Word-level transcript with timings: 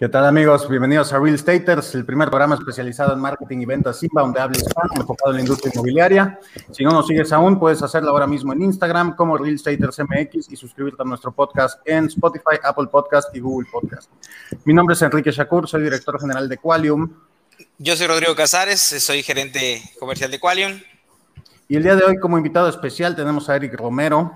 ¿Qué 0.00 0.08
tal 0.08 0.24
amigos? 0.24 0.66
Bienvenidos 0.66 1.12
a 1.12 1.18
Real 1.18 1.38
Staters, 1.38 1.94
el 1.94 2.06
primer 2.06 2.30
programa 2.30 2.54
especializado 2.54 3.12
en 3.12 3.20
marketing 3.20 3.58
y 3.58 3.66
ventas 3.66 4.02
inbound 4.02 4.34
de 4.34 4.40
habla 4.40 4.58
enfocado 4.96 5.30
en 5.32 5.34
la 5.34 5.40
industria 5.42 5.70
inmobiliaria. 5.74 6.40
Si 6.70 6.82
no 6.82 6.92
nos 6.92 7.06
sigues 7.06 7.30
aún, 7.32 7.58
puedes 7.58 7.82
hacerlo 7.82 8.08
ahora 8.08 8.26
mismo 8.26 8.54
en 8.54 8.62
Instagram 8.62 9.14
como 9.14 9.36
Real 9.36 9.58
Staters 9.58 9.98
MX 9.98 10.50
y 10.50 10.56
suscribirte 10.56 11.02
a 11.02 11.04
nuestro 11.04 11.32
podcast 11.32 11.86
en 11.86 12.06
Spotify, 12.06 12.56
Apple 12.64 12.86
Podcast 12.90 13.28
y 13.36 13.40
Google 13.40 13.68
Podcast. 13.70 14.10
Mi 14.64 14.72
nombre 14.72 14.94
es 14.94 15.02
Enrique 15.02 15.32
Shakur, 15.32 15.68
soy 15.68 15.82
director 15.82 16.18
general 16.18 16.48
de 16.48 16.56
Qualium. 16.56 17.12
Yo 17.76 17.94
soy 17.94 18.06
Rodrigo 18.06 18.34
Casares, 18.34 18.80
soy 18.80 19.22
gerente 19.22 19.82
comercial 19.98 20.30
de 20.30 20.40
Qualium. 20.40 20.80
Y 21.70 21.76
el 21.76 21.84
día 21.84 21.94
de 21.94 22.02
hoy 22.02 22.18
como 22.18 22.36
invitado 22.36 22.68
especial 22.68 23.14
tenemos 23.14 23.48
a 23.48 23.54
Eric 23.54 23.74
Romero. 23.74 24.34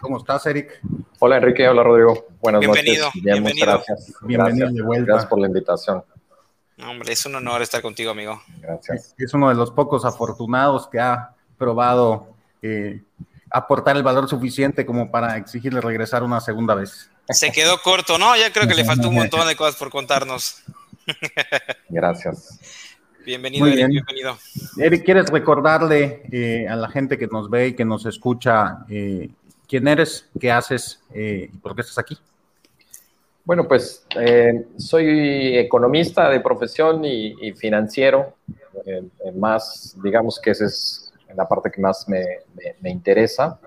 ¿Cómo 0.00 0.16
estás, 0.16 0.46
Eric? 0.46 0.80
Hola, 1.18 1.36
Enrique. 1.36 1.68
Hola, 1.68 1.82
Rodrigo. 1.82 2.28
Buenas 2.40 2.60
bienvenido, 2.60 3.04
noches. 3.04 3.22
bienvenido. 3.22 3.66
Gracias. 3.66 4.14
Bienvenido 4.22 4.66
gracias. 4.66 4.74
de 4.74 4.82
vuelta. 4.82 5.06
Gracias 5.12 5.28
por 5.28 5.40
la 5.40 5.46
invitación. 5.48 6.04
Hombre, 6.82 7.12
es 7.12 7.26
un 7.26 7.34
honor 7.34 7.60
estar 7.60 7.82
contigo, 7.82 8.12
amigo. 8.12 8.40
Gracias. 8.62 9.14
Es 9.18 9.34
uno 9.34 9.50
de 9.50 9.56
los 9.56 9.70
pocos 9.72 10.06
afortunados 10.06 10.88
que 10.88 10.98
ha 10.98 11.34
probado 11.58 12.28
eh, 12.62 13.02
aportar 13.50 13.98
el 13.98 14.02
valor 14.02 14.26
suficiente 14.26 14.86
como 14.86 15.10
para 15.10 15.36
exigirle 15.36 15.82
regresar 15.82 16.22
una 16.22 16.40
segunda 16.40 16.74
vez. 16.74 17.10
Se 17.28 17.52
quedó 17.52 17.76
corto, 17.82 18.16
¿no? 18.16 18.34
Ya 18.38 18.50
creo 18.54 18.66
que 18.66 18.74
le 18.74 18.86
faltó 18.86 19.10
un 19.10 19.16
montón 19.16 19.46
de 19.46 19.54
cosas 19.54 19.76
por 19.76 19.90
contarnos. 19.90 20.62
Gracias. 21.90 22.58
Bienvenido, 23.24 23.64
Muy 23.64 23.72
Eric, 23.74 23.88
bien. 23.88 24.04
bienvenido. 24.06 24.36
Eric, 24.78 25.04
¿quieres 25.04 25.26
recordarle 25.30 26.22
eh, 26.32 26.66
a 26.68 26.76
la 26.76 26.88
gente 26.88 27.18
que 27.18 27.26
nos 27.26 27.50
ve 27.50 27.68
y 27.68 27.74
que 27.74 27.84
nos 27.84 28.06
escucha 28.06 28.84
eh, 28.88 29.28
quién 29.68 29.86
eres, 29.88 30.26
qué 30.38 30.50
haces 30.50 31.00
eh, 31.12 31.50
y 31.52 31.56
por 31.58 31.74
qué 31.74 31.82
estás 31.82 31.98
aquí? 31.98 32.16
Bueno, 33.44 33.66
pues 33.68 34.04
eh, 34.16 34.66
soy 34.78 35.58
economista 35.58 36.28
de 36.30 36.40
profesión 36.40 37.04
y, 37.04 37.34
y 37.48 37.52
financiero. 37.52 38.34
Eh, 38.86 39.02
más, 39.34 39.96
digamos 40.02 40.40
que 40.40 40.50
esa 40.52 40.64
es 40.66 41.12
la 41.34 41.46
parte 41.46 41.70
que 41.70 41.80
más 41.80 42.08
me, 42.08 42.20
me- 42.54 42.74
me 42.80 42.90
interesa. 42.90 43.58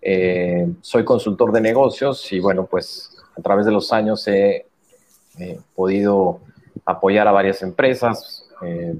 Eh, 0.00 0.68
soy 0.82 1.04
consultor 1.04 1.50
de 1.52 1.60
negocios 1.60 2.30
y 2.32 2.38
bueno, 2.38 2.66
pues 2.66 3.10
a 3.36 3.40
través 3.42 3.66
de 3.66 3.72
los 3.72 3.92
años 3.92 4.26
he 4.28 4.66
eh, 5.38 5.58
podido 5.74 6.40
apoyar 6.84 7.26
a 7.26 7.32
varias 7.32 7.62
empresas, 7.62 8.43
eh, 8.62 8.94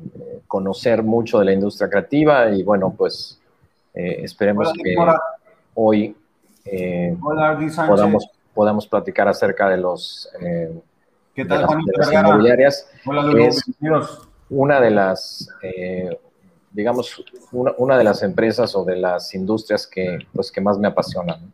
conocer 0.47 1.03
mucho 1.03 1.39
de 1.39 1.45
la 1.47 1.53
industria 1.53 1.89
creativa 1.89 2.51
y 2.51 2.63
bueno, 2.63 2.95
pues 2.97 3.41
eh, 3.95 4.21
esperemos 4.23 4.73
que 4.73 4.97
hoy 5.75 6.17
eh, 6.65 7.17
Hola, 7.23 7.59
podamos, 7.87 8.27
podamos 8.55 8.87
platicar 8.87 9.29
acerca 9.29 9.69
de 9.69 9.77
los 9.77 10.29
¿Qué 11.35 11.45
de 11.45 11.45
las, 11.45 11.69
de 11.69 11.93
las 11.97 12.13
inmobiliarias. 12.13 12.91
Hola, 13.05 13.33
que 13.33 13.47
es 13.47 13.63
una 14.51 14.81
de 14.81 14.91
las, 14.91 15.49
digamos, 16.71 17.25
una, 17.51 17.73
una 17.79 17.99
de 17.99 18.05
las 18.05 18.23
empresas 18.23 18.75
o 18.77 18.85
de 18.85 18.97
las 18.97 19.35
industrias 19.35 19.87
que, 19.87 20.19
pues, 20.33 20.53
que 20.53 20.61
más 20.61 20.79
me 20.79 20.89
apasionan. 20.89 21.53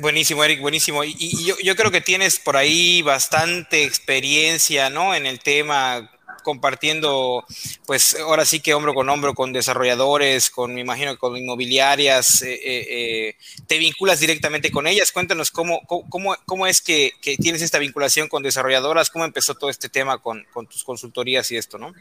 Buenísimo, 0.00 0.44
Eric, 0.44 0.60
buenísimo. 0.60 1.04
Y, 1.04 1.16
y 1.18 1.44
yo, 1.64 1.76
creo 1.76 1.90
que 1.90 2.00
tienes 2.00 2.38
por 2.38 2.56
ahí 2.56 3.02
bastante 3.02 3.84
experiencia, 3.84 4.90
¿no? 4.90 5.14
En 5.14 5.26
el 5.26 5.40
tema, 5.40 6.10
compartiendo, 6.42 7.44
pues 7.86 8.16
ahora 8.20 8.44
sí 8.44 8.60
que 8.60 8.74
hombro 8.74 8.94
con 8.94 9.08
hombro 9.08 9.34
con 9.34 9.52
desarrolladores, 9.52 10.50
con, 10.50 10.74
me 10.74 10.80
imagino, 10.80 11.16
con 11.18 11.36
inmobiliarias, 11.36 12.42
eh, 12.42 12.54
eh, 12.54 12.86
eh, 12.88 13.36
te 13.66 13.78
vinculas 13.78 14.20
directamente 14.20 14.70
con 14.70 14.86
ellas. 14.86 15.12
Cuéntanos 15.12 15.50
cómo, 15.50 15.80
cómo- 15.86 16.36
cómo 16.44 16.66
es 16.66 16.80
que, 16.80 17.12
que 17.20 17.36
tienes 17.36 17.62
esta 17.62 17.78
vinculación 17.78 18.28
con 18.28 18.42
desarrolladoras, 18.42 19.10
cómo 19.10 19.24
empezó 19.24 19.54
todo 19.54 19.70
este 19.70 19.88
tema 19.88 20.18
con, 20.18 20.44
con 20.52 20.66
tus 20.66 20.84
consultorías 20.84 21.50
y 21.50 21.56
esto, 21.56 21.78
¿no? 21.78 21.92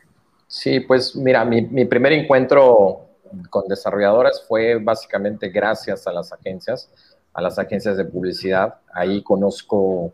Sí, 0.48 0.80
pues 0.82 1.16
mira, 1.16 1.44
mi, 1.44 1.62
mi 1.62 1.86
primer 1.86 2.14
encuentro 2.14 3.10
con 3.50 3.68
desarrolladoras 3.68 4.44
fue 4.48 4.76
básicamente 4.76 5.50
gracias 5.50 6.06
a 6.08 6.14
las 6.14 6.32
agencias, 6.32 6.90
a 7.36 7.42
las 7.42 7.60
agencias 7.60 7.98
de 7.98 8.06
publicidad. 8.06 8.76
Ahí 8.94 9.22
conozco, 9.22 10.14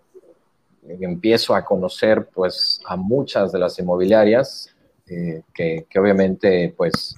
empiezo 0.83 1.55
a 1.55 1.63
conocer 1.63 2.27
pues 2.33 2.81
a 2.85 2.95
muchas 2.95 3.51
de 3.51 3.59
las 3.59 3.77
inmobiliarias 3.77 4.75
eh, 5.07 5.43
que, 5.53 5.85
que 5.87 5.99
obviamente 5.99 6.73
pues 6.75 7.15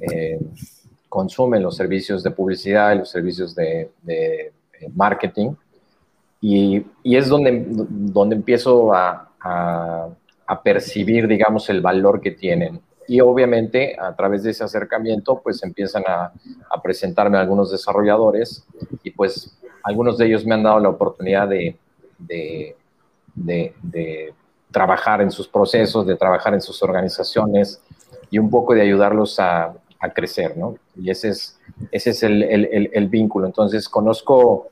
eh, 0.00 0.40
consumen 1.10 1.62
los 1.62 1.76
servicios 1.76 2.22
de 2.22 2.30
publicidad 2.30 2.94
y 2.94 2.98
los 2.98 3.10
servicios 3.10 3.54
de, 3.54 3.90
eh, 4.08 4.52
marketing. 4.94 5.54
Y, 6.40 6.84
y 7.02 7.16
es 7.16 7.28
donde, 7.28 7.64
donde 7.66 8.36
empiezo 8.36 8.94
a, 8.94 9.30
a, 9.40 10.08
a 10.46 10.62
percibir, 10.62 11.28
digamos, 11.28 11.68
el 11.68 11.82
valor 11.82 12.20
que 12.20 12.30
tienen. 12.30 12.80
Y 13.06 13.20
obviamente 13.20 13.96
a 13.98 14.14
través 14.14 14.42
de 14.42 14.50
ese 14.50 14.64
acercamiento, 14.64 15.40
pues 15.42 15.62
empiezan 15.62 16.04
a, 16.06 16.32
a 16.70 16.82
presentarme 16.82 17.38
algunos 17.38 17.70
desarrolladores 17.70 18.64
y 19.02 19.10
pues 19.10 19.56
algunos 19.84 20.18
de 20.18 20.26
ellos 20.26 20.44
me 20.44 20.54
han 20.54 20.62
dado 20.62 20.80
la 20.80 20.88
oportunidad 20.88 21.48
de, 21.48 21.76
trabajar 24.70 25.20
en 25.20 25.30
sus 25.30 25.46
procesos, 25.46 26.04
de 26.06 26.16
trabajar 26.16 26.52
en 26.54 26.60
sus 26.60 26.82
organizaciones 26.82 27.80
y 28.28 28.38
un 28.38 28.50
poco 28.50 28.74
de 28.74 28.80
ayudarlos 28.80 29.38
a, 29.38 29.72
a 30.00 30.10
crecer, 30.10 30.56
¿no? 30.56 30.76
Y 30.96 31.10
ese 31.10 31.28
es, 31.28 31.60
ese 31.92 32.10
es 32.10 32.22
el, 32.24 33.08
vínculo. 33.08 33.46
Entonces, 33.46 33.88
conozco, 33.88 34.68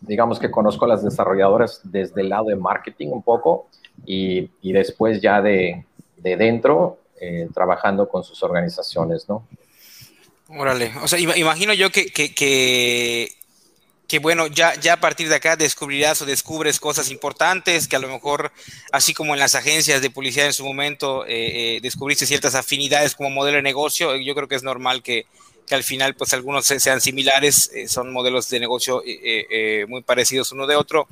digamos 0.00 0.38
que 0.38 0.50
conozco 0.50 0.84
a 0.84 0.88
las 0.88 1.02
desarrolladoras 1.02 1.80
desde 1.84 2.20
el 2.20 2.28
lado 2.28 2.46
de 2.46 2.56
marketing 2.56 3.08
un 3.08 3.22
poco 3.22 3.68
y, 4.04 4.50
después 4.62 5.22
ya 5.22 5.40
de 5.40 5.86
dentro, 6.18 6.99
eh, 7.20 7.48
trabajando 7.54 8.08
con 8.08 8.24
sus 8.24 8.42
organizaciones, 8.42 9.28
¿no? 9.28 9.46
Órale, 10.48 10.92
o 11.02 11.06
sea, 11.06 11.18
ima- 11.18 11.36
imagino 11.36 11.72
yo 11.74 11.90
que, 11.90 12.06
que, 12.06 12.34
que, 12.34 13.32
que, 14.08 14.18
bueno, 14.18 14.48
ya, 14.48 14.74
ya 14.74 14.94
a 14.94 15.00
partir 15.00 15.28
de 15.28 15.36
acá 15.36 15.54
descubrirás 15.54 16.20
o 16.22 16.26
descubres 16.26 16.80
cosas 16.80 17.10
importantes, 17.10 17.86
que 17.86 17.94
a 17.94 18.00
lo 18.00 18.08
mejor, 18.08 18.50
así 18.90 19.14
como 19.14 19.34
en 19.34 19.40
las 19.40 19.54
agencias 19.54 20.02
de 20.02 20.10
publicidad 20.10 20.46
en 20.46 20.52
su 20.52 20.64
momento, 20.64 21.24
eh, 21.26 21.76
eh, 21.76 21.80
descubriste 21.80 22.26
ciertas 22.26 22.56
afinidades 22.56 23.14
como 23.14 23.30
modelo 23.30 23.58
de 23.58 23.62
negocio, 23.62 24.16
yo 24.16 24.34
creo 24.34 24.48
que 24.48 24.56
es 24.56 24.64
normal 24.64 25.02
que, 25.04 25.26
que 25.70 25.76
al 25.76 25.84
final, 25.84 26.16
pues 26.16 26.34
algunos 26.34 26.66
se- 26.66 26.80
sean 26.80 27.00
similares, 27.00 27.70
eh, 27.72 27.86
son 27.86 28.12
modelos 28.12 28.50
de 28.50 28.58
negocio 28.58 29.04
eh, 29.06 29.46
eh, 29.48 29.86
muy 29.88 30.02
parecidos 30.02 30.50
uno 30.50 30.66
de 30.66 30.74
otro. 30.74 31.06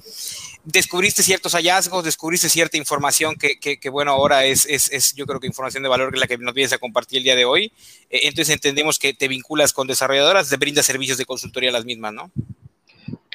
Descubriste 0.65 1.23
ciertos 1.23 1.53
hallazgos, 1.53 2.03
descubriste 2.05 2.49
cierta 2.49 2.77
información 2.77 3.37
que, 3.37 3.89
bueno, 3.89 4.11
ahora 4.11 4.45
es, 4.45 4.67
yo 5.15 5.27
creo 5.27 5.39
que 5.39 5.47
información 5.47 5.85
de 5.85 5.89
valor 5.89 6.11
que 6.11 6.17
es 6.17 6.21
la 6.21 6.27
que 6.27 6.37
nos 6.39 6.55
vienes 6.55 6.73
a 6.73 6.79
compartir 6.79 7.19
el 7.19 7.25
día 7.25 7.37
de 7.37 7.45
hoy. 7.45 7.73
Entonces 8.11 8.53
entendemos 8.53 8.99
que 8.99 9.15
te 9.15 9.29
vinculas 9.29 9.73
con 9.73 9.87
desarrolladoras, 9.87 10.49
te 10.51 10.57
brindas 10.57 10.87
servicios 10.87 11.19
de 11.19 11.25
consultoría 11.25 11.71
a 11.71 11.75
las 11.75 11.85
mismas, 11.85 12.13
¿no? 12.13 12.33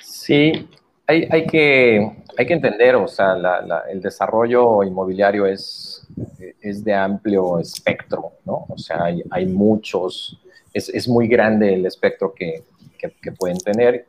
Sí, 0.03 0.67
hay, 1.07 1.27
hay, 1.31 1.45
que, 1.47 2.11
hay 2.37 2.45
que 2.45 2.53
entender, 2.53 2.95
o 2.95 3.07
sea, 3.07 3.35
el 3.89 4.01
desarrollo 4.01 4.83
inmobiliario 4.83 5.45
es, 5.45 6.05
es 6.61 6.83
de 6.83 6.93
amplio 6.93 7.59
espectro, 7.59 8.33
¿no? 8.45 8.65
O 8.67 8.77
sea, 8.77 9.05
hay, 9.05 9.23
hay 9.31 9.45
muchos, 9.45 10.37
es, 10.73 10.89
es, 10.89 11.07
muy 11.07 11.27
grande 11.27 11.73
el 11.73 11.85
espectro 11.85 12.33
que, 12.33 12.63
que, 12.97 13.11
que 13.21 13.31
pueden 13.31 13.57
tener. 13.57 14.07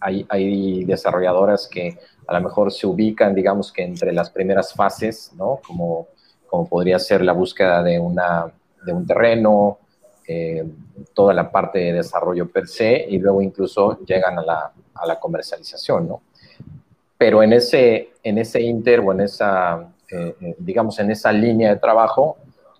Hay, 0.00 0.26
hay, 0.28 0.84
desarrolladoras 0.84 1.66
que 1.66 1.98
a 2.26 2.34
lo 2.34 2.40
mejor 2.40 2.70
se 2.72 2.86
ubican, 2.86 3.34
digamos 3.34 3.72
que 3.72 3.82
entre 3.82 4.12
las 4.12 4.30
primeras 4.30 4.72
fases, 4.72 5.32
¿no? 5.36 5.60
Como, 5.66 6.08
como 6.46 6.68
podría 6.68 6.98
ser 6.98 7.22
la 7.22 7.32
búsqueda 7.32 7.82
de, 7.82 7.98
una, 7.98 8.52
de 8.84 8.92
un 8.92 9.06
terreno, 9.06 9.78
eh, 10.26 10.64
toda 11.14 11.32
la 11.32 11.50
parte 11.50 11.78
de 11.78 11.92
desarrollo 11.94 12.48
per 12.48 12.68
se, 12.68 13.06
y 13.08 13.18
luego 13.18 13.40
incluso 13.40 13.98
llegan 14.04 14.38
a 14.38 14.42
la, 14.42 14.72
a 14.94 15.06
la 15.06 15.18
comercialización, 15.18 16.06
¿no? 16.06 16.22
Pero 17.16 17.42
en 17.42 17.52
ese, 17.52 18.10
en 18.22 18.38
ese 18.38 18.60
inter 18.60 19.00
o 19.00 19.12
en 19.12 19.22
esa, 19.22 19.88
eh, 20.10 20.54
digamos, 20.58 20.98
en 21.00 21.10
esa 21.10 21.32
línea 21.32 21.70
de 21.70 21.80
trabajo, 21.80 22.36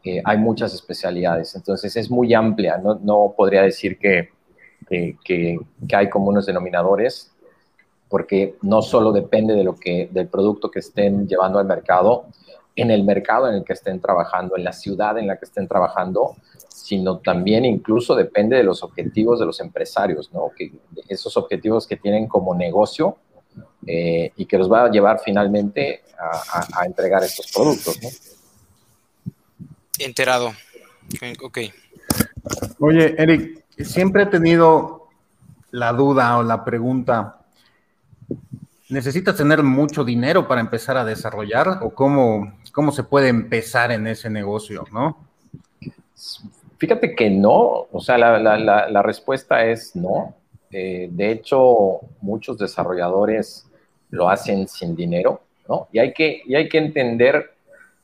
eh, 0.09 0.23
hay 0.25 0.39
muchas 0.39 0.73
especialidades. 0.73 1.55
Entonces 1.55 1.95
es 1.97 2.11
muy 2.11 2.33
amplia, 2.33 2.79
no, 2.79 2.99
no 3.03 3.35
podría 3.37 3.63
decir 3.63 3.99
que, 3.99 4.31
que, 4.89 5.17
que, 5.23 5.59
que, 5.87 5.97
hay 5.97 6.09
como 6.09 6.29
unos 6.29 6.47
denominadores, 6.47 7.31
porque 8.09 8.57
no 8.63 8.81
solo 8.81 9.13
depende 9.13 9.55
de 9.55 9.65
lo 9.65 9.77
que, 9.77 10.09
del 10.11 10.29
producto 10.29 10.71
que 10.71 10.79
estén 10.79 11.29
llevando 11.29 11.59
al 11.59 11.67
mercado, 11.67 12.27
en 12.75 12.91
el 12.91 13.05
mercado 13.05 13.49
en 13.49 13.57
el 13.57 13.65
que 13.65 13.75
estén 13.75 14.01
trabajando, 14.01 14.57
en 14.57 14.65
la 14.65 14.73
ciudad 14.73 15.19
en 15.19 15.27
la 15.27 15.37
que 15.37 15.45
estén 15.45 15.69
trabajando, 15.69 16.37
sino 16.69 17.19
también 17.19 17.65
incluso 17.65 18.15
depende 18.15 18.57
de 18.57 18.63
los 18.63 18.83
objetivos 18.83 19.41
de 19.41 19.47
los 19.47 19.61
empresarios, 19.61 20.33
¿no? 20.33 20.53
Que 20.57 20.73
esos 21.09 21.37
objetivos 21.37 21.87
que 21.87 21.97
tienen 21.97 22.29
como 22.29 22.55
negocio 22.55 23.19
eh, 23.87 24.33
y 24.37 24.47
que 24.47 24.57
los 24.57 24.71
va 24.71 24.85
a 24.85 24.91
llevar 24.91 25.19
finalmente 25.19 26.03
a, 26.19 26.87
entregar 26.87 27.23
estos 27.25 27.51
productos. 27.53 27.99
Enterado. 29.99 30.53
Ok. 31.43 31.59
Oye, 32.79 33.15
Eric, 33.19 33.65
siempre 33.79 34.25
he 34.25 34.27
tenido 34.27 35.09
la 35.71 35.93
duda 35.93 36.39
o 36.39 36.43
la 36.43 36.65
pregunta, 36.65 37.39
¿necesitas 38.89 39.37
tener 39.37 39.63
mucho 39.63 40.05
dinero 40.05 40.49
para 40.49 40.61
empezar 40.61 40.97
a 40.97 41.05
desarrollar 41.05 41.81
o 41.83 41.91
cómo, 41.91 42.55
cómo 42.73 42.93
se 42.93 43.05
puede 43.05 43.29
empezar 43.29 43.93
en 43.93 44.07
ese 44.07 44.31
negocio, 44.31 44.85
no? 44.93 45.17
Fíjate 46.79 47.15
que 47.15 47.29
no, 47.29 47.87
o 47.91 48.01
sea, 48.01 48.17
la, 48.19 49.03
respuesta 49.03 49.65
es 49.65 49.97
no. 49.97 50.35
Eh, 50.71 51.09
de 51.11 51.33
hecho, 51.33 52.01
muchos 52.21 52.57
desarrolladores 52.59 53.67
lo 54.11 54.29
hacen 54.29 54.69
sin 54.69 54.95
dinero, 54.95 55.43
¿no? 55.69 55.89
Y 55.93 55.99
hay 55.99 56.13
que, 56.13 56.43
y 56.47 56.55
hay 56.55 56.69
que 56.69 56.79
entender, 56.79 57.55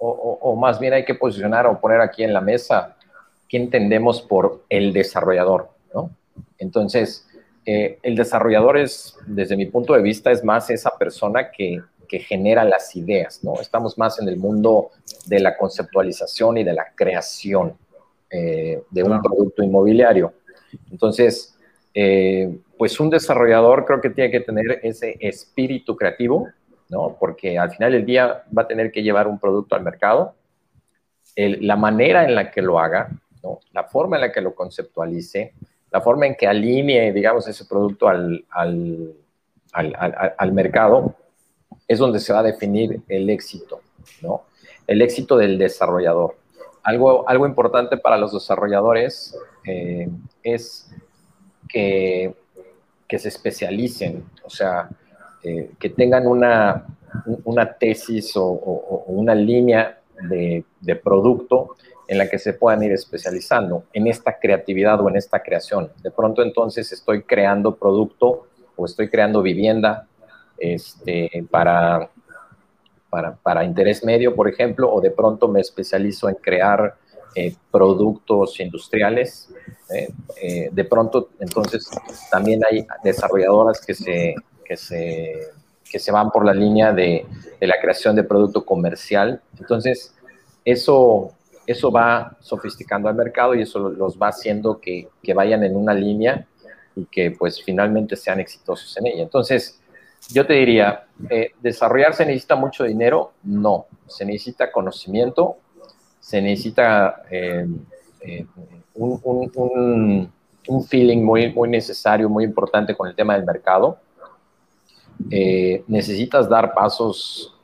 o, 0.06 0.56
más 0.56 0.78
bien 0.78 0.92
hay 0.92 1.04
que 1.04 1.14
posicionar 1.14 1.66
o 1.66 1.80
poner 1.80 2.00
aquí 2.00 2.22
en 2.22 2.32
la 2.32 2.40
mesa 2.40 2.96
qué 3.48 3.56
entendemos 3.56 4.20
por 4.22 4.64
el 4.68 4.92
desarrollador, 4.92 5.70
¿no? 5.94 6.10
Entonces, 6.58 7.26
eh, 7.66 7.98
el 8.02 8.16
desarrollador 8.16 8.76
es, 8.78 9.16
desde 9.26 9.56
mi 9.56 9.66
punto 9.66 9.94
de 9.94 10.02
vista, 10.02 10.30
es 10.30 10.44
más 10.44 10.68
esa 10.70 10.90
persona 10.98 11.50
que, 11.50 11.80
que 12.06 12.18
genera 12.18 12.64
las 12.64 12.94
ideas, 12.96 13.42
¿no? 13.42 13.60
Estamos 13.60 13.96
más 13.98 14.20
en 14.20 14.28
el 14.28 14.36
mundo 14.36 14.90
de 15.26 15.40
la 15.40 15.56
conceptualización 15.56 16.58
y 16.58 16.64
de 16.64 16.72
la 16.74 16.86
creación 16.94 17.76
eh, 18.30 18.82
de 18.90 19.02
un 19.02 19.22
producto 19.22 19.62
inmobiliario. 19.62 20.34
Entonces, 20.90 21.56
eh, 21.94 22.52
pues 22.76 22.98
un 22.98 23.08
desarrollador 23.08 23.84
creo 23.84 24.00
que 24.00 24.10
tiene 24.10 24.30
que 24.30 24.40
tener 24.40 24.80
ese 24.82 25.16
espíritu 25.20 25.96
creativo, 25.96 26.48
¿no? 26.88 27.16
Porque 27.18 27.58
al 27.58 27.70
final 27.70 27.92
del 27.92 28.04
día 28.04 28.44
va 28.56 28.62
a 28.62 28.68
tener 28.68 28.92
que 28.92 29.02
llevar 29.02 29.26
un 29.28 29.38
producto 29.38 29.74
al 29.74 29.82
mercado. 29.82 30.34
la 31.36 31.76
manera 31.76 32.24
en 32.24 32.34
la 32.34 32.50
que 32.50 32.62
lo 32.62 32.78
haga, 32.78 33.10
¿no? 33.42 33.60
La 33.72 33.84
forma 33.84 34.16
en 34.16 34.22
la 34.22 34.32
que 34.32 34.40
lo 34.40 34.54
conceptualice, 34.54 35.54
la 35.90 36.00
forma 36.00 36.26
en 36.26 36.34
que 36.36 36.46
alinee, 36.46 37.12
digamos, 37.12 37.46
ese 37.48 37.64
producto 37.64 38.08
al, 38.08 38.44
al, 38.50 39.14
al, 39.72 40.34
al 40.38 40.52
mercado, 40.52 41.14
es 41.86 41.98
donde 41.98 42.20
se 42.20 42.32
va 42.32 42.40
a 42.40 42.44
definir 42.44 43.02
el 43.08 43.30
éxito, 43.30 43.80
¿no? 44.22 44.44
El 44.86 45.02
éxito 45.02 45.36
del 45.36 45.58
desarrollador. 45.58 46.36
Algo, 46.82 47.28
algo 47.28 47.46
importante 47.46 47.96
para 47.96 48.18
los 48.18 48.32
desarrolladores 48.32 49.36
eh, 49.64 50.08
es 50.42 50.90
que, 51.68 52.34
que, 53.08 53.18
se 53.18 53.28
especialicen, 53.28 54.24
o 54.44 54.50
sea, 54.50 54.90
eh, 55.46 55.72
que 55.78 55.90
tengan 55.90 56.26
una, 56.26 56.86
una 57.44 57.70
tesis 57.74 58.32
o, 58.34 59.04
una 59.08 59.34
línea 59.34 59.98
de, 60.28 60.64
producto 61.04 61.76
en 62.08 62.16
la 62.16 62.30
que 62.30 62.38
se 62.38 62.54
puedan 62.54 62.82
ir 62.82 62.92
especializando 62.92 63.84
en 63.92 64.06
esta 64.06 64.38
creatividad 64.38 65.02
o 65.02 65.08
en 65.10 65.16
esta 65.16 65.42
creación. 65.42 65.90
De 66.02 66.10
pronto 66.10 66.42
entonces 66.42 66.90
estoy 66.92 67.24
creando 67.24 67.76
producto 67.76 68.46
o 68.74 68.86
estoy 68.86 69.10
creando 69.10 69.42
vivienda 69.42 70.06
este, 70.56 71.44
para, 71.50 72.08
para, 73.42 73.64
interés 73.64 74.02
medio, 74.02 74.34
por 74.34 74.48
ejemplo, 74.48 74.90
o 74.90 74.98
de 75.02 75.10
pronto 75.10 75.46
me 75.46 75.60
especializo 75.60 76.26
en 76.30 76.36
crear 76.36 76.94
eh, 77.34 77.54
productos 77.70 78.58
industriales. 78.60 79.50
Eh, 80.40 80.70
de 80.72 80.84
pronto, 80.84 81.28
entonces, 81.38 81.90
también 82.30 82.62
hay 82.64 82.86
desarrolladoras 83.02 83.84
que 83.84 83.94
se, 83.94 84.34
que 84.64 84.76
se, 84.76 85.34
que 85.90 85.98
se 85.98 86.10
van 86.10 86.30
por 86.30 86.44
la 86.44 86.54
línea 86.54 86.92
de, 86.92 87.26
de, 87.60 87.66
la 87.66 87.80
creación 87.80 88.16
de 88.16 88.24
producto 88.24 88.64
comercial. 88.64 89.40
Entonces, 89.58 90.14
eso, 90.64 91.32
eso 91.66 91.90
va 91.90 92.36
sofisticando 92.40 93.08
al 93.08 93.14
mercado 93.14 93.54
y 93.54 93.62
eso 93.62 93.90
los 93.90 94.18
va 94.18 94.28
haciendo 94.28 94.80
que, 94.80 95.08
que 95.22 95.34
vayan 95.34 95.62
en 95.64 95.76
una 95.76 95.94
línea 95.94 96.46
y 96.96 97.06
que 97.06 97.30
pues 97.32 97.62
finalmente 97.62 98.16
sean 98.16 98.40
exitosos 98.40 98.96
en 98.96 99.06
ella. 99.06 99.22
Entonces, 99.22 99.80
yo 100.30 100.46
te 100.46 100.54
diría, 100.54 101.04
eh, 101.28 101.52
¿desarrollarse 101.60 102.24
necesita 102.24 102.56
mucho 102.56 102.84
dinero? 102.84 103.32
No, 103.42 103.86
se 104.06 104.24
necesita 104.24 104.72
conocimiento, 104.72 105.56
se 106.20 106.40
necesita 106.40 107.22
eh, 107.30 107.66
eh, 108.20 108.46
un, 108.94 110.30
feeling 110.88 111.22
muy, 111.22 111.52
muy 111.52 111.68
necesario, 111.68 112.28
muy 112.28 112.44
importante 112.44 112.96
con 112.96 113.08
el 113.08 113.14
tema 113.14 113.34
del 113.34 113.44
mercado. 113.44 113.98
Necesitas 115.86 116.48
dar 116.48 116.74
pasos, 116.74 117.54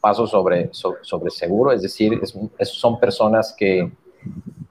pasos 0.00 0.30
sobre, 0.30 0.70
sobre 0.72 1.30
seguro, 1.30 1.72
es 1.72 1.82
decir, 1.82 2.20
son 2.62 2.98
personas 3.00 3.54
que, 3.56 3.90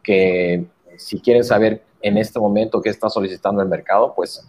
que 0.01 0.65
si 0.98 1.19
quieren 1.19 1.44
saber 1.44 1.83
en 2.01 2.18
este 2.18 2.39
momento 2.39 2.81
qué 2.81 2.89
está 2.89 3.10
solicitando 3.10 3.62
el 3.62 3.68
mercado, 3.68 4.13
pues 4.15 4.48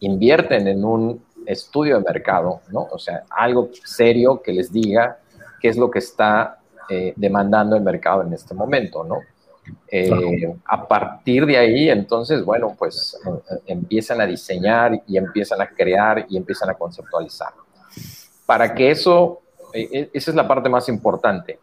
invierten 0.00 0.68
en 0.68 0.84
un 0.84 1.22
estudio 1.46 1.96
de 1.96 2.04
mercado, 2.04 2.60
¿no? 2.70 2.88
O 2.90 2.98
sea, 2.98 3.24
algo 3.30 3.70
serio 3.84 4.42
que 4.42 4.52
les 4.52 4.70
diga 4.72 5.18
qué 5.60 5.68
es 5.68 5.76
lo 5.76 5.90
que 5.90 6.00
está 6.00 6.58
eh, 6.90 7.14
demandando 7.16 7.76
el 7.76 7.82
mercado 7.82 8.22
en 8.22 8.32
este 8.32 8.54
momento, 8.54 9.04
¿no? 9.04 9.20
Eh, 9.90 10.54
a 10.64 10.86
partir 10.86 11.46
de 11.46 11.56
ahí, 11.56 11.88
entonces, 11.88 12.44
bueno, 12.44 12.74
pues 12.78 13.18
eh, 13.26 13.58
empiezan 13.66 14.20
a 14.20 14.26
diseñar 14.26 15.02
y 15.06 15.16
empiezan 15.16 15.60
a 15.60 15.68
crear 15.68 16.26
y 16.28 16.36
empiezan 16.36 16.70
a 16.70 16.74
conceptualizar. 16.74 17.52
Para 18.46 18.74
que 18.74 18.90
eso, 18.90 19.40
esa 19.72 20.30
es 20.30 20.34
la 20.34 20.46
parte 20.46 20.68
más 20.68 20.88
importante. 20.88 21.58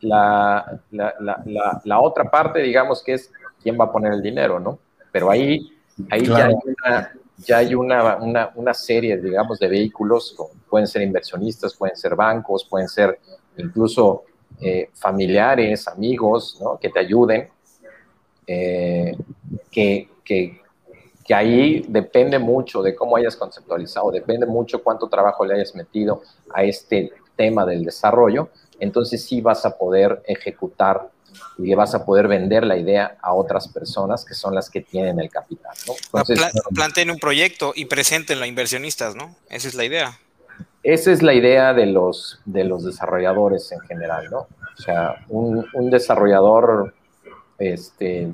La, 0.00 0.80
la, 0.90 1.14
la, 1.20 1.80
la, 1.84 2.00
otra 2.00 2.30
parte, 2.30 2.60
digamos, 2.60 3.02
que 3.02 3.14
es 3.14 3.32
quién 3.62 3.78
va 3.80 3.86
a 3.86 3.92
poner 3.92 4.12
el 4.12 4.22
dinero, 4.22 4.60
¿no? 4.60 4.78
Pero 5.10 5.30
ahí, 5.30 5.72
ahí 6.10 6.26
ya 6.26 6.46
hay 6.46 6.54
una, 6.54 7.12
ya 7.38 7.56
hay 7.58 7.74
una, 7.74 8.16
una, 8.16 8.50
una, 8.54 8.74
serie, 8.74 9.16
digamos, 9.16 9.58
de 9.58 9.68
vehículos, 9.68 10.36
pueden 10.68 10.86
ser 10.86 11.02
inversionistas, 11.02 11.74
pueden 11.74 11.96
ser 11.96 12.14
bancos, 12.14 12.66
pueden 12.68 12.88
ser 12.88 13.18
incluso 13.56 14.24
eh, 14.60 14.90
familiares, 14.94 15.86
amigos, 15.88 16.58
¿no? 16.60 16.78
que 16.78 16.88
te 16.88 17.00
ayuden, 17.00 17.48
eh, 18.46 19.16
que, 19.70 20.08
que, 20.24 20.60
que, 21.24 21.34
ahí 21.34 21.84
depende 21.88 22.38
mucho 22.38 22.82
de 22.82 22.94
cómo 22.94 23.16
hayas 23.16 23.36
conceptualizado, 23.36 24.10
depende 24.10 24.46
mucho 24.46 24.82
cuánto 24.82 25.08
trabajo 25.08 25.44
le 25.44 25.54
hayas 25.54 25.74
metido 25.74 26.22
a 26.54 26.62
este 26.62 27.12
tema 27.36 27.66
del 27.66 27.84
desarrollo, 27.84 28.48
entonces 28.80 29.24
sí 29.24 29.40
vas 29.40 29.66
a 29.66 29.76
poder 29.76 30.22
ejecutar 30.26 31.10
y 31.58 31.74
vas 31.74 31.94
a 31.94 32.04
poder 32.04 32.28
vender 32.28 32.64
la 32.64 32.76
idea 32.76 33.18
a 33.20 33.34
otras 33.34 33.68
personas 33.68 34.24
que 34.24 34.34
son 34.34 34.54
las 34.54 34.70
que 34.70 34.80
tienen 34.80 35.20
el 35.20 35.28
capital. 35.28 35.72
¿no? 35.86 35.94
planteen 36.74 37.10
un 37.10 37.18
proyecto 37.18 37.72
y 37.74 37.86
preséntenlo 37.86 38.44
a 38.44 38.46
inversionistas, 38.46 39.16
¿no? 39.16 39.36
Esa 39.48 39.68
es 39.68 39.74
la 39.74 39.84
idea. 39.84 40.18
Esa 40.86 41.10
es 41.10 41.20
la 41.20 41.34
idea 41.34 41.74
de 41.74 41.86
los, 41.86 42.40
de 42.44 42.62
los 42.62 42.84
desarrolladores 42.84 43.72
en 43.72 43.80
general, 43.80 44.30
¿no? 44.30 44.38
O 44.38 44.80
sea, 44.80 45.16
un, 45.28 45.66
un 45.72 45.90
desarrollador, 45.90 46.94
este, 47.58 48.32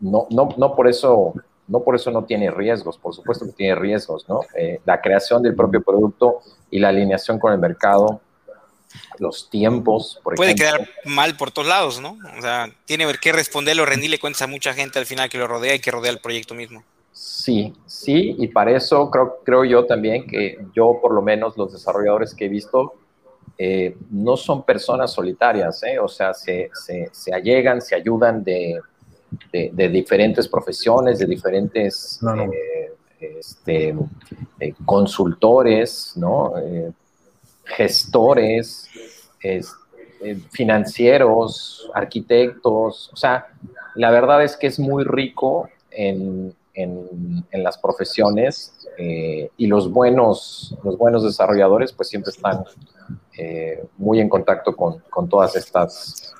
no, 0.00 0.26
no, 0.30 0.48
no, 0.56 0.74
por 0.74 0.88
eso, 0.88 1.32
no 1.68 1.84
por 1.84 1.94
eso 1.94 2.10
no 2.10 2.24
tiene 2.24 2.50
riesgos, 2.50 2.98
por 2.98 3.14
supuesto 3.14 3.46
que 3.46 3.52
tiene 3.52 3.76
riesgos, 3.76 4.28
¿no? 4.28 4.40
Eh, 4.56 4.80
la 4.84 5.00
creación 5.00 5.44
del 5.44 5.54
propio 5.54 5.80
producto 5.80 6.40
y 6.72 6.80
la 6.80 6.88
alineación 6.88 7.38
con 7.38 7.52
el 7.52 7.60
mercado 7.60 8.20
los 9.18 9.48
tiempos, 9.48 10.18
por 10.24 10.34
Puede 10.34 10.56
quedar 10.56 10.88
mal 11.04 11.36
por 11.36 11.52
todos 11.52 11.68
lados, 11.68 12.00
¿no? 12.00 12.18
O 12.36 12.42
sea, 12.42 12.68
tiene 12.84 13.06
que 13.20 13.30
responderlo, 13.30 13.86
rendirle 13.86 14.18
cuentas 14.18 14.42
a 14.42 14.48
mucha 14.48 14.74
gente 14.74 14.98
al 14.98 15.06
final 15.06 15.30
que 15.30 15.38
lo 15.38 15.46
rodea 15.46 15.76
y 15.76 15.78
que 15.78 15.92
rodea 15.92 16.10
el 16.10 16.18
proyecto 16.18 16.54
mismo. 16.54 16.82
Sí, 17.12 17.74
sí, 17.86 18.36
y 18.38 18.48
para 18.48 18.76
eso 18.76 19.10
creo, 19.10 19.38
creo 19.44 19.64
yo 19.64 19.84
también 19.84 20.26
que 20.26 20.58
yo, 20.74 20.98
por 21.00 21.12
lo 21.12 21.22
menos, 21.22 21.56
los 21.56 21.72
desarrolladores 21.72 22.34
que 22.34 22.46
he 22.46 22.48
visto, 22.48 22.94
eh, 23.58 23.96
no 24.10 24.36
son 24.36 24.64
personas 24.64 25.12
solitarias, 25.12 25.82
¿eh? 25.82 25.98
o 25.98 26.08
sea, 26.08 26.32
se, 26.32 26.70
se, 26.72 27.08
se, 27.12 27.34
allegan, 27.34 27.80
se 27.82 27.94
ayudan 27.94 28.42
de, 28.42 28.80
de, 29.52 29.88
diferentes 29.88 30.48
profesiones, 30.48 31.18
de 31.18 31.26
diferentes 31.26 32.18
eh, 32.38 32.92
este, 33.38 33.94
consultores, 34.84 36.14
¿no? 36.16 36.54
gestores, 37.64 38.88
eh, 39.42 39.60
financieros, 40.50 41.90
arquitectos, 41.94 43.10
o 43.12 43.16
sea, 43.16 43.48
la 43.96 44.10
verdad 44.10 44.44
es 44.44 44.56
que 44.56 44.68
es 44.68 44.78
muy 44.78 45.04
rico 45.04 45.68
en, 45.90 46.54
las 47.52 47.78
profesiones 47.78 48.88
eh, 48.98 49.50
y 49.56 49.66
los 49.66 49.90
buenos, 49.90 50.76
los 50.82 50.96
buenos 50.96 51.24
desarrolladores 51.24 51.92
pues 51.92 52.08
siempre 52.08 52.30
están 52.30 52.64
muy 53.98 54.20
en 54.20 54.28
contacto 54.28 54.74
con, 54.74 55.00
con 55.10 55.28
todas 55.28 55.56
estas 55.56 56.34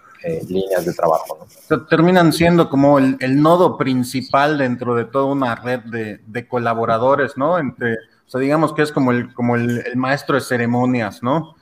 líneas 0.49 0.85
de 0.85 0.93
trabajo. 0.93 1.47
Terminan 1.91 2.33
siendo 2.33 2.71
como 2.71 2.99
el, 2.99 3.43
nodo 3.43 3.77
principal 3.77 4.59
dentro 4.59 4.95
de 4.95 5.05
toda 5.05 5.27
una 5.27 5.57
red 5.57 5.81
de, 5.81 6.21
de 6.27 6.47
colaboradores, 6.47 7.37
¿no? 7.37 7.59
Entre, 7.59 7.95
o 7.95 8.29
sea, 8.29 8.41
digamos 8.41 8.73
que 8.73 8.83
es 8.83 8.93
como 8.93 9.11
el, 9.11 9.35
como 9.35 9.57
el 9.57 9.85
maestro 9.97 10.37
de 10.37 10.41
ceremonias, 10.41 11.23
¿no? 11.23 11.57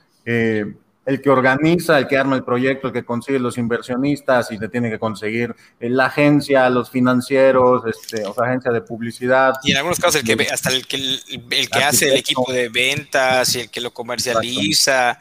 Eh, 1.05 1.11
el 1.11 1.21
que 1.21 1.29
organiza, 1.29 1.97
el 1.97 2.07
que 2.07 2.17
arma 2.17 2.35
el 2.35 2.43
proyecto, 2.43 2.87
el 2.87 2.93
que 2.93 3.03
consigue 3.03 3.39
los 3.39 3.57
inversionistas 3.57 4.51
y 4.51 4.57
le 4.57 4.69
tiene 4.69 4.89
que 4.89 4.99
conseguir 4.99 5.55
la 5.79 6.05
agencia, 6.05 6.69
los 6.69 6.89
financieros, 6.89 7.83
este, 7.85 8.25
o 8.25 8.33
sea, 8.33 8.45
agencia 8.45 8.71
de 8.71 8.81
publicidad. 8.81 9.53
Y 9.63 9.71
en 9.71 9.77
algunos 9.77 9.99
casos 9.99 10.21
el 10.21 10.37
que 10.37 10.47
hasta 10.49 10.69
el 10.69 10.87
que, 10.87 10.97
el, 10.97 11.69
que 11.69 11.83
hace 11.83 12.09
el 12.09 12.17
equipo 12.17 12.51
de 12.51 12.69
ventas 12.69 13.55
y 13.55 13.61
el 13.61 13.69
que 13.69 13.81
lo 13.81 13.91
comercializa. 13.93 15.19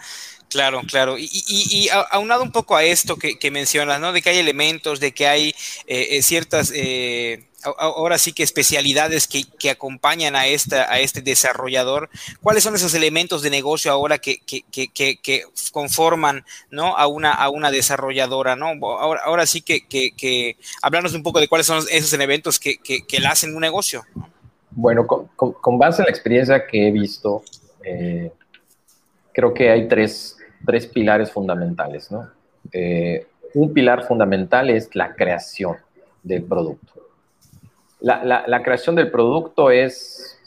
Claro, 0.48 0.82
claro. 0.86 1.16
Y, 1.16 1.30
y, 1.32 1.84
y, 1.84 1.88
aunado 2.10 2.42
un 2.42 2.50
poco 2.50 2.76
a 2.76 2.82
esto 2.82 3.16
que, 3.16 3.38
que, 3.38 3.52
mencionas, 3.52 4.00
¿no? 4.00 4.12
De 4.12 4.20
que 4.20 4.30
hay 4.30 4.38
elementos, 4.38 4.98
de 4.98 5.14
que 5.14 5.28
hay 5.28 5.54
eh, 5.86 6.08
eh 6.10 6.22
ciertas 6.22 6.72
eh, 6.74 7.49
ahora 7.62 8.18
sí 8.18 8.32
que 8.32 8.42
especialidades 8.42 9.28
que, 9.28 9.70
acompañan 9.70 10.36
a, 10.36 10.46
esta, 10.46 10.90
a 10.92 11.00
este 11.00 11.22
desarrollador, 11.22 12.08
¿cuáles 12.42 12.62
son 12.62 12.74
esos 12.74 12.94
elementos 12.94 13.42
de 13.42 13.50
negocio 13.50 13.92
ahora 13.92 14.18
que, 14.18 14.40
que, 14.40 15.44
conforman 15.72 16.44
a, 16.78 17.06
una, 17.06 17.32
a 17.32 17.50
una 17.50 17.70
desarrolladora? 17.70 18.56
Ahora, 18.82 19.46
sí 19.46 19.62
que, 19.62 20.56
hablarnos 20.82 21.14
un 21.14 21.22
poco 21.22 21.40
de 21.40 21.48
cuáles 21.48 21.66
son 21.66 21.84
esos 21.90 22.12
elementos 22.12 22.58
que, 22.58 22.78
la 23.20 23.30
hacen 23.30 23.54
un 23.54 23.60
negocio. 23.60 24.04
Bueno, 24.70 25.06
con, 25.06 25.28
con, 25.36 25.78
base 25.78 26.02
en 26.02 26.06
la 26.06 26.10
experiencia 26.10 26.66
que 26.66 26.88
he 26.88 26.90
visto, 26.92 27.42
eh, 27.84 28.30
creo 29.32 29.52
que 29.52 29.68
hay 29.68 29.88
tres, 29.88 30.36
tres 30.64 30.86
pilares 30.86 31.30
fundamentales. 31.30 32.10
¿no? 32.10 32.30
Eh, 32.72 33.26
un 33.54 33.74
pilar 33.74 34.06
fundamental 34.06 34.70
es 34.70 34.94
la 34.94 35.14
creación 35.14 35.76
del 36.22 36.44
producto 36.44 37.09
la, 38.00 38.62
creación 38.62 38.96
del 38.96 39.10
producto 39.10 39.70
es, 39.70 40.38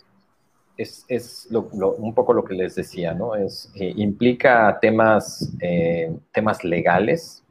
es, 0.78 1.48
un 1.52 2.14
poco 2.14 2.34
lo 2.34 2.44
que 2.44 2.56
les 2.56 2.76
decía, 2.76 3.14
¿no? 3.14 3.36
Es, 3.36 3.72
eh, 3.76 3.94
implica 3.96 4.78
temas, 4.82 5.52
eh, 5.62 6.12
temas 6.32 6.64
legales, 6.64 7.44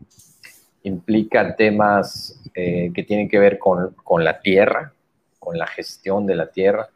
implica 0.83 1.55
temas 1.55 2.41
eh, 2.55 2.91
que 2.93 3.03
tienen 3.05 3.29
que 3.29 3.39
ver 3.39 3.59
con, 3.59 4.25
la 4.25 4.41
tierra, 4.41 4.93
con 5.39 5.57
la 5.57 5.67
gestión 5.67 6.27
de 6.27 6.35
la 6.35 6.47
tierra, 6.47 6.89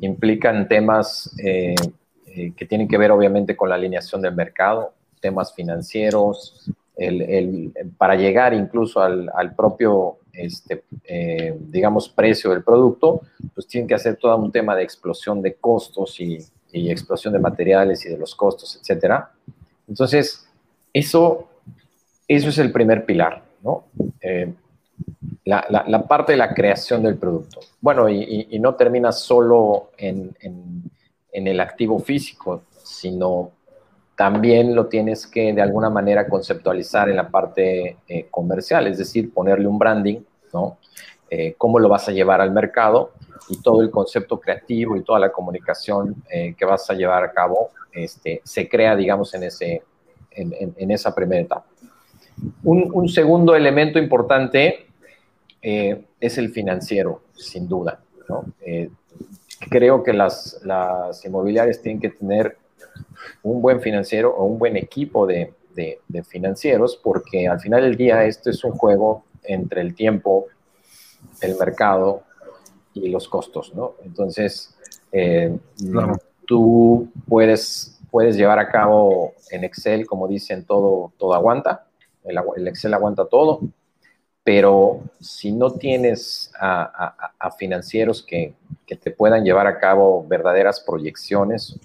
implican 0.00 0.68
temas 0.68 1.34
que 1.38 2.66
tienen 2.66 2.88
que 2.88 2.98
ver 2.98 3.12
obviamente 3.12 3.56
con 3.56 3.68
la 3.68 3.76
alineación 3.76 4.20
del 4.20 4.34
mercado, 4.34 4.92
temas 5.20 5.54
financieros, 5.54 6.70
para 7.96 8.16
llegar 8.16 8.52
incluso 8.52 9.00
al, 9.00 9.30
al 9.34 9.54
propio 9.54 10.18
este, 10.36 10.84
eh, 11.04 11.56
digamos, 11.58 12.08
precio 12.08 12.50
del 12.50 12.62
producto, 12.62 13.22
pues 13.54 13.66
tienen 13.66 13.88
que 13.88 13.94
hacer 13.94 14.16
todo 14.16 14.36
un 14.36 14.52
tema 14.52 14.76
de 14.76 14.82
explosión 14.82 15.42
de 15.42 15.54
costos 15.54 16.20
y, 16.20 16.38
explosión 16.72 17.32
de 17.32 17.38
materiales 17.38 18.04
y 18.04 18.10
de 18.10 18.18
los 18.18 18.34
costos, 18.34 18.78
etcétera. 18.78 19.32
Entonces, 19.88 20.46
eso, 20.92 21.48
eso 22.28 22.48
es 22.50 22.58
el 22.58 22.70
primer 22.70 23.06
pilar, 23.06 23.42
¿no? 23.62 23.84
Eh, 24.20 24.52
la, 25.46 26.04
parte 26.06 26.32
de 26.32 26.38
la 26.38 26.52
creación 26.52 27.02
del 27.02 27.16
producto. 27.16 27.60
Bueno, 27.80 28.10
y, 28.10 28.58
no 28.60 28.74
termina 28.74 29.12
solo 29.12 29.90
en, 29.96 30.36
el 31.32 31.60
activo 31.60 31.98
físico, 31.98 32.64
sino 32.82 33.52
también 34.16 34.74
lo 34.74 34.86
tienes 34.86 35.26
que 35.26 35.52
de 35.52 35.60
alguna 35.60 35.90
manera 35.90 36.26
conceptualizar 36.26 37.10
en 37.10 37.16
la 37.16 37.28
parte 37.28 37.98
eh, 38.08 38.26
comercial, 38.30 38.86
es 38.86 38.96
decir, 38.96 39.32
ponerle 39.32 39.68
un 39.68 39.78
branding, 39.78 40.20
¿no? 40.54 40.78
Eh, 41.28 41.54
cómo 41.58 41.78
lo 41.78 41.88
vas 41.88 42.08
a 42.08 42.12
llevar 42.12 42.40
al 42.40 42.52
mercado 42.52 43.12
y 43.48 43.60
todo 43.60 43.82
el 43.82 43.90
concepto 43.90 44.40
creativo 44.40 44.96
y 44.96 45.02
toda 45.02 45.18
la 45.18 45.30
comunicación 45.32 46.14
eh, 46.30 46.54
que 46.56 46.64
vas 46.64 46.88
a 46.88 46.94
llevar 46.94 47.24
a 47.24 47.32
cabo 47.32 47.70
este, 47.92 48.40
se 48.44 48.68
crea, 48.68 48.96
digamos, 48.96 49.34
en, 49.34 49.42
ese, 49.42 49.82
en, 50.30 50.90
esa 50.90 51.14
primera 51.14 51.42
etapa. 51.42 51.66
Un, 52.62 53.08
segundo 53.08 53.54
elemento 53.54 53.98
importante 53.98 54.86
es 55.62 56.38
el 56.38 56.50
financiero, 56.50 57.22
sin 57.34 57.66
duda. 57.68 58.00
¿no? 58.28 58.44
creo 59.70 60.02
que 60.02 60.12
las, 60.12 60.60
las 60.64 61.24
inmobiliarias 61.24 61.80
tienen 61.80 62.00
que 62.00 62.10
tener 62.10 62.56
un 63.42 63.62
buen 63.62 63.80
financiero 63.80 64.34
o 64.34 64.44
un 64.44 64.58
buen 64.58 64.76
equipo 64.76 65.26
de, 65.26 65.52
financieros, 66.28 66.98
porque 67.02 67.46
al 67.48 67.60
final 67.60 67.82
del 67.82 67.96
día 67.96 68.24
esto 68.24 68.48
es 68.48 68.64
un 68.64 68.72
juego 68.72 69.24
entre 69.42 69.82
el 69.82 69.94
tiempo, 69.94 70.46
el 71.42 71.54
mercado 71.56 72.22
y 72.94 73.10
los 73.10 73.28
costos, 73.28 73.74
¿no? 73.74 73.96
Entonces, 74.02 74.74
eh, 75.12 75.54
tú 76.46 77.08
puedes, 77.28 78.00
puedes 78.10 78.36
llevar 78.36 78.58
a 78.58 78.70
cabo 78.70 79.34
en 79.50 79.64
Excel, 79.64 80.06
como 80.06 80.26
dicen, 80.28 80.64
todo, 80.64 81.12
todo 81.18 81.34
aguanta, 81.34 81.86
el, 82.24 82.68
Excel 82.68 82.94
aguanta 82.94 83.26
todo, 83.26 83.60
pero 84.42 85.00
si 85.20 85.52
no 85.52 85.72
tienes 85.72 86.52
a, 86.58 87.14
financieros 87.58 88.22
que, 88.22 88.54
que, 88.86 88.96
te 88.96 89.10
puedan 89.10 89.44
llevar 89.44 89.66
a 89.66 89.78
cabo 89.78 90.26
verdaderas 90.26 90.80
proyecciones, 90.80 91.78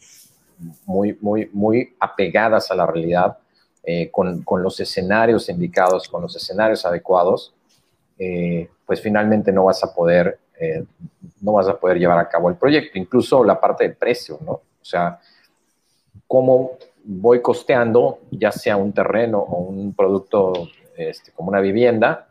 muy, 0.86 1.18
muy, 1.22 1.50
muy 1.54 1.96
apegadas 2.00 2.72
a 2.72 2.76
la 2.76 2.86
realidad, 2.86 3.38
eh, 3.84 4.12
con, 4.12 4.44
con, 4.44 4.62
los 4.62 4.80
escenarios 4.80 5.50
indicados, 5.50 6.08
con 6.08 6.22
los 6.22 6.36
escenarios 6.36 6.86
adecuados, 6.86 7.54
eh, 8.20 8.70
pues 8.86 9.02
finalmente 9.02 9.52
no 9.52 9.66
vas 9.66 9.84
a 9.84 9.94
poder, 9.94 10.40
eh, 10.60 10.84
no 11.42 11.54
vas 11.54 11.68
a 11.68 11.80
poder 11.80 11.98
llevar 11.98 12.20
a 12.20 12.30
cabo 12.30 12.50
el 12.50 12.56
proyecto. 12.56 13.00
Incluso 13.00 13.44
la 13.44 13.60
parte 13.60 13.88
de 13.88 13.96
precio, 13.96 14.38
¿no? 14.46 14.52
O 14.52 14.86
sea, 14.86 15.20
cómo 16.28 16.74
voy 17.04 17.42
costeando, 17.42 18.20
ya 18.30 18.52
sea 18.52 18.78
un 18.78 18.94
terreno 18.94 19.40
o 19.40 19.62
un 19.62 19.94
producto 19.96 20.70
este, 20.96 21.32
como 21.32 21.50
una 21.50 21.60
vivienda, 21.60 22.28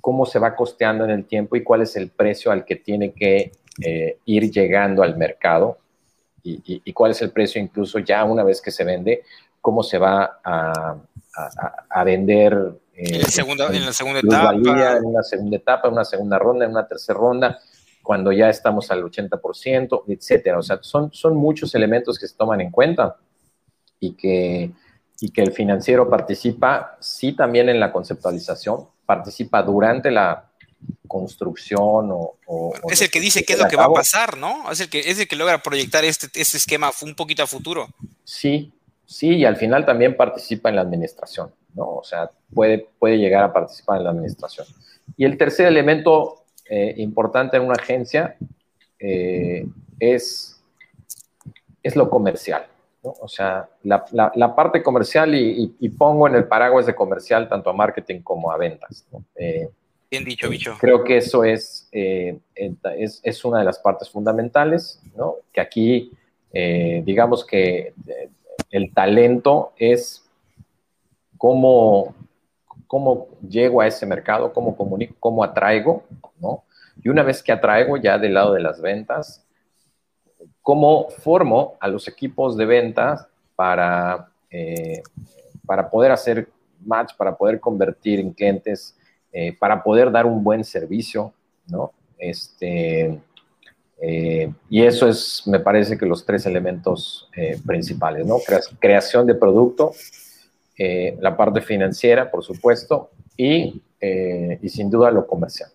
cómo 0.00 0.24
se 0.24 0.38
va 0.38 0.54
costeando 0.54 1.04
en 1.04 1.10
el 1.10 1.24
tiempo 1.24 1.56
y 1.56 1.64
cuál 1.64 1.82
es 1.82 1.96
el 1.96 2.10
precio 2.10 2.52
al 2.52 2.64
que 2.64 2.76
tiene 2.76 3.12
que 3.12 3.52
ir 4.24 4.50
llegando 4.50 5.02
al 5.02 5.18
mercado 5.18 5.76
y, 6.46 6.92
cuál 6.92 7.10
es 7.12 7.22
el 7.22 7.30
precio 7.30 7.60
incluso 7.60 7.98
ya 7.98 8.24
una 8.24 8.44
vez 8.44 8.60
que 8.60 8.70
se 8.70 8.84
vende, 8.84 9.22
cómo 9.60 9.82
se 9.82 9.98
va 9.98 10.40
a, 10.44 10.96
a, 11.90 12.04
vender. 12.04 12.78
en, 12.94 13.22
la 13.22 13.28
segunda, 13.28 13.66
en 13.68 13.84
la 13.84 13.92
segunda 13.92 14.20
etapa. 14.20 14.54
En 14.54 15.04
una 15.04 15.22
segunda 15.22 15.56
etapa, 15.56 15.88
en 15.88 15.94
una 15.94 16.04
segunda 16.04 16.38
ronda, 16.38 16.64
en 16.64 16.70
una 16.70 16.86
tercera 16.86 17.18
ronda, 17.18 17.58
cuando 18.02 18.30
ya 18.32 18.48
estamos 18.48 18.90
al 18.90 19.02
80%, 19.02 20.04
etcétera. 20.08 20.58
O 20.58 20.62
sea, 20.62 20.78
son, 20.82 21.12
son 21.12 21.36
muchos 21.36 21.74
elementos 21.74 22.18
que 22.18 22.28
se 22.28 22.36
toman 22.36 22.60
en 22.60 22.70
cuenta 22.70 23.16
y 23.98 24.12
que, 24.12 24.70
y 25.20 25.30
que 25.30 25.42
el 25.42 25.52
financiero 25.52 26.08
participa, 26.08 26.96
sí, 27.00 27.32
también 27.32 27.68
en 27.68 27.80
la 27.80 27.92
conceptualización, 27.92 28.86
participa 29.04 29.62
durante 29.62 30.10
la, 30.10 30.50
construcción 31.06 32.10
o... 32.10 32.72
es 32.90 33.00
el 33.00 33.10
que 33.10 33.20
dice 33.20 33.44
qué 33.44 33.54
es 33.54 33.58
lo 33.58 33.68
que 33.68 33.76
va 33.76 33.84
a 33.84 33.92
pasar, 33.92 34.36
¿no? 34.36 34.70
Es 34.70 34.80
el 34.80 34.88
que, 34.88 35.00
es 35.00 35.18
el 35.18 35.28
que 35.28 35.36
logra 35.36 35.62
proyectar 35.62 36.04
este, 36.04 36.26
este 36.40 36.56
esquema 36.56 36.90
un 37.02 37.14
poquito 37.14 37.42
a 37.42 37.46
futuro. 37.46 37.88
Sí, 38.24 38.72
sí, 39.04 39.36
y 39.36 39.44
al 39.44 39.56
final 39.56 39.86
también 39.86 40.16
participa 40.16 40.68
en 40.68 40.76
la 40.76 40.82
administración, 40.82 41.52
¿no? 41.74 41.88
O 41.96 42.04
sea, 42.04 42.30
puede, 42.52 42.86
puede 42.98 43.18
llegar 43.18 43.44
a 43.44 43.52
participar 43.52 43.98
en 43.98 44.04
la 44.04 44.10
administración. 44.10 44.66
Y 45.16 45.24
el 45.24 45.38
tercer 45.38 45.66
elemento 45.66 46.44
eh, 46.68 46.94
importante 46.98 47.56
en 47.56 47.62
una 47.62 47.74
agencia 47.74 48.36
eh, 48.98 49.66
es, 50.00 50.60
es 51.82 51.96
lo 51.96 52.10
comercial. 52.10 52.66
¿no? 53.04 53.14
O 53.20 53.28
sea, 53.28 53.68
la, 53.84 54.04
la, 54.12 54.54
parte 54.56 54.82
comercial 54.82 55.34
y, 55.34 55.76
y, 55.78 55.88
pongo 55.90 56.26
en 56.26 56.34
el 56.34 56.48
paraguas 56.48 56.86
de 56.86 56.94
comercial 56.94 57.48
tanto 57.48 57.70
a 57.70 57.72
marketing 57.72 58.20
como 58.22 58.50
a 58.50 58.56
ventas. 58.56 59.06
¿no? 59.12 59.24
Eh, 59.36 59.68
Bien 60.10 60.24
dicho, 60.24 60.48
bicho. 60.48 60.76
Creo 60.78 61.02
que 61.02 61.16
eso 61.16 61.42
es, 61.42 61.88
eh, 61.90 62.38
es, 62.54 63.20
es, 63.24 63.44
una 63.44 63.58
de 63.58 63.64
las 63.64 63.78
partes 63.80 64.08
fundamentales, 64.08 65.00
¿no? 65.16 65.36
Que 65.52 65.60
aquí, 65.60 66.12
eh, 66.52 67.02
digamos 67.04 67.44
que 67.44 67.92
eh, 68.06 68.30
el 68.70 68.94
talento 68.94 69.72
es 69.76 70.24
cómo, 71.36 72.14
cómo 72.86 73.28
llego 73.48 73.80
a 73.80 73.88
ese 73.88 74.06
mercado, 74.06 74.52
cómo 74.52 74.76
comunico, 74.76 75.16
cómo 75.18 75.42
atraigo, 75.42 76.04
¿no? 76.40 76.62
Y 77.02 77.08
una 77.08 77.24
vez 77.24 77.42
que 77.42 77.50
atraigo 77.50 77.96
ya 77.96 78.16
del 78.16 78.34
lado 78.34 78.54
de 78.54 78.60
las 78.60 78.80
ventas, 78.80 79.44
cómo 80.62 81.08
formo 81.10 81.76
a 81.80 81.88
los 81.88 82.06
equipos 82.06 82.56
de 82.56 82.64
ventas 82.64 83.26
para, 83.56 84.30
para 85.66 85.90
poder 85.90 86.12
hacer 86.12 86.48
match, 86.84 87.14
para 87.16 87.36
poder 87.36 87.60
convertir 87.60 88.20
en 88.20 88.32
clientes 88.32 88.96
eh, 89.38 89.52
para 89.52 89.82
poder 89.82 90.10
dar 90.10 90.24
un 90.24 90.42
buen 90.42 90.64
servicio, 90.64 91.34
¿no? 91.68 91.92
Este, 92.18 93.20
Eh, 93.98 94.52
y 94.68 94.82
eso 94.82 95.08
es, 95.08 95.42
me 95.46 95.58
parece 95.58 95.96
que 95.96 96.04
los 96.06 96.24
tres 96.24 96.44
elementos 96.44 97.30
eh, 97.34 97.58
principales, 97.66 98.26
¿no? 98.26 98.36
creación 98.78 99.26
de 99.26 99.34
producto, 99.34 99.92
la 101.20 101.32
parte 101.34 101.60
financiera, 101.62 102.30
por 102.30 102.42
supuesto, 102.42 103.08
y, 103.36 103.80
y 104.62 104.68
sin 104.68 104.90
duda 104.90 105.10
lo 105.10 105.26
comercial 105.26 105.70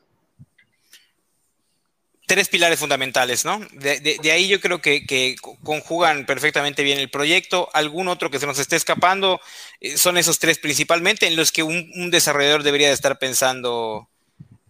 tres 2.32 2.48
pilares 2.48 2.80
fundamentales, 2.80 3.44
¿no? 3.44 3.60
De, 3.74 4.32
ahí 4.32 4.48
yo 4.48 4.62
creo 4.62 4.80
que, 4.80 5.36
conjugan 5.64 6.26
perfectamente 6.26 6.82
bien 6.82 6.98
el 6.98 7.10
proyecto. 7.10 7.68
Algún 7.74 8.08
otro 8.08 8.32
que 8.32 8.40
se 8.40 8.48
nos 8.48 8.58
esté 8.58 8.78
escapando 8.78 9.42
eh, 9.82 9.98
son 9.98 10.18
esos 10.18 10.40
tres 10.40 10.58
principalmente 10.58 11.28
en 11.28 11.36
los 11.36 11.52
que 11.52 11.62
un, 11.62 12.10
desarrollador 12.10 12.64
debería 12.64 12.88
de 12.88 12.94
estar 12.94 13.20
pensando 13.20 14.08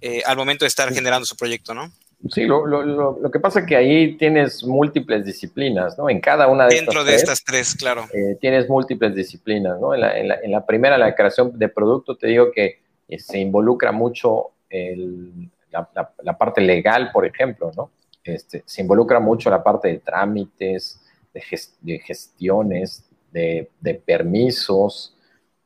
eh, 0.02 0.24
al 0.26 0.38
momento 0.38 0.66
de 0.66 0.70
estar 0.70 0.92
generando 0.92 1.28
su 1.28 1.36
proyecto, 1.36 1.76
¿no? 1.76 1.92
Sí, 2.32 2.46
lo, 2.46 3.22
que 3.32 3.40
pasa 3.40 3.60
es 3.60 3.68
que 3.68 3.76
ahí 3.76 4.18
tienes 4.18 4.64
múltiples 4.64 5.24
disciplinas, 5.24 6.00
¿no? 6.00 6.10
En 6.10 6.20
cada 6.20 6.48
una 6.48 6.66
de 6.66 6.74
Dentro 6.74 7.04
de 7.04 7.14
estas 7.14 7.44
tres, 7.44 7.76
claro. 7.76 8.08
Eh, 8.12 8.38
tienes 8.42 8.68
múltiples 8.70 9.14
disciplinas, 9.14 9.80
¿no? 9.80 9.94
En 9.94 10.02
la, 10.02 10.18
en 10.18 10.52
la 10.52 10.66
primera, 10.66 10.98
la 10.98 11.14
creación 11.14 11.52
de 11.60 11.70
producto, 11.70 12.18
te 12.18 12.26
digo 12.26 12.52
que 12.52 12.80
se 13.20 13.38
involucra 13.38 13.92
mucho 13.92 14.48
el, 14.68 15.52
la, 15.72 16.38
parte 16.38 16.62
legal, 16.62 17.12
por 17.12 17.26
ejemplo, 17.26 17.72
¿no? 17.76 17.92
Este, 18.24 18.64
se 18.66 18.82
involucra 18.82 19.20
mucho 19.20 19.50
la 19.50 19.64
parte 19.64 19.88
de 19.88 19.98
trámites, 20.00 21.02
de, 21.34 22.00
gestiones, 22.00 23.04
de, 23.32 24.02
permisos, 24.06 25.16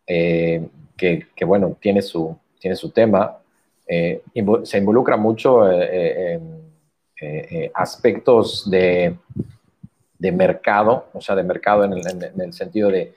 eh, 0.07 0.65
que, 0.95 1.25
bueno, 1.45 1.75
tiene 1.79 2.01
su, 2.01 2.37
tiene 2.59 2.75
su 2.75 2.91
tema. 2.91 3.37
Eh, 3.87 4.21
se 4.63 4.77
involucra 4.77 5.17
mucho 5.17 5.69
eh, 5.69 6.39
aspectos 7.73 8.69
de, 8.69 9.17
mercado, 10.19 11.07
o 11.13 11.21
sea, 11.21 11.35
de 11.35 11.43
mercado 11.43 11.83
en 11.83 12.41
el, 12.41 12.53
sentido 12.53 12.89
de 12.89 13.13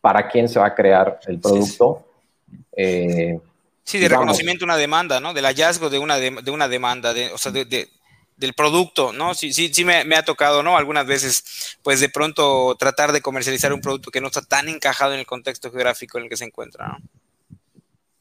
para 0.00 0.28
quién 0.28 0.48
se 0.48 0.58
va 0.58 0.66
a 0.66 0.74
crear 0.74 1.20
el 1.26 1.38
producto. 1.38 2.04
Sí, 2.74 3.40
de 3.92 4.08
reconocimiento 4.08 4.60
de 4.60 4.64
una 4.66 4.76
demanda, 4.76 5.20
¿no? 5.20 5.32
Del 5.32 5.44
hallazgo 5.44 5.88
de 5.88 5.98
una, 5.98 6.16
de, 6.18 6.50
una 6.50 6.68
demanda, 6.68 7.14
de, 7.14 7.32
o 7.32 7.38
sea, 7.38 7.52
de, 7.52 7.88
del 8.36 8.52
producto, 8.52 9.12
¿no? 9.12 9.34
Sí, 9.34 9.52
sí, 9.52 9.72
sí 9.72 9.84
me, 9.84 10.02
ha 10.16 10.24
tocado, 10.24 10.62
¿no? 10.62 10.76
Algunas 10.76 11.06
veces, 11.06 11.78
pues 11.82 12.00
de 12.00 12.08
pronto 12.08 12.74
tratar 12.78 13.12
de 13.12 13.22
comercializar 13.22 13.72
un 13.72 13.80
producto 13.80 14.10
que 14.10 14.20
no 14.20 14.26
está 14.26 14.42
tan 14.42 14.68
encajado 14.68 15.14
en 15.14 15.20
el 15.20 15.26
contexto 15.26 15.70
geográfico 15.70 16.18
en 16.18 16.24
el 16.24 16.30
que 16.30 16.36
se 16.36 16.44
encuentra, 16.44 16.88
¿no? 16.88 16.98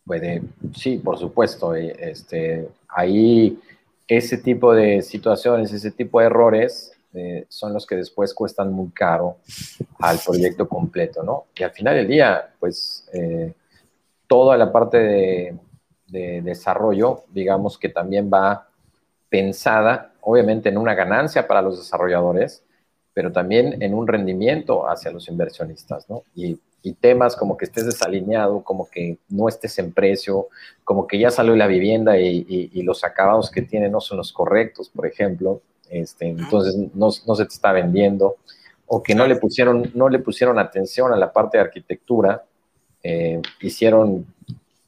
Puede, 0.06 0.44
sí, 0.76 0.98
por 0.98 1.18
supuesto. 1.18 1.76
Eh, 1.76 1.96
este, 2.00 2.70
ahí 2.88 3.60
ese 4.08 4.38
tipo 4.38 4.74
de 4.74 5.02
situaciones, 5.02 5.74
ese 5.74 5.90
tipo 5.90 6.20
de 6.20 6.28
errores 6.28 6.92
eh, 7.16 7.46
son 7.50 7.74
los 7.74 7.88
que 7.88 7.96
después 7.96 8.36
cuestan 8.36 8.72
muy 8.72 8.92
caro 8.92 9.38
al 10.00 10.20
proyecto 10.20 10.70
completo, 10.70 11.24
¿no? 11.24 11.46
Y 11.56 11.64
al 11.64 11.72
final 11.72 11.96
del 11.96 12.08
día, 12.08 12.54
pues... 12.60 13.06
Eh, 13.14 13.52
toda 14.28 14.58
la 14.58 14.72
parte 14.72 14.98
de, 14.98 15.60
desarrollo, 16.08 17.24
digamos 17.34 17.78
que 17.78 17.90
también 17.90 18.30
va 18.34 18.70
pensada, 19.28 20.14
obviamente, 20.22 20.70
en 20.70 20.78
una 20.78 20.94
ganancia 20.94 21.46
para 21.46 21.62
los 21.62 21.78
desarrolladores, 21.78 22.64
pero 23.14 23.34
también 23.34 23.82
en 23.82 23.94
un 23.94 24.08
rendimiento 24.08 24.88
hacia 24.88 25.12
los 25.12 25.28
inversionistas, 25.28 26.10
¿no? 26.10 26.24
Y, 26.34 26.60
temas 27.02 27.36
como 27.36 27.58
que 27.58 27.66
estés 27.66 27.88
desalineado, 27.88 28.64
como 28.64 28.88
que 28.88 29.18
no 29.30 29.50
estés 29.50 29.80
en 29.80 29.92
precio, 29.92 30.50
como 30.84 31.08
que 31.08 31.18
ya 31.18 31.32
salió 31.32 31.56
la 31.56 31.66
vivienda 31.66 32.20
y, 32.20 32.82
los 32.84 33.04
acabados 33.04 33.50
que 33.50 33.64
tiene 33.64 33.90
no 33.90 34.00
son 34.00 34.18
los 34.18 34.32
correctos, 34.32 34.90
por 34.90 35.08
ejemplo, 35.08 35.62
este, 35.90 36.28
entonces 36.28 36.78
no, 36.94 37.10
no, 37.26 37.36
se 37.36 37.46
te 37.46 37.54
está 37.56 37.72
vendiendo, 37.72 38.36
o 38.86 39.02
que 39.02 39.16
no 39.16 39.26
le, 39.26 39.36
pusieron, 39.36 39.92
no 39.96 40.10
le 40.10 40.20
pusieron 40.20 40.60
atención 40.60 41.12
a 41.12 41.18
la 41.18 41.34
parte 41.34 41.58
de 41.58 41.64
arquitectura, 41.64 42.46
eh, 43.08 43.40
hicieron, 43.62 44.26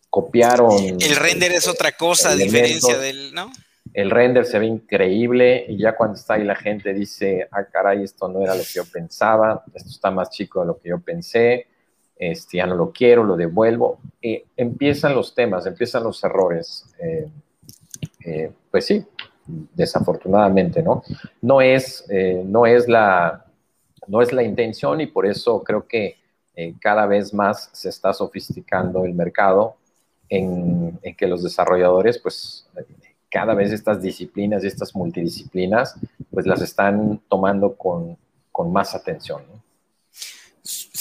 copiaron. 0.10 0.72
El 1.00 1.16
render 1.18 1.52
es 1.52 1.68
otra 1.68 1.92
cosa, 1.92 2.32
a 2.32 2.36
diferencia 2.36 2.98
del, 2.98 3.32
¿no? 3.32 3.52
El 3.94 4.10
render 4.10 4.44
se 4.46 4.58
ve 4.58 4.66
increíble 4.66 5.68
y 5.70 5.78
ya 5.78 5.96
cuando 5.96 6.16
está 6.16 6.34
ahí 6.34 6.44
la 6.44 6.56
gente 6.56 6.96
dice, 6.96 7.48
ah, 7.52 7.64
caray, 7.66 8.04
esto 8.04 8.28
no 8.28 8.42
era 8.42 8.56
lo 8.56 8.62
que 8.62 8.74
yo 8.74 8.86
pensaba, 8.86 9.64
esto 9.72 9.90
está 9.90 10.10
más 10.10 10.32
chico 10.32 10.62
de 10.62 10.66
lo 10.66 10.80
que 10.80 10.90
yo 10.90 11.00
pensé, 11.00 11.68
este, 12.16 12.58
ya 12.58 12.66
no 12.66 12.74
lo 12.74 12.92
quiero, 12.92 13.24
lo 13.24 13.38
devuelvo. 13.38 14.00
Empiezan 14.56 15.14
los 15.14 15.36
temas, 15.36 15.68
empiezan 15.68 16.04
los 16.04 16.24
errores. 16.24 16.86
Eh, 17.00 17.28
eh, 18.26 18.52
pues 18.72 18.88
sí, 18.88 19.06
desafortunadamente, 19.46 20.82
¿no? 20.82 21.04
No 21.44 21.62
es, 21.62 22.04
no 22.46 22.66
es 22.66 22.88
la, 22.88 23.46
no 24.08 24.24
es 24.24 24.34
la 24.34 24.42
intención 24.42 25.02
y 25.02 25.06
por 25.06 25.28
eso 25.28 25.64
creo 25.64 25.88
que 25.88 26.18
eh, 26.58 26.74
cada 26.82 27.06
vez 27.06 27.36
más 27.36 27.70
se 27.72 27.88
está 27.88 28.12
sofisticando 28.14 29.06
el 29.06 29.14
mercado 29.14 29.76
en, 30.28 31.00
que 31.16 31.28
los 31.28 31.44
desarrolladores, 31.44 32.18
pues 32.18 32.68
cada 33.30 33.54
vez 33.54 33.72
estas 33.72 34.02
disciplinas 34.02 34.64
y 34.64 34.68
estas 34.68 34.96
multidisciplinas, 34.96 35.96
pues 36.32 36.48
las 36.48 36.64
están 36.64 37.22
tomando 37.30 37.76
con, 37.76 38.18
con 38.52 38.74
más 38.74 38.96
atención. 38.96 39.44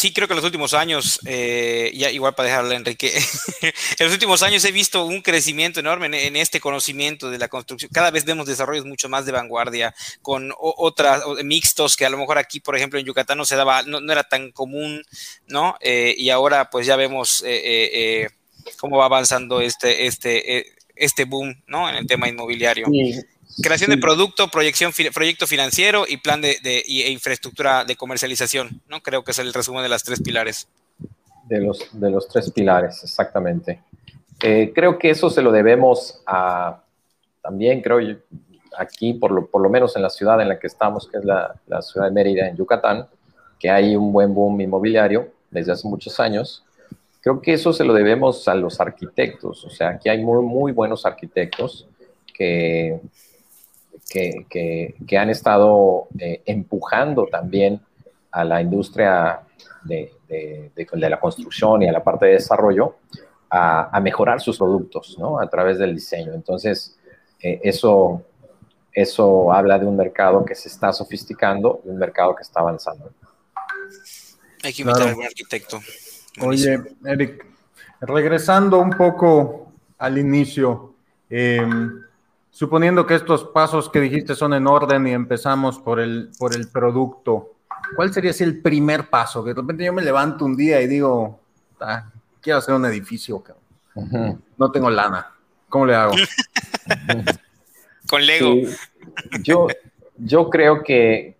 Sí 0.06 0.12
creo 0.12 0.28
que 0.28 0.34
en 0.34 0.36
los 0.36 0.44
últimos 0.44 0.72
años, 0.74 1.20
eh, 1.24 1.90
ya 1.94 2.10
igual 2.10 2.34
para 2.34 2.48
dejarle 2.48 2.74
a 2.74 2.78
Enrique, 2.78 3.12
en 3.62 3.72
los 3.98 4.12
últimos 4.12 4.42
años 4.42 4.64
he 4.64 4.70
visto 4.70 5.04
un 5.04 5.20
crecimiento 5.20 5.80
enorme 5.80 6.06
en, 6.26 6.36
este 6.36 6.60
conocimiento 6.60 7.30
de 7.30 7.38
la 7.38 7.48
construcción. 7.48 7.90
Cada 7.92 8.10
vez 8.10 8.24
vemos 8.24 8.46
desarrollos 8.46 8.86
mucho 8.86 9.08
más 9.08 9.26
de 9.26 9.32
vanguardia, 9.32 9.94
con 10.22 10.52
otras 10.58 11.22
mixtos 11.44 11.96
que 11.96 12.06
a 12.06 12.10
lo 12.10 12.18
mejor 12.18 12.38
aquí, 12.38 12.60
por 12.60 12.76
ejemplo, 12.76 12.98
en 12.98 13.06
Yucatán 13.06 13.38
no 13.38 13.44
se 13.44 13.56
daba, 13.56 13.82
no, 13.82 13.98
era 14.12 14.24
tan 14.24 14.52
común, 14.52 15.02
¿no? 15.48 15.76
Eh, 15.80 16.14
y 16.16 16.30
ahora 16.30 16.70
pues 16.70 16.86
ya 16.86 16.96
vemos 16.96 17.42
eh, 17.44 18.28
cómo 18.78 18.98
va 18.98 19.06
avanzando 19.06 19.60
este, 19.60 20.06
este, 20.06 20.74
este 20.94 21.24
boom, 21.24 21.62
¿no? 21.66 21.88
En 21.88 21.96
el 21.96 22.06
tema 22.06 22.28
inmobiliario. 22.28 22.86
Sí. 22.90 23.24
Creación 23.62 23.90
de 23.90 23.96
producto, 23.96 24.48
proyección, 24.48 24.92
proyecto 25.14 25.46
financiero 25.46 26.04
y 26.06 26.18
plan 26.18 26.42
de, 26.42 26.58
e 26.62 27.10
infraestructura 27.10 27.84
de 27.84 27.96
comercialización, 27.96 28.82
¿no? 28.88 29.00
Creo 29.00 29.24
que 29.24 29.30
es 29.30 29.38
el 29.38 29.52
resumen 29.52 29.82
de 29.82 29.88
las 29.88 30.02
tres 30.04 30.20
pilares. 30.20 30.68
De 31.44 31.60
los, 31.60 31.88
de 31.92 32.10
los 32.10 32.28
tres 32.28 32.50
pilares, 32.50 33.02
exactamente. 33.02 33.80
Eh, 34.42 34.72
creo 34.74 34.98
que 34.98 35.10
eso 35.10 35.30
se 35.30 35.40
lo 35.40 35.52
debemos 35.52 36.20
a, 36.26 36.82
también 37.40 37.80
creo 37.80 38.00
yo, 38.00 38.16
aquí, 38.78 39.14
por 39.14 39.30
lo, 39.30 39.46
por 39.46 39.62
lo 39.62 39.70
menos 39.70 39.96
en 39.96 40.02
la 40.02 40.10
ciudad 40.10 40.40
en 40.40 40.48
la 40.48 40.58
que 40.58 40.66
estamos, 40.66 41.08
que 41.08 41.18
es 41.18 41.24
la, 41.24 41.54
la 41.66 41.80
ciudad 41.80 42.06
de 42.06 42.12
Mérida, 42.12 42.48
en 42.48 42.56
Yucatán, 42.56 43.06
que 43.58 43.70
hay 43.70 43.96
un 43.96 44.12
buen 44.12 44.34
boom 44.34 44.60
inmobiliario 44.60 45.32
desde 45.50 45.72
hace 45.72 45.88
muchos 45.88 46.20
años. 46.20 46.62
Creo 47.22 47.40
que 47.40 47.54
eso 47.54 47.72
se 47.72 47.84
lo 47.84 47.94
debemos 47.94 48.46
a 48.48 48.54
los 48.54 48.80
arquitectos, 48.80 49.64
o 49.64 49.70
sea, 49.70 49.90
aquí 49.90 50.08
hay 50.08 50.22
muy, 50.22 50.44
muy 50.44 50.72
buenos 50.72 51.06
arquitectos 51.06 51.88
que 52.34 53.00
que, 54.08 55.18
han 55.18 55.30
estado 55.30 56.08
eh, 56.18 56.42
empujando 56.46 57.26
también 57.26 57.80
a 58.30 58.44
la 58.44 58.60
industria 58.60 59.40
de, 59.84 60.12
la 60.92 61.20
construcción 61.20 61.82
y 61.82 61.88
a 61.88 61.92
la 61.92 62.02
parte 62.02 62.26
de 62.26 62.32
desarrollo 62.32 62.96
a, 63.50 63.98
mejorar 64.00 64.40
sus 64.40 64.58
productos 64.58 65.16
¿no? 65.18 65.40
a 65.40 65.48
través 65.48 65.78
del 65.78 65.94
diseño. 65.94 66.32
Entonces, 66.34 66.96
eh, 67.40 67.60
eso, 67.62 68.22
eso 68.92 69.52
habla 69.52 69.78
de 69.78 69.86
un 69.86 69.96
mercado 69.96 70.44
que 70.44 70.54
se 70.54 70.68
está 70.68 70.92
sofisticando 70.92 71.80
y 71.84 71.88
un 71.88 71.98
mercado 71.98 72.34
que 72.34 72.42
está 72.42 72.60
avanzando. 72.60 73.10
Hay 74.62 74.72
que 74.72 74.82
invitar 74.82 75.02
a 75.02 75.08
algún 75.10 75.24
arquitecto. 75.24 75.80
Oye, 76.40 76.80
Eric, 77.04 77.46
regresando 78.00 78.78
un 78.78 78.90
poco 78.90 79.72
al 79.98 80.18
inicio, 80.18 80.94
eh, 81.30 81.66
Suponiendo 82.56 83.04
que 83.04 83.16
estos 83.16 83.44
pasos 83.44 83.90
que 83.90 84.00
dijiste 84.00 84.34
son 84.34 84.54
en 84.54 84.66
orden 84.66 85.06
y 85.06 85.10
empezamos 85.12 85.78
por 85.78 86.00
el, 86.00 86.30
por 86.38 86.56
el 86.56 86.68
producto, 86.68 87.52
¿cuál 87.94 88.14
sería 88.14 88.32
el 88.40 88.62
primer 88.62 89.10
paso? 89.10 89.44
Que 89.44 89.50
de 89.50 89.60
repente 89.60 89.84
yo 89.84 89.92
me 89.92 90.00
levanto 90.00 90.46
un 90.46 90.56
día 90.56 90.80
y 90.80 90.86
digo, 90.86 91.38
ah, 91.80 92.10
quiero 92.40 92.60
hacer 92.60 92.74
un 92.74 92.86
edificio, 92.86 93.44
no 94.56 94.72
tengo 94.72 94.88
lana. 94.88 95.34
¿Cómo 95.68 95.84
le 95.84 95.96
hago? 95.96 96.14
Con 98.08 98.24
Lego. 98.24 98.54
yo, 99.42 99.66
yo 100.16 100.48
creo 100.48 100.82
que, 100.82 101.36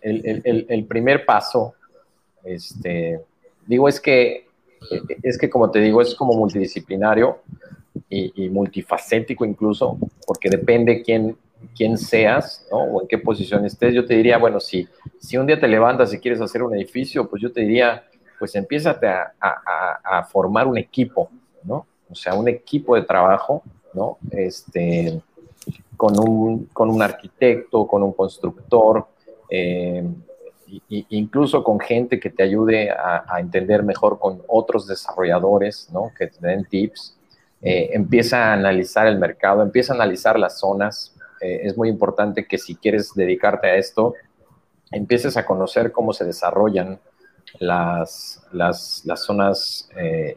el, 0.00 0.86
primer 0.88 1.26
paso, 1.26 1.74
este, 2.44 3.20
digo, 3.66 3.88
es 3.88 3.98
que, 3.98 4.46
es 5.24 5.36
que 5.36 5.50
como 5.50 5.72
te 5.72 5.80
digo, 5.80 6.00
es 6.00 6.14
como 6.14 6.34
multidisciplinario 6.34 7.40
y, 8.10 8.48
multifacético 8.48 9.44
incluso, 9.44 9.98
porque 10.26 10.48
depende 10.48 11.02
quién, 11.02 11.36
quién 11.76 11.98
seas. 11.98 12.66
O 12.70 13.02
en 13.02 13.08
qué 13.08 13.18
posición 13.18 13.64
estés. 13.64 13.94
Yo 13.94 14.04
te 14.04 14.14
diría, 14.14 14.38
bueno, 14.38 14.60
si, 14.60 14.88
si 15.18 15.36
un 15.36 15.46
día 15.46 15.60
te 15.60 15.68
levantas 15.68 16.12
y 16.14 16.18
quieres 16.18 16.40
hacer 16.40 16.62
un 16.62 16.74
edificio, 16.74 17.28
pues 17.28 17.42
yo 17.42 17.52
te 17.52 17.60
diría, 17.62 18.04
pues 18.38 18.54
empieza 18.54 18.98
a, 19.40 20.18
a, 20.18 20.24
formar 20.24 20.66
un 20.66 20.78
equipo, 20.78 21.28
¿no? 21.64 21.86
O 22.10 22.14
sea, 22.14 22.34
un 22.34 22.48
equipo 22.48 22.94
de 22.94 23.02
trabajo, 23.02 23.62
¿no? 23.92 24.18
Este, 24.30 25.20
con, 25.96 26.18
un, 26.18 26.66
con 26.66 26.88
un 26.88 27.02
arquitecto, 27.02 27.86
con 27.86 28.02
un 28.02 28.12
constructor, 28.12 29.06
eh, 29.50 30.06
incluso 30.88 31.64
con 31.64 31.80
gente 31.80 32.20
que 32.20 32.30
te 32.30 32.42
ayude 32.42 32.90
a, 32.90 33.24
entender 33.38 33.82
mejor 33.82 34.18
con 34.18 34.42
otros 34.46 34.86
desarrolladores, 34.86 35.90
¿no? 35.92 36.12
que 36.16 36.28
te 36.28 36.46
den 36.46 36.64
tips. 36.64 37.17
Eh, 37.60 37.90
empieza 37.92 38.44
a 38.44 38.52
analizar 38.52 39.06
el 39.06 39.18
mercado, 39.18 39.62
empieza 39.62 39.92
a 39.92 39.96
analizar 39.96 40.38
las 40.38 40.58
zonas. 40.58 41.14
Eh, 41.40 41.60
es 41.64 41.76
muy 41.76 41.88
importante 41.88 42.46
que 42.46 42.58
si 42.58 42.76
quieres 42.76 43.14
dedicarte 43.14 43.68
a 43.68 43.76
esto, 43.76 44.14
empieces 44.92 45.36
a 45.36 45.44
conocer 45.44 45.92
cómo 45.92 46.12
se 46.12 46.24
desarrollan 46.24 47.00
las, 47.58 48.42
las, 48.52 49.02
las 49.04 49.24
zonas 49.24 49.88
eh, 49.96 50.36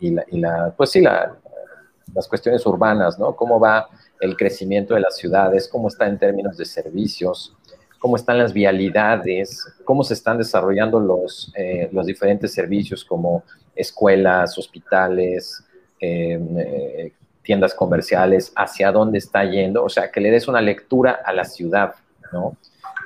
y, 0.00 0.10
la, 0.10 0.74
pues 0.76 0.90
sí, 0.90 1.00
las 1.00 2.28
cuestiones 2.28 2.64
urbanas, 2.66 3.18
¿no? 3.18 3.34
Cómo 3.34 3.58
va 3.58 3.88
el 4.20 4.36
crecimiento 4.36 4.94
de 4.94 5.00
las 5.00 5.16
ciudades, 5.16 5.68
cómo 5.68 5.88
está 5.88 6.06
en 6.06 6.18
términos 6.18 6.56
de 6.56 6.64
servicios, 6.64 7.56
cómo 7.98 8.16
están 8.16 8.38
las 8.38 8.52
vialidades, 8.52 9.64
cómo 9.84 10.02
se 10.02 10.14
están 10.14 10.38
desarrollando 10.38 11.00
los, 11.00 11.52
los 11.92 12.06
diferentes 12.06 12.52
servicios 12.52 13.04
como 13.04 13.44
escuelas, 13.74 14.58
hospitales, 14.58 15.64
eh, 16.04 17.12
tiendas 17.42 17.74
comerciales, 17.74 18.52
hacia 18.56 18.90
dónde 18.92 19.18
está 19.18 19.44
yendo, 19.44 19.84
o 19.84 19.88
sea, 19.88 20.10
que 20.10 20.20
le 20.20 20.30
des 20.30 20.48
una 20.48 20.60
lectura 20.60 21.20
a 21.24 21.32
la 21.32 21.44
ciudad, 21.44 21.94
¿no? 22.32 22.56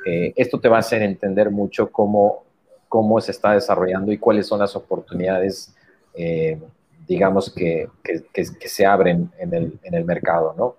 Eh, 0.07 0.33
esto 0.37 0.61
te 0.61 0.69
va 0.69 0.77
a 0.77 0.81
hacer 0.81 1.03
entender 1.03 1.51
mucho 1.51 1.91
cómo, 1.91 2.45
cómo 2.89 3.21
se 3.21 3.33
está 3.33 3.53
desarrollando 3.53 4.13
y 4.13 4.19
cuáles 4.19 4.47
son 4.47 4.61
las 4.61 4.75
oportunidades, 4.77 5.75
digamos, 7.07 7.53
que, 7.55 7.89
que, 8.03 8.23
que, 8.33 8.69
se 8.69 8.85
abren 8.85 9.31
en 9.39 9.55
el, 9.55 9.79
en 9.85 9.95
el 9.95 10.05
mercado, 10.05 10.55
¿no? 10.57 10.77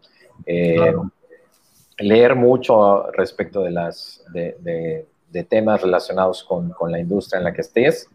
leer 1.99 2.35
mucho 2.35 3.11
respecto 3.11 3.61
de, 3.61 3.71
las, 3.71 4.23
de, 4.31 5.05
temas 5.47 5.81
relacionados 5.81 6.43
con, 6.43 6.73
la 6.89 6.99
industria 6.99 7.39
en 7.39 7.43
la 7.45 7.53
que 7.53 7.61
estés. 7.61 8.09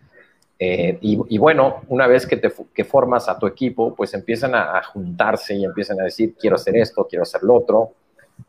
Eh, 0.59 0.99
y, 1.01 1.39
bueno, 1.39 1.83
una 1.89 2.07
vez 2.07 2.27
que, 2.27 2.37
te, 2.37 2.51
formas 2.85 3.29
a 3.29 3.39
tu 3.39 3.47
equipo, 3.47 3.95
pues 3.95 4.15
empiezan 4.15 4.55
a, 4.55 4.83
juntarse 4.83 5.55
y 5.55 5.65
empiezan 5.65 6.01
a 6.01 6.05
decir, 6.05 6.35
quiero 6.39 6.57
hacer 6.57 6.77
esto, 6.77 7.07
quiero 7.09 7.23
hacer 7.23 7.43
lo 7.43 7.55
otro. 7.55 7.93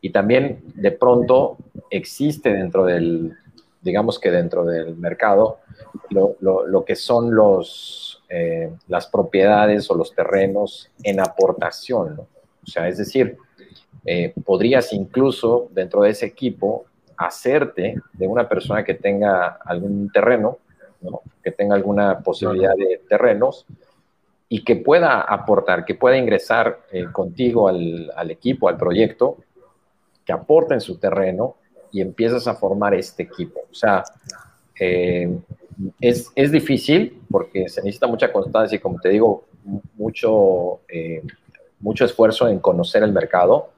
Y 0.01 0.11
también 0.11 0.63
de 0.75 0.91
pronto 0.91 1.57
existe 1.89 2.51
dentro 2.53 2.85
del, 2.85 3.33
digamos 3.81 4.19
que 4.19 4.31
dentro 4.31 4.65
del 4.65 4.95
mercado, 4.95 5.59
lo, 6.09 6.85
que 6.85 6.95
son 6.95 7.35
los, 7.35 8.23
eh, 8.29 8.71
las 8.87 9.07
propiedades 9.07 9.89
o 9.89 9.95
los 9.95 10.13
terrenos 10.13 10.89
en 11.03 11.19
aportación. 11.19 12.19
O 12.19 12.67
sea, 12.67 12.87
es 12.87 12.97
decir, 12.97 13.37
eh, 14.05 14.33
podrías 14.43 14.93
incluso 14.93 15.69
dentro 15.71 16.01
de 16.01 16.11
ese 16.11 16.25
equipo 16.27 16.85
hacerte 17.17 17.95
de 18.13 18.27
una 18.27 18.47
persona 18.47 18.83
que 18.83 18.93
tenga 18.93 19.59
algún 19.63 20.11
terreno, 20.11 20.59
que 21.43 21.51
tenga 21.51 21.75
alguna 21.75 22.19
posibilidad 22.19 22.75
de 22.75 23.01
terrenos 23.07 23.65
y 24.47 24.63
que 24.63 24.75
pueda 24.75 25.21
aportar, 25.21 25.85
que 25.85 25.95
pueda 25.95 26.17
ingresar 26.17 26.81
eh, 26.91 27.05
contigo 27.11 27.67
al, 27.67 28.31
equipo, 28.31 28.69
al 28.69 28.77
proyecto, 28.77 29.37
que 30.23 30.33
aporte 30.33 30.73
en 30.73 30.81
su 30.81 30.97
terreno 30.97 31.55
y 31.91 32.01
empiezas 32.01 32.47
a 32.47 32.55
formar 32.55 32.93
este 32.93 33.23
equipo. 33.23 33.61
O 33.71 33.73
sea, 33.73 34.03
eh, 34.79 35.37
es, 35.99 36.31
es, 36.35 36.51
difícil 36.51 37.21
porque 37.29 37.69
se 37.69 37.81
necesita 37.81 38.07
mucha 38.07 38.31
constancia 38.31 38.75
y, 38.75 38.79
como 38.79 38.99
te 38.99 39.09
digo, 39.09 39.45
mucho, 39.95 40.81
mucho 41.79 42.05
esfuerzo 42.05 42.47
en 42.47 42.59
conocer 42.59 43.03
el 43.03 43.11
mercado 43.11 43.69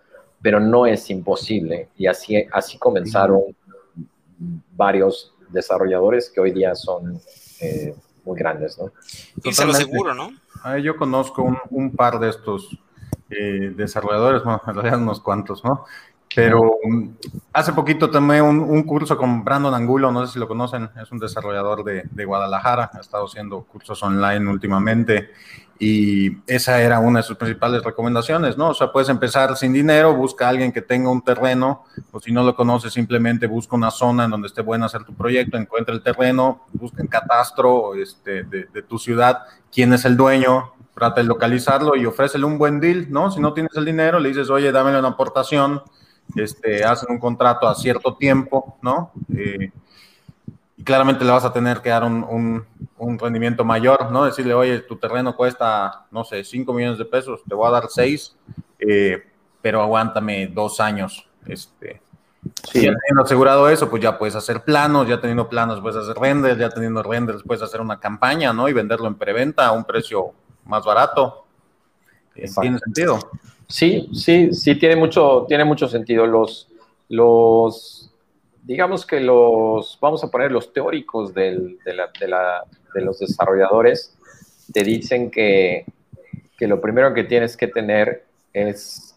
pero 0.42 0.60
no 0.60 0.86
es 0.86 1.10
imposible. 1.10 1.90
Y 1.98 2.08
así, 2.08 2.46
así 2.52 2.78
comenzaron 2.78 3.42
varios 4.76 5.34
desarrolladores 5.50 6.30
que 6.30 6.40
hoy 6.40 6.52
día 6.52 6.76
son 6.76 7.20
eh, 7.60 7.96
muy 8.26 8.38
grandes, 8.38 8.78
¿no? 8.78 8.92
Y 9.44 9.54
se 9.54 9.66
lo 9.66 9.74
seguro, 9.74 10.14
¿no? 10.14 10.32
yo 10.84 10.98
conozco 10.98 11.44
un, 11.70 11.96
par 11.96 12.20
de 12.20 12.30
estos 12.30 12.78
eh, 13.30 13.72
desarrolladores, 13.76 14.44
bueno, 14.44 14.62
en 14.68 14.74
realidad 14.74 15.00
unos 15.00 15.22
cuantos, 15.22 15.64
¿no? 15.64 15.86
Pero 16.36 16.78
hace 17.54 17.74
poquito 17.74 18.12
tomé 18.12 18.42
un, 18.42 18.84
curso 18.84 19.18
con 19.18 19.44
Brandon 19.44 19.74
Angulo, 19.74 20.12
no 20.12 20.26
sé 20.26 20.34
si 20.34 20.40
lo 20.40 20.48
conocen, 20.48 20.90
es 21.02 21.12
un 21.12 21.20
desarrollador 21.20 21.84
de, 21.84 22.04
de 22.12 22.26
Guadalajara, 22.26 22.92
ha 22.94 23.00
estado 23.00 23.26
haciendo 23.26 23.64
cursos 23.64 24.04
online 24.04 24.48
últimamente 24.50 25.32
y 25.80 26.38
esa 26.48 26.82
era 26.82 27.00
una 27.00 27.20
de 27.20 27.24
sus 27.24 27.38
principales 27.38 27.84
recomendaciones, 27.84 28.58
¿no? 28.58 28.70
O 28.70 28.74
sea, 28.74 28.92
puedes 28.92 29.10
empezar 29.10 29.56
sin 29.58 29.74
dinero, 29.74 30.16
busca 30.16 30.48
a 30.48 30.50
alguien 30.50 30.72
que 30.72 30.82
tenga 30.82 31.10
un 31.10 31.22
terreno, 31.22 31.86
o 32.12 32.20
si 32.20 32.32
no 32.32 32.44
lo 32.44 32.56
conoces, 32.56 32.94
simplemente 32.94 33.48
busca 33.48 33.76
una 33.76 33.92
zona 33.92 34.26
en 34.26 34.32
donde 34.32 34.48
esté 34.48 34.62
bueno 34.62 34.86
hacer 34.86 35.04
tu 35.04 35.14
proyecto, 35.14 35.58
encuentra 35.58 35.94
el 35.94 36.02
terreno, 36.02 36.66
busca 36.74 37.02
en 37.02 37.08
catastro 37.08 37.96
este, 37.96 38.44
de, 38.44 38.82
tu 38.88 38.98
ciudad 38.98 39.40
quién 39.72 39.94
es 39.94 40.06
el 40.06 40.18
dueño, 40.18 40.74
trata 40.96 41.22
de 41.22 41.28
localizarlo 41.28 41.96
y 41.96 42.06
ofrécele 42.06 42.46
un 42.46 42.58
buen 42.58 42.80
deal, 42.80 43.12
¿no? 43.12 43.30
Si 43.30 43.40
no 43.40 43.54
tienes 43.54 43.76
el 43.76 43.86
dinero, 43.86 44.20
le 44.20 44.30
dices, 44.30 44.50
oye, 44.50 44.72
dame 44.72 44.98
una 44.98 45.10
aportación, 45.10 45.84
este, 46.36 46.84
hacen 46.84 47.12
un 47.12 47.20
contrato 47.20 47.68
a 47.68 47.76
cierto 47.76 48.16
tiempo, 48.16 48.78
¿no? 48.82 49.12
Eh, 49.36 49.72
y 50.76 50.84
claramente 50.84 51.26
le 51.26 51.32
vas 51.32 51.46
a 51.46 51.54
tener 51.54 51.82
que 51.82 51.90
dar 51.90 52.04
un, 52.04 52.66
un, 52.98 53.20
rendimiento 53.20 53.66
mayor, 53.66 54.12
¿no? 54.12 54.26
Decirle, 54.26 54.54
oye, 54.54 54.80
tu 54.80 54.98
terreno 54.98 55.36
cuesta, 55.36 56.06
no 56.12 56.24
sé, 56.24 56.44
5 56.44 56.72
millones 56.74 57.00
de 57.00 57.06
pesos, 57.06 57.42
te 57.48 57.56
voy 57.56 57.68
a 57.68 57.72
dar 57.72 57.88
6, 57.90 58.36
eh, 58.80 59.24
pero 59.62 59.82
aguántame 59.82 60.48
dos 60.48 60.80
años. 60.80 61.28
Este, 61.48 62.02
sí. 62.72 62.82
Ya 62.82 62.94
teniendo 62.94 63.24
asegurado 63.24 63.70
eso, 63.70 63.90
pues 63.90 64.04
ya 64.04 64.20
puedes 64.20 64.36
hacer 64.36 64.64
planos, 64.64 65.08
ya 65.08 65.20
teniendo 65.20 65.50
planos 65.50 65.82
puedes 65.82 65.98
hacer 65.98 66.16
renders, 66.16 66.60
ya 66.60 66.70
teniendo 66.70 67.02
renders 67.02 67.42
puedes 67.44 67.64
hacer 67.64 67.82
una 67.82 68.00
campaña, 68.00 68.54
¿no? 68.54 68.70
Y 68.70 68.74
venderlo 68.74 69.08
en 69.08 69.16
preventa 69.16 69.66
a 69.66 69.72
un 69.72 69.84
precio 69.84 70.34
más 70.66 70.86
barato. 70.86 71.48
Eh, 72.36 72.48
¿Tiene 72.62 72.78
sentido? 72.78 73.18
Sí, 73.68 74.10
sí, 74.14 74.54
sí, 74.54 74.76
tiene 74.76 74.96
mucho, 74.96 75.46
tiene 75.48 75.66
mucho 75.66 75.88
sentido. 75.88 76.26
Los, 76.26 76.70
los 77.10 78.08
digamos 78.68 79.06
que 79.06 79.22
los, 79.22 79.98
vamos 80.02 80.24
a 80.26 80.30
poner 80.30 80.52
los 80.52 80.74
teóricos 80.74 81.34
de, 81.34 81.78
los 82.96 83.20
desarrolladores, 83.20 84.14
te 84.74 84.84
dicen 84.84 85.32
que, 85.32 85.86
lo 86.60 86.82
primero 86.82 87.14
que 87.14 87.24
tienes 87.24 87.56
que 87.56 87.68
tener 87.68 88.26
es, 88.52 89.16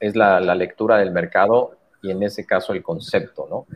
es 0.00 0.16
la, 0.16 0.40
lectura 0.54 0.96
del 0.96 1.10
mercado 1.10 1.76
y 2.02 2.10
en 2.10 2.22
ese 2.22 2.46
caso 2.46 2.72
el 2.72 2.82
concepto, 2.82 3.46
¿no? 3.50 3.66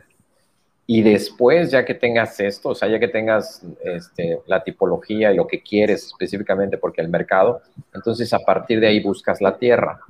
Y 0.93 1.03
después, 1.03 1.71
ya 1.71 1.85
que 1.85 1.93
tengas 1.93 2.37
esto, 2.41 2.67
o 2.67 2.75
sea, 2.75 2.89
ya 2.89 2.99
que 2.99 3.07
tengas 3.07 3.63
este, 3.81 4.41
la 4.45 4.61
tipología 4.61 5.31
y 5.31 5.37
lo 5.37 5.47
que 5.47 5.63
quieres 5.63 6.07
específicamente 6.07 6.77
porque 6.77 6.99
el 6.99 7.07
mercado, 7.07 7.61
entonces 7.93 8.33
a 8.33 8.39
partir 8.39 8.81
de 8.81 8.87
ahí 8.87 8.99
buscas 9.01 9.39
la 9.39 9.57
tierra. 9.57 10.01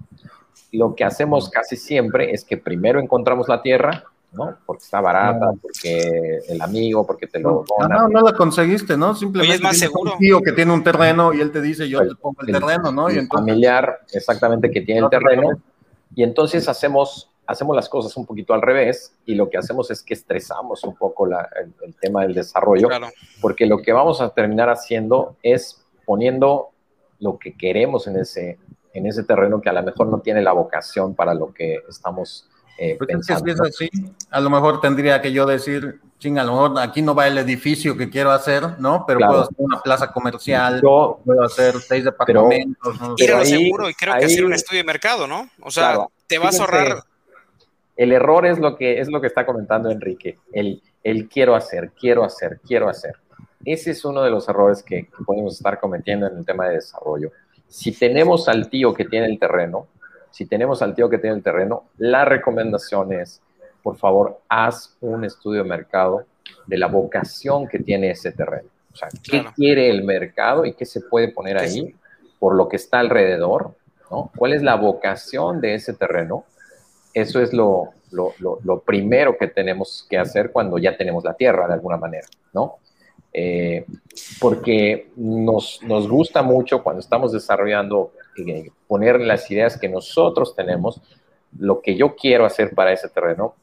Lo 0.72 0.96
que 0.96 1.04
hacemos 1.04 1.52
casi 1.52 1.78
siempre 1.78 2.32
es 2.32 2.44
que 2.44 2.58
primero 2.58 3.00
encontramos 3.00 3.48
la 3.48 3.62
tierra 3.62 4.06
¿no? 4.32 4.58
Porque 4.66 4.84
está 4.84 5.02
barata, 5.02 5.52
porque 5.62 6.40
el 6.48 6.62
amigo, 6.62 7.06
porque 7.06 7.28
te 7.28 7.40
lo 7.40 7.64
no, 7.80 7.88
No, 7.88 8.08
no 8.08 8.22
la 8.22 8.34
conseguiste, 8.34 8.98
¿no? 8.98 9.14
Simplemente 9.14 9.58
es 9.58 9.62
más 9.62 9.78
seguro. 9.78 10.14
un 10.14 10.18
tío 10.18 10.42
que 10.42 10.54
tiene 10.54 10.74
un 10.74 10.84
terreno 10.84 11.32
y 11.32 11.42
él 11.42 11.52
te 11.52 11.62
dice, 11.62 11.88
yo 11.90 12.00
te 12.00 12.16
pongo 12.16 12.42
el, 12.42 12.54
terreno, 12.54 12.92
¿no? 12.92 13.12
Y 13.12 13.18
el 13.18 13.28
familiar, 13.28 14.00
exactamente, 14.12 14.72
que 14.72 14.82
tiene 14.82 15.02
el 15.02 15.10
terreno. 15.10 15.62
Y 16.16 16.24
entonces 16.24 16.68
hacemos, 16.68 17.31
hacemos 17.52 17.76
las 17.76 17.90
cosas 17.90 18.16
un 18.18 18.26
poquito 18.26 18.54
al 18.54 18.62
revés 18.62 19.14
y 19.26 19.36
lo 19.36 19.50
que 19.50 19.58
hacemos 19.58 19.92
es 19.92 20.02
que 20.02 20.14
estresamos 20.14 20.84
un 20.84 20.96
poco 20.96 21.28
el, 21.28 21.96
tema 22.00 22.24
del 22.24 22.34
desarrollo, 22.34 22.90
porque 23.42 23.66
lo 23.66 23.82
que 23.82 23.94
vamos 23.94 24.22
a 24.22 24.30
terminar 24.30 24.70
haciendo 24.70 25.36
es 25.44 25.84
poniendo 26.06 26.70
lo 27.20 27.38
que 27.38 27.56
queremos 27.56 28.08
en 28.08 28.18
ese, 28.18 28.58
en 28.94 29.06
ese 29.06 29.24
terreno 29.24 29.62
que 29.62 29.70
a 29.70 29.74
lo 29.74 29.84
mejor 29.84 30.08
no 30.08 30.20
tiene 30.20 30.42
la 30.42 30.54
vocación 30.54 31.14
para 31.14 31.34
lo 31.34 31.54
que 31.54 31.80
estamos 31.88 32.48
eh, 32.84 32.96
pues 32.98 33.12
es 33.12 33.30
así, 33.30 33.90
a 34.32 34.40
lo 34.40 34.50
mejor 34.50 34.82
tendría 34.82 35.22
que 35.22 35.32
yo 35.32 35.46
decir, 35.46 36.02
ching, 36.18 36.40
a 36.40 36.44
lo 36.44 36.54
mejor 36.54 36.80
aquí 36.80 37.04
no 37.04 37.14
va 37.14 37.28
el 37.28 37.38
edificio 37.38 37.96
que 37.96 38.10
quiero 38.10 38.32
hacer, 38.32 38.80
¿no? 38.80 39.06
Pero 39.06 39.20
puedo 39.20 39.42
hacer 39.42 39.56
una 39.60 39.80
plaza 39.82 40.12
comercial, 40.12 40.82
puedo 40.82 41.44
hacer 41.44 41.80
seis 41.80 42.06
departamentos. 42.06 42.98
Pero, 43.20 43.46
seguro, 43.46 43.88
y 43.88 43.94
creo 43.94 44.18
que 44.18 44.26
hacer 44.26 44.46
un 44.46 44.54
estudio 44.54 44.80
de 44.80 44.86
mercado, 44.86 45.28
¿no? 45.28 45.48
O 45.62 45.70
sea, 45.70 46.08
te 46.26 46.40
vas 46.40 46.60
a 46.60 46.64
ahorrar. 46.64 47.04
El 47.96 48.12
error 48.12 48.46
es 48.46 48.60
lo 48.60 48.78
que 48.78 49.00
es 49.00 49.10
lo 49.10 49.22
que 49.22 49.28
está 49.28 49.46
comentando 49.46 49.90
Enrique, 49.90 50.38
el, 50.54 50.82
el 51.04 51.28
quiero 51.28 51.56
hacer, 51.56 51.92
quiero 51.92 52.24
hacer, 52.24 52.60
quiero 52.66 52.90
hacer. 52.90 53.16
Ese 53.64 53.92
es 53.92 54.04
uno 54.06 54.24
de 54.24 54.32
los 54.32 54.48
errores 54.50 54.82
que 54.82 55.08
podemos 55.26 55.56
estar 55.56 55.80
cometiendo 55.80 56.28
en 56.28 56.38
el 56.38 56.46
tema 56.46 56.68
de 56.68 56.76
desarrollo. 56.76 57.32
Si 57.68 57.92
tenemos 57.92 58.48
al 58.48 58.70
tío 58.70 58.94
que 58.94 59.06
tiene 59.06 59.28
el 59.28 59.40
terreno, 59.40 59.88
si 60.32 60.46
tenemos 60.46 60.82
al 60.82 60.96
tío 60.96 61.10
que 61.10 61.18
tiene 61.18 61.36
el 61.36 61.44
terreno, 61.44 61.86
la 61.98 62.26
recomendación 62.26 63.14
es, 63.14 63.42
por 63.84 63.98
favor, 63.98 64.40
haz 64.50 64.96
un 65.02 65.26
estudio 65.26 65.64
de 65.64 65.70
mercado 65.70 66.26
de 66.66 66.78
la 66.78 66.88
vocación 66.88 67.68
que 67.68 67.80
tiene 67.80 68.12
ese 68.12 68.32
terreno. 68.32 68.70
O 68.94 68.96
sea, 68.96 69.10
¿qué 69.24 69.46
quiere 69.56 69.90
el 69.90 70.04
mercado 70.04 70.66
y 70.66 70.74
qué 70.74 70.86
se 70.86 71.02
puede 71.02 71.30
poner 71.30 71.58
ahí 71.58 71.96
por 72.40 72.56
lo 72.56 72.68
que 72.68 72.76
está 72.78 73.00
alrededor? 73.00 73.74
¿no? 74.10 74.32
¿Cuál 74.36 74.54
es 74.54 74.64
la 74.64 74.76
vocación 74.76 75.62
de 75.62 75.76
ese 75.76 75.94
terreno? 75.94 76.46
Eso 77.14 77.42
es 77.42 77.54
lo, 77.54 77.94
primero 78.86 79.38
que 79.38 79.48
tenemos 79.48 80.06
que 80.10 80.18
hacer 80.18 80.52
cuando 80.52 80.78
ya 80.78 80.98
tenemos 80.98 81.24
la 81.24 81.34
tierra 81.34 81.68
de 81.68 81.74
alguna 81.74 81.98
manera, 81.98 82.28
¿no? 82.54 82.78
Eh, 83.34 83.86
porque 84.42 85.10
nos, 85.16 85.82
nos, 85.84 86.10
gusta 86.10 86.42
mucho 86.42 86.84
cuando 86.84 87.00
estamos 87.00 87.32
desarrollando, 87.32 88.12
eh, 88.46 88.70
poner 88.88 89.22
las 89.22 89.50
ideas 89.50 89.80
que 89.80 89.88
nosotros 89.88 90.54
tenemos, 90.54 91.02
lo 91.58 91.82
que 91.82 91.96
yo 91.96 92.16
quiero 92.16 92.46
hacer 92.46 92.72
para 92.76 92.92
ese 92.92 93.08
terreno, 93.08 93.56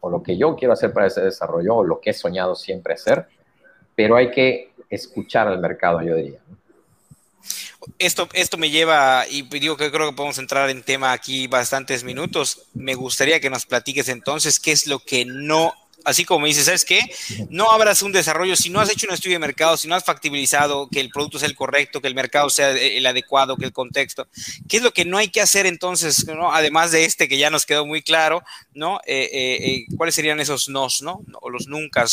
o 0.00 0.10
lo 0.10 0.22
que 0.22 0.36
yo 0.36 0.56
quiero 0.56 0.72
hacer 0.72 0.92
para 0.92 1.06
ese 1.06 1.20
desarrollo, 1.20 1.76
o 1.76 1.84
lo 1.84 2.00
que 2.00 2.10
he 2.10 2.12
soñado 2.12 2.56
siempre 2.56 2.94
hacer, 2.94 3.26
pero 3.94 4.16
hay 4.16 4.30
que 4.30 4.72
escuchar 4.90 5.48
al 5.48 5.60
mercado, 5.60 6.02
yo 6.02 6.16
diría. 6.16 6.40
Esto, 7.98 8.28
esto 8.32 8.56
me 8.56 8.70
lleva, 8.70 9.26
y 9.28 9.42
digo 9.42 9.76
que 9.76 9.90
creo 9.90 10.10
que 10.10 10.16
podemos 10.16 10.38
entrar 10.38 10.70
en 10.70 10.82
tema 10.82 11.12
aquí 11.12 11.46
bastantes 11.46 12.04
minutos. 12.04 12.62
Me 12.74 12.94
gustaría 12.94 13.40
que 13.40 13.50
nos 13.50 13.66
platiques 13.66 14.08
entonces 14.08 14.60
qué 14.60 14.72
es 14.72 14.86
lo 14.86 14.98
que 14.98 15.24
no 15.24 15.74
así 16.04 16.24
como 16.24 16.40
me 16.40 16.48
dices, 16.48 16.66
¿sabes 16.66 16.84
qué? 16.84 17.00
No 17.50 17.70
abras 17.70 18.02
un 18.02 18.12
desarrollo 18.12 18.56
si 18.56 18.70
no 18.70 18.80
has 18.80 18.90
hecho 18.90 19.06
un 19.06 19.14
estudio 19.14 19.36
de 19.36 19.40
mercado, 19.40 19.76
si 19.76 19.88
no 19.88 19.94
has 19.94 20.04
factibilizado 20.04 20.88
que 20.90 21.00
el 21.00 21.10
producto 21.10 21.38
sea 21.38 21.48
el 21.48 21.54
correcto, 21.54 22.00
que 22.00 22.08
el 22.08 22.14
mercado 22.14 22.50
sea 22.50 22.70
el 22.70 23.04
adecuado, 23.06 23.56
que 23.56 23.64
el 23.64 23.72
contexto. 23.72 24.26
¿Qué 24.68 24.78
es 24.78 24.82
lo 24.82 24.92
que 24.92 25.04
no 25.04 25.18
hay 25.18 25.28
que 25.28 25.40
hacer 25.40 25.66
entonces, 25.66 26.26
¿no? 26.26 26.52
además 26.52 26.92
de 26.92 27.04
este 27.04 27.28
que 27.28 27.38
ya 27.38 27.50
nos 27.50 27.66
quedó 27.66 27.86
muy 27.86 28.02
claro, 28.02 28.42
¿no? 28.74 29.00
Eh, 29.06 29.28
eh, 29.32 29.58
eh, 29.60 29.86
¿Cuáles 29.96 30.14
serían 30.14 30.40
esos 30.40 30.68
nos, 30.68 31.02
¿no? 31.02 31.24
O 31.40 31.50
los 31.50 31.66
nunca 31.66 32.06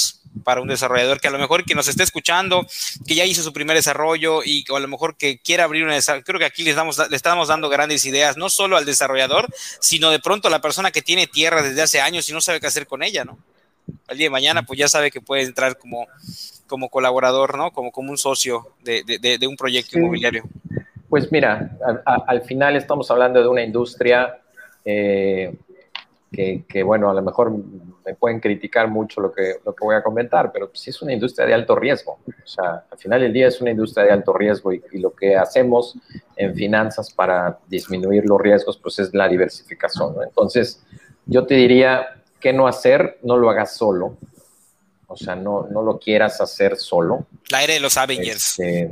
para 0.43 0.62
un 0.62 0.67
desarrollador 0.67 1.19
que 1.19 1.27
a 1.27 1.32
lo 1.32 1.39
mejor 1.39 1.65
que 1.65 1.75
nos 1.75 1.88
esté 1.88 2.04
escuchando, 2.04 2.65
que 3.06 3.15
ya 3.15 3.25
hizo 3.25 3.43
su 3.43 3.54
primer 3.54 3.75
desarrollo 3.75 4.43
y 4.43 4.65
o 4.69 4.77
a 4.77 4.80
lo 4.80 4.88
mejor 4.88 5.17
que 5.17 5.39
quiera 5.39 5.65
abrir 5.65 5.84
una 5.84 5.99
creo 6.23 6.39
que 6.39 6.45
aquí 6.45 6.63
les 6.63 6.75
damos, 6.75 6.97
le 7.10 7.15
estamos 7.15 7.49
dando 7.49 7.69
grandes 7.69 8.06
ideas, 8.06 8.38
no 8.38 8.49
solo 8.49 8.77
al 8.77 8.86
desarrollador, 8.86 9.47
sino 9.80 10.10
de 10.10 10.19
pronto 10.19 10.47
a 10.47 10.51
la 10.51 10.62
persona 10.62 10.91
que 10.91 11.01
tiene 11.01 11.27
tierra 11.27 11.62
desde 11.62 11.82
hace 11.82 12.01
años 12.01 12.30
y 12.30 12.34
no 12.34 12.41
sabe 12.41 12.60
qué 12.60 12.67
hacer 12.67 12.88
con 12.88 13.04
ella, 13.04 13.25
¿no? 13.25 13.38
Al 14.07 14.17
día 14.17 14.27
de 14.27 14.31
mañana, 14.31 14.63
pues 14.63 14.79
ya 14.79 14.87
sabe 14.87 15.11
que 15.11 15.21
puede 15.21 15.43
entrar 15.43 15.77
como, 15.77 16.07
como 16.67 16.89
colaborador, 16.89 17.57
¿no? 17.57 17.71
Como, 17.71 17.91
como 17.91 18.11
un 18.11 18.17
socio 18.17 18.73
de, 18.83 19.03
de, 19.03 19.47
un 19.47 19.55
proyecto 19.55 19.97
inmobiliario. 19.97 20.43
Pues 21.09 21.31
mira, 21.31 21.77
al 22.05 22.41
final 22.43 22.75
estamos 22.75 23.11
hablando 23.11 23.41
de 23.41 23.47
una 23.47 23.63
industria 23.63 24.39
eh, 24.85 25.53
que, 26.31 26.63
que, 26.67 26.83
bueno, 26.83 27.09
a 27.09 27.13
lo 27.13 27.21
mejor 27.21 27.51
me 28.05 28.15
pueden 28.15 28.39
criticar 28.39 28.87
mucho 28.87 29.19
lo 29.19 29.31
que, 29.31 29.55
lo 29.65 29.75
que 29.75 29.83
voy 29.83 29.95
a 29.95 30.01
comentar, 30.01 30.51
pero 30.51 30.71
sí 30.73 30.89
es 30.89 31.01
una 31.01 31.13
industria 31.13 31.45
de 31.45 31.53
alto 31.53 31.75
riesgo. 31.75 32.19
O 32.25 32.47
sea, 32.47 32.85
al 32.89 32.97
final 32.97 33.21
del 33.21 33.33
día 33.33 33.47
es 33.47 33.59
una 33.59 33.71
industria 33.71 34.05
de 34.05 34.11
alto 34.11 34.33
riesgo 34.33 34.71
y, 34.71 34.81
y 34.93 34.99
lo 34.99 35.13
que 35.13 35.35
hacemos 35.35 35.97
en 36.37 36.55
finanzas 36.55 37.13
para 37.13 37.59
disminuir 37.67 38.25
los 38.25 38.39
riesgos, 38.39 38.77
pues 38.77 38.99
es 38.99 39.13
la 39.13 39.27
diversificación. 39.27 40.15
¿no? 40.15 40.23
Entonces, 40.23 40.81
yo 41.25 41.45
te 41.45 41.55
diría, 41.55 42.20
qué 42.41 42.51
no 42.51 42.67
hacer, 42.67 43.19
no 43.23 43.38
lo 43.38 43.49
hagas 43.49 43.77
solo. 43.77 44.17
O 45.08 45.15
sea, 45.15 45.36
no, 45.36 45.67
no 45.69 45.82
lo 45.82 45.99
quieras 45.99 46.41
hacer 46.41 46.77
solo. 46.77 47.25
La 47.49 47.60
aire 47.60 47.73
de 47.73 47.80
los 47.80 47.97
Avengers. 47.97 48.60
Este, 48.60 48.89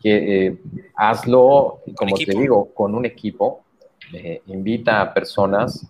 que, 0.00 0.46
eh, 0.46 0.58
hazlo, 0.96 1.80
como 1.96 2.16
te 2.16 2.32
digo, 2.32 2.72
con 2.74 2.94
un 2.94 3.04
equipo. 3.06 3.64
Eh, 4.12 4.42
invita 4.46 5.00
a 5.00 5.14
personas, 5.14 5.86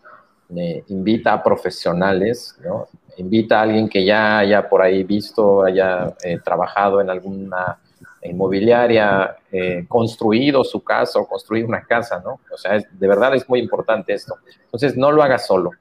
eh, 0.57 0.85
invita 0.89 1.33
a 1.33 1.43
profesionales, 1.43 2.57
¿no? 2.65 2.87
invita 3.17 3.59
a 3.59 3.63
alguien 3.63 3.89
que 3.89 4.05
ya 4.05 4.39
haya 4.39 4.69
por 4.69 4.81
ahí 4.81 5.03
visto, 5.03 5.65
haya 5.65 6.15
trabajado 6.43 7.01
en 7.01 7.11
alguna 7.11 7.79
inmobiliaria, 8.23 9.37
construido 9.87 10.65
su 10.65 10.83
casa 10.83 11.19
o 11.19 11.29
construido 11.29 11.69
una 11.69 11.85
casa, 11.85 12.23
¿no? 12.25 12.41
O 12.51 12.57
sea, 12.57 12.79
de 12.79 13.07
verdad 13.07 13.35
es 13.35 13.47
muy 13.51 13.61
importante 13.61 14.15
esto. 14.15 14.37
Entonces, 14.65 14.97
no 14.97 15.13
lo 15.13 15.23
hagas 15.23 15.47
solo 15.47 15.73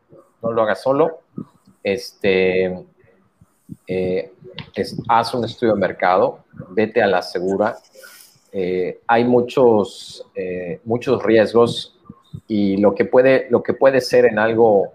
no 0.41 0.51
lo 0.51 0.61
hagas 0.63 0.81
solo. 0.81 1.19
Este, 1.83 2.85
eh, 3.87 4.31
haz 5.07 5.33
un 5.33 5.45
estudio 5.45 5.73
de 5.73 5.79
mercado, 5.79 6.39
vete 6.69 7.01
a 7.01 7.07
la 7.07 7.21
segura. 7.21 7.77
Eh, 8.51 8.99
hay 9.07 9.23
muchos, 9.23 10.25
eh, 10.35 10.79
muchos 10.83 11.23
riesgos 11.23 11.97
y 12.47 12.77
lo 12.77 12.93
que 12.93 13.05
puede, 13.05 13.47
lo 13.49 13.63
que 13.63 13.73
puede 13.73 14.01
ser 14.01 14.25
en 14.25 14.39
algo, 14.39 14.93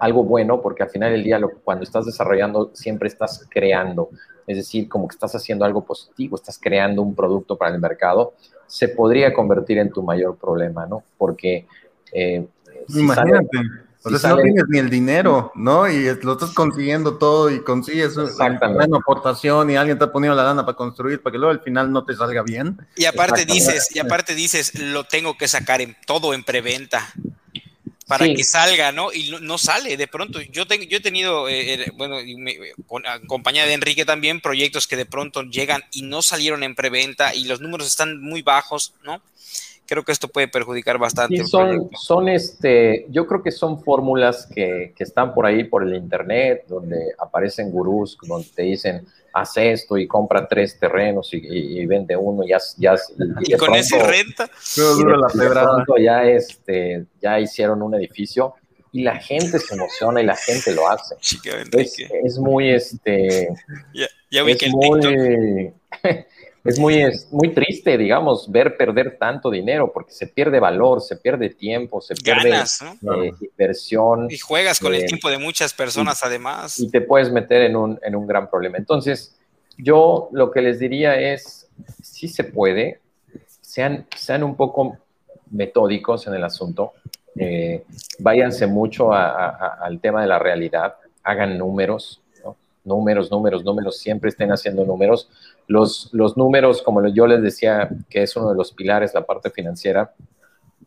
algo 0.00 0.24
bueno, 0.24 0.60
porque 0.60 0.82
al 0.82 0.90
final 0.90 1.12
del 1.12 1.24
día 1.24 1.40
cuando 1.62 1.84
estás 1.84 2.06
desarrollando 2.06 2.70
siempre 2.74 3.08
estás 3.08 3.46
creando, 3.50 4.10
es 4.46 4.58
decir, 4.58 4.88
como 4.88 5.08
que 5.08 5.14
estás 5.14 5.34
haciendo 5.34 5.64
algo 5.64 5.84
positivo, 5.84 6.36
estás 6.36 6.58
creando 6.58 7.02
un 7.02 7.14
producto 7.14 7.56
para 7.56 7.74
el 7.74 7.80
mercado, 7.80 8.34
se 8.66 8.88
podría 8.88 9.32
convertir 9.32 9.78
en 9.78 9.90
tu 9.90 10.02
mayor 10.02 10.36
problema, 10.36 10.86
¿no? 10.86 11.02
Porque 11.18 11.66
Imagínate. 12.88 13.58
o 14.02 14.18
sea, 14.18 14.30
no 14.30 14.42
tienes 14.42 14.64
ni 14.68 14.78
el 14.78 14.90
dinero, 14.90 15.52
¿no? 15.54 15.88
Y 15.88 16.04
lo 16.22 16.32
estás 16.32 16.50
consiguiendo 16.50 17.16
todo 17.16 17.50
y 17.50 17.62
consigues 17.62 18.16
una 18.16 18.98
aportación 18.98 19.70
y 19.70 19.76
alguien 19.76 19.98
te 19.98 20.04
ha 20.04 20.12
poniendo 20.12 20.36
la 20.36 20.44
lana 20.44 20.64
para 20.64 20.76
construir 20.76 21.22
para 21.22 21.32
que 21.32 21.38
luego 21.38 21.52
al 21.52 21.60
final 21.60 21.90
no 21.90 22.04
te 22.04 22.14
salga 22.14 22.42
bien. 22.42 22.78
Y 22.96 23.06
aparte 23.06 23.44
dices, 23.44 23.94
y 23.94 23.98
aparte 23.98 24.34
dices, 24.34 24.78
lo 24.78 25.04
tengo 25.04 25.36
que 25.36 25.48
sacar 25.48 25.80
en 25.80 25.96
todo 26.06 26.34
en 26.34 26.44
preventa 26.44 27.12
para 28.06 28.26
que 28.26 28.44
salga, 28.44 28.92
¿no? 28.92 29.12
Y 29.12 29.30
no, 29.40 29.58
sale 29.58 29.96
de 29.96 30.06
pronto. 30.06 30.40
Yo, 30.40 30.66
tengo, 30.66 30.84
yo 30.84 30.98
he 30.98 31.00
tenido, 31.00 31.48
eh, 31.48 31.74
eh, 31.74 31.92
bueno, 31.94 32.16
con, 32.86 33.02
compañía 33.26 33.66
de 33.66 33.72
Enrique 33.72 34.04
también, 34.04 34.40
proyectos 34.40 34.86
que 34.86 34.96
de 34.96 35.06
pronto 35.06 35.42
llegan 35.42 35.82
y 35.92 36.02
no 36.02 36.20
salieron 36.22 36.62
en 36.62 36.74
preventa 36.74 37.34
y 37.34 37.44
los 37.44 37.60
números 37.60 37.86
están 37.86 38.20
muy 38.20 38.42
bajos, 38.42 38.94
¿no? 39.04 39.22
Creo 39.86 40.02
que 40.02 40.12
esto 40.12 40.28
puede 40.28 40.48
perjudicar 40.48 40.98
bastante. 40.98 41.44
son, 41.46 41.90
son 41.94 42.28
este, 42.28 43.06
yo 43.10 43.26
creo 43.26 43.42
que 43.42 43.50
son 43.50 43.82
fórmulas 43.82 44.46
que, 44.46 44.92
que, 44.96 45.04
están 45.04 45.34
por 45.34 45.46
ahí 45.46 45.64
por 45.64 45.82
el 45.82 45.94
internet, 45.94 46.64
donde 46.68 47.12
aparecen 47.18 47.70
gurús, 47.70 48.16
donde 48.26 48.48
te 48.54 48.62
dicen, 48.62 49.06
haz 49.34 49.56
esto 49.56 49.98
y 49.98 50.06
compra 50.06 50.46
tres 50.48 50.78
terrenos 50.78 51.28
y, 51.32 51.84
vende 51.86 52.16
uno, 52.16 52.44
ya, 52.46 52.58
ya 52.78 52.94
y, 53.40 53.52
con 53.58 53.74
ese 53.74 53.98
renta. 53.98 54.48
la 54.76 55.84
ya, 56.00 56.24
este, 56.24 57.04
ya 57.20 57.40
hicieron 57.40 57.82
un 57.82 57.94
edificio 57.96 58.54
y 58.92 59.02
la 59.02 59.16
gente 59.16 59.58
se 59.58 59.74
emociona 59.74 60.22
y 60.22 60.24
la 60.24 60.36
gente 60.36 60.72
lo 60.72 60.88
hace. 60.88 61.16
Es, 61.72 61.96
es, 62.24 62.38
muy, 62.38 62.70
este, 62.70 63.48
ya, 63.94 64.06
ya 64.30 64.42
vi 64.44 64.56
que 64.56 64.66
el 64.66 64.72
muy, 64.72 65.74
es 66.64 66.78
muy, 66.78 67.02
es 67.02 67.28
muy 67.30 67.52
triste, 67.52 67.98
digamos, 67.98 68.50
ver 68.50 68.76
perder 68.78 69.18
tanto 69.18 69.50
dinero 69.50 69.92
porque 69.92 70.12
se 70.12 70.26
pierde 70.26 70.58
valor, 70.58 71.02
se 71.02 71.16
pierde 71.16 71.50
tiempo, 71.50 72.00
se 72.00 72.14
pierde 72.14 72.50
eh, 72.54 73.32
inversión. 73.40 74.28
Y 74.30 74.38
juegas 74.38 74.80
con 74.80 74.94
el 74.94 75.02
eh, 75.02 75.06
tiempo 75.06 75.28
de 75.28 75.36
muchas 75.36 75.74
personas 75.74 76.24
además. 76.24 76.80
Y 76.80 76.90
te 76.90 77.02
puedes 77.02 77.30
meter 77.30 77.62
en 77.62 77.76
un, 77.76 78.00
en 78.02 78.16
un 78.16 78.26
gran 78.26 78.48
problema. 78.48 78.78
Entonces, 78.78 79.36
yo 79.76 80.30
lo 80.32 80.50
que 80.50 80.62
les 80.62 80.78
diría 80.78 81.20
es, 81.20 81.68
si 82.02 82.28
se 82.28 82.44
puede, 82.44 83.00
sean, 83.60 84.06
sean 84.16 84.42
un 84.42 84.56
poco 84.56 84.96
metódicos 85.50 86.26
en 86.26 86.34
el 86.34 86.44
asunto, 86.44 86.94
eh, 87.36 87.84
váyanse 88.20 88.66
mucho 88.66 89.12
al 89.12 90.00
tema 90.00 90.22
de 90.22 90.28
la 90.28 90.38
realidad, 90.38 90.94
hagan 91.22 91.58
números, 91.58 92.22
números, 92.84 93.30
números, 93.30 93.64
números, 93.64 93.98
siempre 93.98 94.30
estén 94.30 94.52
haciendo 94.52 94.84
números. 94.84 95.30
Los, 95.66 96.10
los 96.12 96.36
números, 96.36 96.82
como 96.82 97.06
yo 97.08 97.26
les 97.26 97.42
decía, 97.42 97.88
que 98.08 98.22
es 98.22 98.36
uno 98.36 98.50
de 98.50 98.56
los 98.56 98.72
pilares, 98.72 99.14
la 99.14 99.24
parte 99.24 99.50
financiera, 99.50 100.12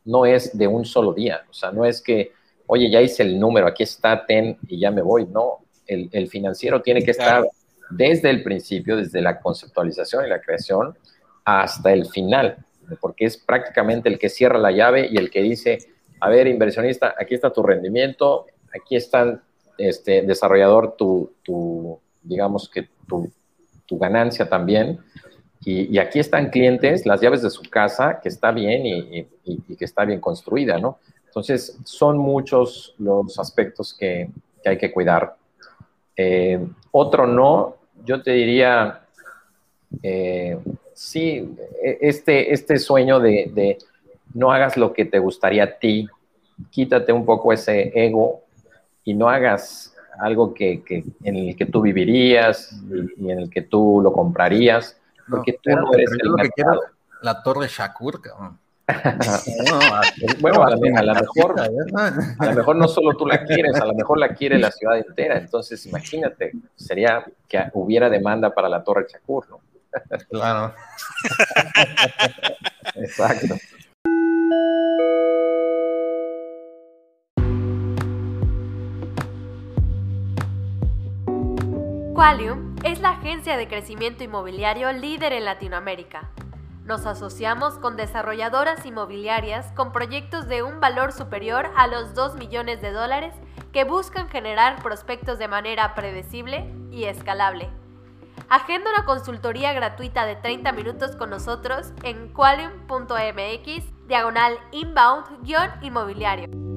no 0.05 0.25
es 0.25 0.57
de 0.57 0.67
un 0.67 0.85
solo 0.85 1.13
día. 1.13 1.41
O 1.49 1.53
sea, 1.53 1.71
no 1.71 1.85
es 1.85 2.01
que, 2.01 2.31
oye, 2.67 2.89
ya 2.89 3.01
hice 3.01 3.23
el 3.23 3.39
número, 3.39 3.67
aquí 3.67 3.83
está, 3.83 4.25
ten 4.25 4.57
y 4.67 4.79
ya 4.79 4.91
me 4.91 5.01
voy. 5.01 5.25
No, 5.25 5.59
el, 5.85 6.09
el 6.11 6.27
financiero 6.27 6.81
tiene 6.81 7.03
que 7.03 7.11
estar 7.11 7.45
desde 7.89 8.29
el 8.29 8.43
principio, 8.43 8.97
desde 8.97 9.21
la 9.21 9.39
conceptualización 9.39 10.25
y 10.25 10.29
la 10.29 10.41
creación, 10.41 10.97
hasta 11.45 11.93
el 11.93 12.07
final, 12.07 12.57
porque 12.99 13.25
es 13.25 13.37
prácticamente 13.37 14.09
el 14.09 14.19
que 14.19 14.29
cierra 14.29 14.57
la 14.59 14.71
llave 14.71 15.07
y 15.09 15.17
el 15.17 15.29
que 15.29 15.41
dice, 15.41 15.79
a 16.19 16.29
ver, 16.29 16.47
inversionista, 16.47 17.15
aquí 17.17 17.35
está 17.35 17.51
tu 17.51 17.63
rendimiento, 17.63 18.47
aquí 18.73 18.95
están 18.95 19.41
este, 19.77 20.21
desarrollador 20.21 20.95
tu, 20.97 21.31
tu 21.43 21.99
digamos 22.23 22.69
que 22.69 22.87
tu, 23.07 23.31
tu 23.85 23.97
ganancia 23.97 24.47
también. 24.47 24.99
Y, 25.65 25.97
aquí 25.97 26.19
están 26.19 26.49
clientes, 26.49 27.05
las 27.05 27.19
llaves 27.19 27.41
de 27.41 27.49
su 27.49 27.63
casa, 27.63 28.19
que 28.21 28.29
está 28.29 28.51
bien 28.51 28.85
y, 28.85 29.27
y, 29.43 29.75
que 29.75 29.85
está 29.85 30.05
bien 30.05 30.21
construida, 30.21 30.77
¿no? 30.77 30.99
Entonces, 31.25 31.77
son 31.83 32.17
muchos 32.17 32.95
los 32.99 33.37
aspectos 33.37 33.93
que, 33.93 34.29
que 34.63 34.69
hay 34.69 34.77
que 34.77 34.91
cuidar. 34.91 35.35
Eh, 36.15 36.65
otro 36.91 37.27
no, 37.27 37.75
yo 38.05 38.21
te 38.21 38.31
diría, 38.31 39.01
eh, 40.01 40.57
sí, 40.93 41.53
e, 41.83 41.97
este, 42.01 42.53
este 42.53 42.77
sueño 42.77 43.19
de, 43.19 43.51
de 43.53 43.77
no 44.33 44.51
hagas 44.51 44.77
lo 44.77 44.93
que 44.93 45.05
te 45.05 45.19
gustaría 45.19 45.63
a 45.63 45.77
ti, 45.79 46.07
quítate 46.69 47.11
un 47.11 47.25
poco 47.25 47.51
ese 47.51 47.91
ego 47.93 48.43
y 49.07 49.13
no 49.13 49.29
hagas 49.29 49.95
algo 50.19 50.53
que, 50.53 50.83
que, 50.83 51.05
en 51.23 51.37
el 51.37 51.55
que 51.55 51.65
tú 51.65 51.79
vivirías 51.79 52.73
y, 53.17 53.31
en 53.31 53.39
el 53.39 53.49
que 53.49 53.61
tú 53.61 54.01
lo 54.03 54.11
comprarías, 54.11 54.97
porque 55.29 55.57
tú 55.63 55.69
no 55.69 55.93
eres 55.93 56.11
el 56.21 56.31
mercado. 56.31 56.81
la 57.21 57.41
torre 57.41 57.69
Shakur, 57.69 58.21
cabrón. 58.21 58.59
bueno, 60.41 60.61
a 60.63 60.71
lo, 60.71 60.77
mejor, 60.77 61.55
a 61.57 62.45
lo 62.47 62.53
mejor 62.53 62.75
no 62.75 62.87
solo 62.89 63.15
tú 63.15 63.25
la 63.25 63.45
quieres, 63.45 63.75
a 63.75 63.85
lo 63.85 63.93
mejor 63.93 64.17
la 64.19 64.29
quiere 64.29 64.59
la 64.59 64.71
ciudad 64.71 64.97
entera. 64.97 65.37
Entonces, 65.37 65.85
imagínate, 65.85 66.51
sería 66.75 67.25
que 67.47 67.63
hubiera 67.73 68.09
demanda 68.09 68.53
para 68.53 68.67
la 68.67 68.83
Torre 68.83 69.07
Chacur, 69.07 69.49
¿no? 69.49 69.61
Claro. 70.29 70.73
Exacto. 72.95 73.55
Qualium 82.17 82.75
es 82.83 82.99
la 82.99 83.11
agencia 83.11 83.55
de 83.57 83.67
crecimiento 83.67 84.23
inmobiliario 84.23 84.91
líder 84.91 85.33
en 85.33 85.45
Latinoamérica. 85.45 86.31
Nos 86.83 87.05
asociamos 87.05 87.77
con 87.77 87.95
desarrolladoras 87.95 88.83
inmobiliarias 88.87 89.71
con 89.73 89.91
proyectos 89.91 90.47
de 90.47 90.63
un 90.63 90.79
valor 90.79 91.11
superior 91.11 91.69
a 91.75 91.85
los 91.85 92.15
2 92.15 92.37
millones 92.37 92.81
de 92.81 92.91
dólares 92.91 93.35
que 93.71 93.83
buscan 93.83 94.29
generar 94.29 94.81
prospectos 94.81 95.37
de 95.37 95.47
manera 95.47 95.93
predecible 95.93 96.73
y 96.89 97.03
escalable. 97.03 97.69
Agenda 98.49 98.89
una 98.89 99.05
consultoría 99.05 99.73
gratuita 99.73 100.25
de 100.25 100.37
30 100.37 100.71
minutos 100.71 101.15
con 101.15 101.29
nosotros 101.29 101.93
en 102.01 102.29
qualium.mx 102.29 104.07
diagonal 104.07 104.57
inbound-inmobiliario. 104.71 106.76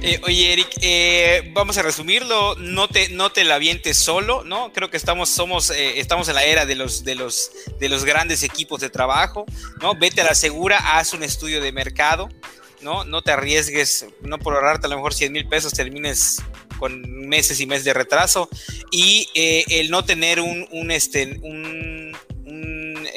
Eh, 0.00 0.20
oye, 0.24 0.52
Eric, 0.52 0.68
eh, 0.80 1.50
vamos 1.52 1.76
a 1.76 1.82
resumirlo. 1.82 2.54
No 2.56 2.88
te, 2.88 3.08
no 3.08 3.30
te 3.30 3.44
la 3.44 3.56
avientes 3.56 3.96
solo, 3.96 4.44
¿no? 4.44 4.72
Creo 4.72 4.90
que 4.90 4.96
estamos, 4.96 5.28
somos, 5.28 5.70
eh, 5.70 5.98
estamos 5.98 6.28
en 6.28 6.36
la 6.36 6.44
era 6.44 6.66
de 6.66 6.76
los, 6.76 7.04
de, 7.04 7.16
los, 7.16 7.50
de 7.78 7.88
los 7.88 8.04
grandes 8.04 8.42
equipos 8.42 8.80
de 8.80 8.90
trabajo, 8.90 9.44
¿no? 9.82 9.94
Vete 9.96 10.20
a 10.20 10.24
la 10.24 10.34
segura, 10.34 10.98
haz 10.98 11.14
un 11.14 11.24
estudio 11.24 11.60
de 11.60 11.72
mercado, 11.72 12.28
¿no? 12.80 13.04
No 13.04 13.22
te 13.22 13.32
arriesgues, 13.32 14.06
no 14.22 14.38
por 14.38 14.54
ahorrarte 14.54 14.86
a 14.86 14.90
lo 14.90 14.96
mejor 14.96 15.14
100 15.14 15.32
mil 15.32 15.48
pesos 15.48 15.72
termines 15.72 16.42
con 16.78 17.02
meses 17.26 17.58
y 17.58 17.66
meses 17.66 17.84
de 17.84 17.92
retraso. 17.92 18.48
Y 18.92 19.28
el 19.34 19.90
no 19.90 20.04
tener 20.04 20.40
un, 20.40 20.68
un, 20.70 20.92
este, 20.92 21.38
un 21.42 22.16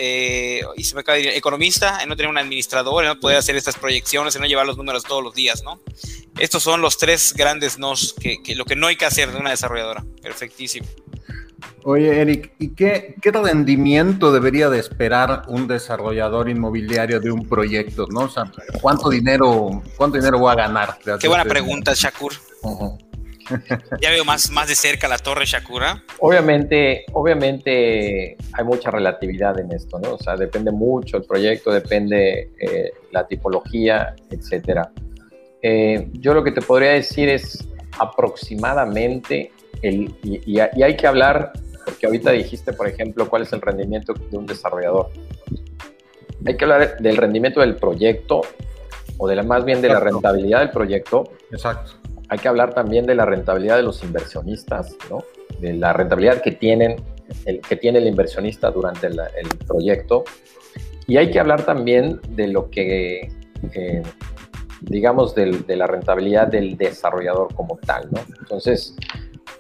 eh, 0.04 0.62
y 0.76 0.84
se 0.84 0.96
me 0.96 1.02
acaba 1.02 1.16
de 1.16 1.22
decir, 1.26 1.38
economista, 1.38 2.00
en 2.02 2.10
no 2.10 2.16
tener 2.16 2.28
un 2.28 2.40
administrador, 2.40 3.04
en 3.04 3.10
no 3.10 3.20
poder 3.20 3.38
hacer 3.38 3.56
estas 3.56 3.78
proyecciones, 3.78 4.36
en 4.36 4.42
no 4.42 4.48
llevar 4.48 4.66
los 4.66 4.76
números 4.76 5.04
todos 5.04 5.24
los 5.24 5.36
días, 5.36 5.62
¿no? 5.64 5.80
Estos 6.40 6.64
son 6.64 6.82
los 6.82 6.98
tres 6.98 7.36
grandes 7.36 7.78
nos 7.78 8.14
que, 8.14 8.40
lo 8.56 8.66
que 8.66 8.76
no 8.76 8.88
hay 8.88 8.96
que 8.96 9.06
hacer 9.06 9.32
de 9.32 9.38
una 9.38 9.52
desarrolladora. 9.52 10.04
Perfectísimo. 10.24 10.88
Oye, 11.84 12.20
Eric, 12.20 12.52
¿y 12.58 12.70
qué, 12.70 13.14
qué, 13.22 13.32
rendimiento 13.32 14.32
debería 14.32 14.72
de 14.72 14.80
esperar 14.80 15.44
un 15.48 15.68
desarrollador 15.68 16.50
inmobiliario 16.50 17.20
de 17.20 17.30
un 17.30 17.48
proyecto? 17.48 18.08
¿no? 18.10 18.22
O 18.22 18.30
sea, 18.30 18.52
¿cuánto 18.82 19.08
dinero, 19.08 19.84
cuánto 19.98 20.18
dinero 20.18 20.40
voy 20.40 20.52
a 20.52 20.56
ganar? 20.56 20.98
Qué 21.20 21.28
buena 21.28 21.46
pregunta, 21.46 21.94
Shakur 21.96 22.34
ya 24.02 24.10
veo 24.10 24.26
más, 24.26 24.50
más 24.52 24.68
de 24.68 24.76
cerca 24.76 25.08
la 25.08 25.18
torre 25.18 25.46
Shakura. 25.46 26.04
Obviamente, 26.20 27.06
obviamente 27.14 28.38
hay 28.54 28.64
mucha 28.64 28.92
relatividad 28.92 29.60
en 29.60 29.72
esto, 29.72 30.00
¿no? 30.00 30.14
O 30.14 30.18
sea, 30.18 30.36
depende 30.36 30.72
mucho 30.72 31.18
el 31.18 31.24
proyecto, 31.24 31.72
depende 31.72 32.52
eh, 32.60 32.92
la 33.12 33.28
tipología, 33.28 34.16
etcétera. 34.30 34.92
Eh, 35.62 36.10
yo 36.14 36.34
lo 36.34 36.44
que 36.44 36.52
te 36.52 36.62
podría 36.62 36.92
decir 36.92 37.30
es 37.30 37.68
aproximadamente, 38.00 39.52
el, 39.82 40.14
y, 40.24 40.60
hay 40.60 40.96
que 40.96 41.08
hablar, 41.08 41.52
porque 41.86 42.06
ahorita 42.06 42.32
dijiste, 42.32 42.74
por 42.74 42.88
ejemplo, 42.88 43.30
cuál 43.30 43.44
es 43.44 43.54
el 43.54 43.62
rendimiento 43.62 44.14
de 44.14 44.38
un 44.38 44.46
desarrollador. 44.46 45.10
Hay 46.46 46.58
que 46.58 46.64
hablar 46.64 46.98
del 46.98 47.18
rendimiento 47.18 47.60
del 47.60 47.76
proyecto, 47.76 48.42
o 49.18 49.28
de 49.28 49.36
la, 49.36 49.44
más 49.44 49.64
bien 49.64 49.82
de 49.82 49.90
la 49.90 50.00
rentabilidad 50.00 50.60
del 50.60 50.72
proyecto. 50.72 51.32
Exacto 51.52 52.01
hay 52.32 52.40
que 52.40 52.48
hablar 52.48 52.74
también 52.74 53.06
de 53.06 53.14
la 53.14 53.26
rentabilidad 53.26 53.76
de 53.76 53.84
los 53.84 54.02
inversionistas, 54.06 54.96
¿no? 55.10 55.22
de 55.60 55.74
la 55.74 55.92
rentabilidad 55.92 56.42
que, 56.42 56.54
tienen, 56.54 56.96
el, 57.46 57.60
que 57.60 57.76
tiene 57.76 58.00
el 58.00 58.08
inversionista 58.08 58.72
durante 58.72 59.08
el 59.08 59.20
proyecto. 59.68 60.24
Y 61.08 61.18
hay 61.18 61.30
que 61.30 61.42
hablar 61.42 61.66
también 61.66 62.22
de 62.30 62.48
lo 62.48 62.70
que, 62.70 63.34
eh, 63.74 64.02
digamos, 64.80 65.36
de 65.36 65.76
la 65.76 65.88
rentabilidad 65.88 66.48
del 66.48 66.78
desarrollador 66.78 67.54
como 67.54 67.78
tal. 67.86 68.08
¿no? 68.12 68.22
Entonces, 68.40 68.96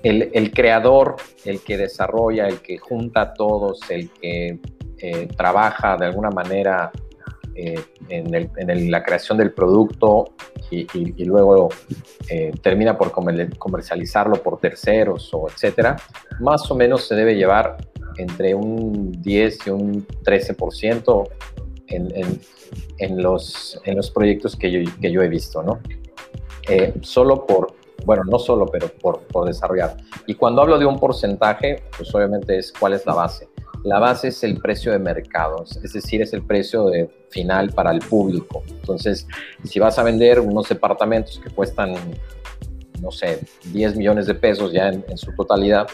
el, 0.02 0.52
creador, 0.54 1.18
el 1.44 1.60
que 1.60 1.76
desarrolla, 1.76 2.48
el 2.48 2.62
que 2.62 2.78
junta 2.78 3.22
a 3.22 3.34
todos, 3.34 3.82
el 3.90 4.10
que 4.12 4.60
eh, 5.00 5.28
trabaja 5.36 5.98
de 5.98 6.06
alguna 6.06 6.30
manera 6.30 6.90
eh, 7.63 7.80
en, 8.10 8.89
la 8.89 9.04
creación 9.04 9.38
del 9.38 9.52
producto 9.52 10.34
y, 10.71 10.86
luego 11.26 11.69
eh, 12.28 12.52
termina 12.63 12.97
por 12.97 13.12
comercializarlo 13.12 14.41
por 14.41 14.60
terceros 14.60 15.32
o 15.34 15.47
etcétera, 15.47 15.95
más 16.39 16.71
o 16.71 16.76
menos 16.76 17.08
se 17.08 17.13
debe 17.13 17.36
llevar 17.36 17.78
entre 18.17 18.56
un 18.56 19.12
10 19.21 19.67
y 19.67 19.69
un 19.69 20.08
13% 20.08 21.30
en, 21.88 22.39
en, 22.97 23.21
los, 23.21 23.80
en 23.86 23.95
los 23.95 24.10
proyectos 24.10 24.56
que 24.56 24.71
yo, 24.71 24.91
que 25.00 25.12
yo 25.12 25.21
he 25.21 25.30
visto, 25.30 25.62
¿no? 25.62 25.82
Eh, 26.67 26.95
solo 27.02 27.45
por, 27.45 27.76
bueno, 28.06 28.24
no 28.24 28.39
solo, 28.39 28.65
pero 28.65 28.88
por, 28.88 29.19
por 29.21 29.45
desarrollar. 29.45 29.97
Y 30.26 30.34
cuando 30.34 30.63
hablo 30.63 30.80
de 30.80 30.88
un 30.88 31.00
porcentaje, 31.00 31.84
pues 31.95 32.13
obviamente 32.15 32.58
es 32.58 32.71
cuál 32.71 32.93
es 32.93 33.06
la 33.06 33.13
base. 33.13 33.51
La 33.84 34.00
base 34.00 34.28
es 34.28 34.44
el 34.44 34.60
precio 34.60 34.91
de 34.91 35.00
mercado, 35.00 35.63
es 35.84 35.94
decir, 35.94 36.22
es 36.22 36.34
el 36.34 36.44
precio 36.44 36.86
de 36.86 37.10
final 37.30 37.72
para 37.72 37.91
el 37.91 38.00
público. 38.00 38.63
Entonces, 38.70 39.28
si 39.63 39.80
vas 39.80 39.98
a 39.98 40.04
vender 40.04 40.39
unos 40.39 40.70
departamentos 40.70 41.39
que 41.44 41.50
cuestan, 41.50 41.96
no 43.02 43.12
sé, 43.12 43.39
10 43.74 43.96
millones 43.96 44.28
de 44.28 44.36
pesos 44.36 44.72
ya 44.72 44.89
en, 44.89 45.17
su 45.17 45.34
totalidad, 45.36 45.88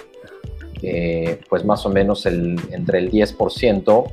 eh, 0.82 1.40
pues 1.50 1.64
más 1.64 1.86
o 1.86 1.90
menos 1.90 2.26
entre 2.26 3.00
el 3.00 3.12
10% 3.12 4.12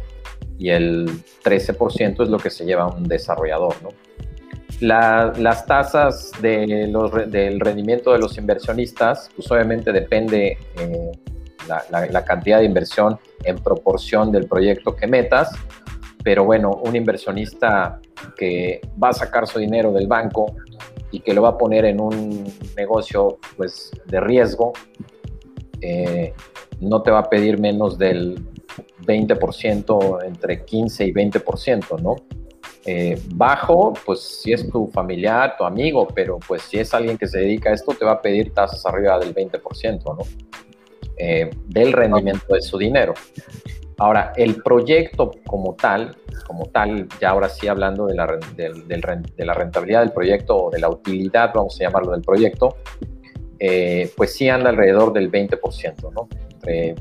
y 0.59 0.71
el 0.71 1.09
13% 1.43 2.23
es 2.23 2.29
lo 2.29 2.39
que 2.39 2.51
se 2.51 2.65
lleva 2.65 2.87
un 2.87 3.05
desarrollador, 3.05 3.75
las 4.81 5.67
tasas 5.67 6.33
del 6.41 7.61
rendimiento 7.61 8.13
de 8.13 8.19
los 8.19 8.37
inversionistas, 8.39 9.31
pues 9.35 9.51
obviamente 9.51 9.93
depende 9.93 10.59
eh, 10.79 11.13
la, 11.69 12.25
cantidad 12.25 12.59
de 12.59 12.65
inversión 12.65 13.19
en 13.43 13.57
proporción 13.57 14.33
del 14.33 14.47
proyecto 14.47 14.95
que 14.95 15.07
metas. 15.07 15.51
Pero 16.23 16.45
bueno, 16.45 16.71
un 16.83 16.97
inversionista 16.97 18.01
que 18.37 18.81
va 19.03 19.11
a 19.11 19.13
sacar 19.13 19.47
su 19.47 19.59
dinero 19.59 19.93
del 19.93 20.07
banco 20.07 20.55
y 21.11 21.21
que 21.21 21.35
lo 21.35 21.43
va 21.43 21.51
a 21.51 21.59
poner 21.59 21.85
en 21.85 22.01
un 22.01 22.53
negocio 22.77 23.39
pues, 23.57 23.91
de 24.07 24.21
riesgo, 24.21 24.73
eh, 25.81 26.33
no 26.81 27.03
te 27.03 27.11
va 27.11 27.21
a 27.21 27.31
pedir 27.31 27.61
menos 27.61 27.99
del 27.99 28.43
20%, 29.07 30.25
entre 30.25 30.65
15 30.65 31.07
y 31.07 31.13
20%, 31.13 32.01
¿no? 32.01 32.17
Eh, 32.87 33.19
bajo, 33.35 33.95
pues 34.05 34.21
si 34.21 34.53
es 34.53 34.69
tu 34.69 34.89
familiar, 34.89 35.57
tu 35.57 35.65
amigo, 35.65 36.07
pero 36.07 36.39
pues 36.47 36.63
si 36.63 36.79
es 36.79 36.93
alguien 36.93 37.17
que 37.17 37.27
se 37.27 37.39
dedica 37.39 37.71
a 37.71 37.73
esto, 37.73 37.93
te 37.93 38.05
va 38.05 38.13
a 38.13 38.23
pedir 38.23 38.53
tasas 38.53 38.85
arriba 38.85 39.19
del 39.19 39.35
20%, 39.35 40.05
¿no? 40.05 40.19
Eh, 41.17 41.49
del 41.69 41.93
rendimiento 41.93 42.55
de 42.55 42.61
su 42.61 42.77
dinero. 42.77 43.15
Ahora, 43.99 44.33
el 44.37 44.63
proyecto 44.63 45.31
como 45.47 45.75
tal, 45.75 46.17
como 46.45 46.67
tal, 46.67 47.07
ya 47.21 47.31
ahora 47.31 47.49
sí 47.49 47.69
hablando 47.69 48.07
de 48.07 48.15
la, 48.17 48.27
de, 48.57 49.45
la 49.45 49.55
rentabilidad 49.55 50.01
del 50.01 50.11
proyecto 50.11 50.57
o 50.57 50.71
de 50.71 50.81
la 50.81 50.89
utilidad, 50.89 51.53
vamos 51.55 51.81
a 51.81 51.85
llamarlo 51.85 52.11
del 52.11 52.23
proyecto, 52.23 52.79
eh, 53.61 54.11
pues 54.17 54.35
sí 54.35 54.49
anda 54.49 54.71
alrededor 54.71 55.13
del 55.13 55.31
20%, 55.31 56.13
¿no? 56.13 56.29
Entre 56.51 56.97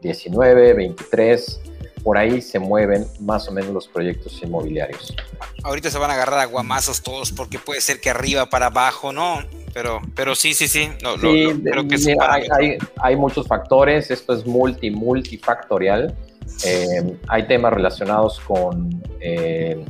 19, 0.00 0.74
23, 0.74 1.60
por 2.08 2.16
ahí 2.16 2.40
se 2.40 2.58
mueven 2.58 3.06
más 3.20 3.48
o 3.48 3.52
menos 3.52 3.68
los 3.68 3.86
proyectos 3.86 4.42
inmobiliarios. 4.42 5.14
Ahorita 5.62 5.90
se 5.90 5.98
van 5.98 6.10
a 6.10 6.14
agarrar 6.14 6.40
a 6.40 6.46
guamazos 6.46 7.02
todos 7.02 7.32
porque 7.32 7.58
puede 7.58 7.82
ser 7.82 8.00
que 8.00 8.08
arriba 8.08 8.46
para 8.46 8.68
abajo, 8.68 9.12
¿no? 9.12 9.42
Pero, 9.74 10.00
pero 10.14 10.34
sí, 10.34 10.54
sí, 10.54 10.68
sí. 10.68 10.88
creo 10.98 11.86
que 11.86 12.16
hay, 12.18 12.78
hay, 12.96 13.16
muchos 13.16 13.46
factores, 13.46 14.10
esto 14.10 14.32
es 14.32 14.46
multi, 14.46 14.90
multifactorial. 14.90 16.16
Eh, 16.64 17.18
hay 17.28 17.46
temas 17.46 17.74
relacionados 17.74 18.40
con... 18.40 19.02
Eh, 19.20 19.84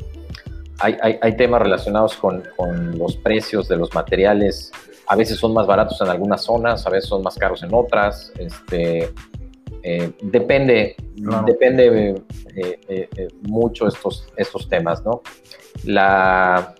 hay, 0.80 0.96
hay, 1.00 1.18
hay, 1.22 1.36
temas 1.36 1.62
relacionados 1.62 2.16
con, 2.16 2.42
con, 2.56 2.98
los 2.98 3.16
precios 3.16 3.68
de 3.68 3.76
los 3.76 3.94
materiales. 3.94 4.72
A 5.06 5.14
veces 5.14 5.38
son 5.38 5.54
más 5.54 5.68
baratos 5.68 6.00
en 6.00 6.08
algunas 6.08 6.42
zonas, 6.42 6.84
a 6.84 6.90
veces 6.90 7.08
son 7.08 7.22
más 7.22 7.36
caros 7.36 7.62
en 7.62 7.72
otras. 7.72 8.32
Este, 8.40 9.14
eh, 9.82 10.12
depende, 10.22 10.96
depende 11.46 12.22
mucho 13.42 13.86
estos, 13.88 14.28
estos 14.36 14.68
temas, 14.68 15.04
¿no? 15.04 15.22
La, 15.84 16.74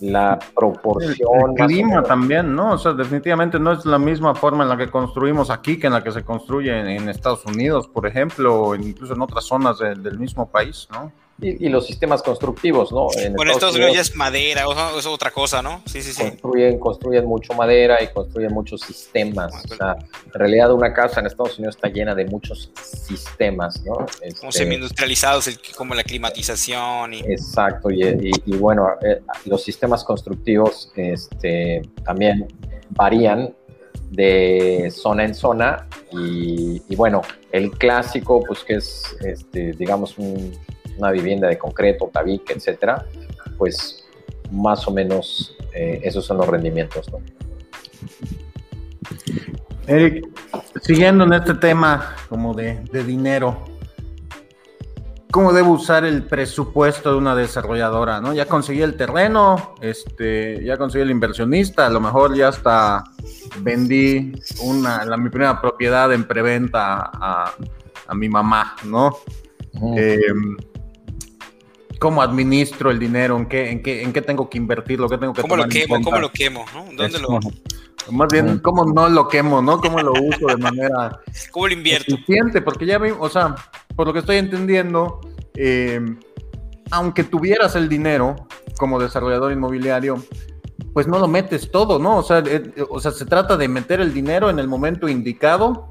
la 0.00 0.38
proporción. 0.54 1.50
El, 1.58 1.66
clima 1.66 2.02
también, 2.02 2.54
¿no? 2.54 2.72
O 2.72 2.78
sea, 2.78 2.92
definitivamente 2.92 3.58
no 3.58 3.72
es 3.72 3.84
la 3.84 3.98
misma 3.98 4.34
forma 4.34 4.64
en 4.64 4.70
la 4.70 4.76
que 4.76 4.88
construimos 4.88 5.50
aquí 5.50 5.78
que 5.78 5.86
en 5.86 5.92
la 5.92 6.02
que 6.02 6.12
se 6.12 6.24
construye 6.24 6.96
en, 6.96 7.08
Estados 7.08 7.44
Unidos, 7.44 7.88
por 7.88 8.06
ejemplo, 8.06 8.62
o 8.62 8.74
incluso 8.74 9.14
en 9.14 9.20
otras 9.20 9.44
zonas 9.44 9.78
del 9.78 10.18
mismo 10.18 10.50
país, 10.50 10.88
¿no? 10.90 11.12
Y, 11.42 11.68
los 11.68 11.86
sistemas 11.86 12.22
constructivos, 12.22 12.92
¿no? 12.92 13.08
En 13.16 13.34
bueno, 13.34 13.52
Estados, 13.52 13.74
Unidos, 13.74 13.94
ya 13.94 14.00
es 14.00 14.14
madera, 14.14 14.68
o 14.68 14.98
es 14.98 15.06
otra 15.06 15.30
cosa, 15.30 15.62
¿no? 15.62 15.82
Sí, 15.86 16.02
sí, 16.02 16.12
sí. 16.12 16.22
Construyen, 16.22 16.78
construyen 16.78 17.26
mucho 17.26 17.54
madera 17.54 18.02
y 18.02 18.08
construyen 18.08 18.52
muchos 18.52 18.82
sistemas. 18.82 19.52
o 19.70 19.74
sea, 19.74 19.96
en 20.26 20.32
realidad 20.32 20.72
una 20.72 20.92
casa 20.92 21.20
en 21.20 21.26
Estados 21.26 21.58
Unidos 21.58 21.76
está 21.76 21.88
llena 21.88 22.14
de 22.14 22.26
muchos 22.26 22.70
sistemas, 22.82 23.82
¿no? 23.84 23.94
como 23.94 24.06
este, 24.22 24.52
semi-industrializados, 24.52 25.50
como 25.76 25.94
la 25.94 26.02
climatización. 26.02 27.14
Y... 27.14 27.20
Exacto, 27.20 27.90
y, 27.90 28.32
bueno, 28.58 28.88
eh, 29.02 29.20
los 29.46 29.62
sistemas 29.62 30.04
constructivos 30.04 30.92
este, 30.96 31.82
también 32.04 32.48
varían 32.90 33.54
de 34.10 34.92
zona 34.94 35.24
en 35.24 35.34
zona 35.34 35.86
y, 36.12 36.82
y, 36.88 36.96
bueno, 36.96 37.22
el 37.52 37.70
clásico, 37.70 38.42
pues 38.44 38.64
que 38.64 38.74
es, 38.74 39.16
este, 39.24 39.72
digamos, 39.72 40.18
un, 40.18 40.58
una 41.00 41.10
vivienda 41.10 41.48
de 41.48 41.58
concreto, 41.58 42.10
tabique, 42.12 42.52
etcétera, 42.52 43.04
pues 43.58 44.04
más 44.50 44.86
o 44.86 44.90
menos 44.90 45.56
eh, 45.74 46.00
esos 46.02 46.24
son 46.24 46.38
los 46.38 46.46
rendimientos. 46.46 47.10
¿no? 47.10 47.18
Eric, 49.86 50.28
siguiendo 50.82 51.24
en 51.24 51.32
este 51.32 51.54
tema 51.54 52.14
como 52.28 52.54
de, 52.54 52.80
dinero, 53.04 53.64
¿cómo 55.30 55.52
debo 55.52 55.72
usar 55.72 56.04
el 56.04 56.24
presupuesto 56.24 57.12
de 57.12 57.18
una 57.18 57.34
desarrolladora? 57.34 58.20
¿no? 58.20 58.32
Ya 58.32 58.46
conseguí 58.46 58.82
el 58.82 58.96
terreno, 58.96 59.74
este, 59.80 60.62
ya 60.64 60.76
conseguí 60.76 61.02
el 61.02 61.10
inversionista, 61.10 61.86
a 61.86 61.90
lo 61.90 62.00
mejor 62.00 62.36
ya 62.36 62.48
hasta 62.48 63.04
vendí 63.60 64.32
una, 64.62 65.04
la, 65.04 65.16
mi 65.16 65.30
primera 65.30 65.60
propiedad 65.60 66.12
en 66.12 66.24
preventa 66.24 67.10
a, 67.12 67.52
a 68.06 68.14
mi 68.14 68.28
mamá, 68.28 68.76
¿no? 68.84 69.16
Cómo 72.00 72.22
administro 72.22 72.90
el 72.90 72.98
dinero, 72.98 73.36
en 73.36 73.46
qué, 73.46 73.70
en 73.70 73.82
qué, 73.82 74.02
en 74.02 74.12
qué 74.12 74.22
tengo 74.22 74.48
que 74.48 74.58
invertir, 74.58 74.98
lo 74.98 75.08
que 75.08 75.18
tengo 75.18 75.34
que 75.34 75.42
¿Cómo 75.42 75.54
lo 75.54 75.68
quemo? 75.68 76.00
¿Cómo 76.02 76.18
lo 76.18 76.32
quemo? 76.32 76.64
¿Dónde 76.96 77.18
lo... 77.20 77.38
Más 78.10 78.28
bien, 78.32 78.58
¿cómo 78.60 78.86
no 78.86 79.08
lo 79.10 79.28
quemo, 79.28 79.60
no? 79.60 79.78
¿Cómo 79.80 80.00
lo 80.00 80.12
uso 80.12 80.46
de 80.46 80.56
manera 80.56 81.20
¿Cómo 81.52 81.68
lo 81.68 81.74
invierto? 81.74 82.14
eficiente? 82.14 82.62
Porque 82.62 82.86
ya, 82.86 82.98
o 83.18 83.28
sea, 83.28 83.54
por 83.94 84.06
lo 84.06 84.14
que 84.14 84.20
estoy 84.20 84.38
entendiendo, 84.38 85.20
eh, 85.54 86.00
aunque 86.90 87.22
tuvieras 87.22 87.76
el 87.76 87.88
dinero 87.88 88.48
como 88.78 88.98
desarrollador 88.98 89.52
inmobiliario, 89.52 90.24
pues 90.94 91.06
no 91.06 91.18
lo 91.18 91.28
metes 91.28 91.70
todo, 91.70 91.98
¿no? 91.98 92.16
O 92.16 92.22
sea, 92.22 92.42
eh, 92.46 92.72
o 92.88 92.98
sea, 92.98 93.10
se 93.10 93.26
trata 93.26 93.58
de 93.58 93.68
meter 93.68 94.00
el 94.00 94.14
dinero 94.14 94.48
en 94.48 94.58
el 94.58 94.66
momento 94.66 95.06
indicado 95.06 95.86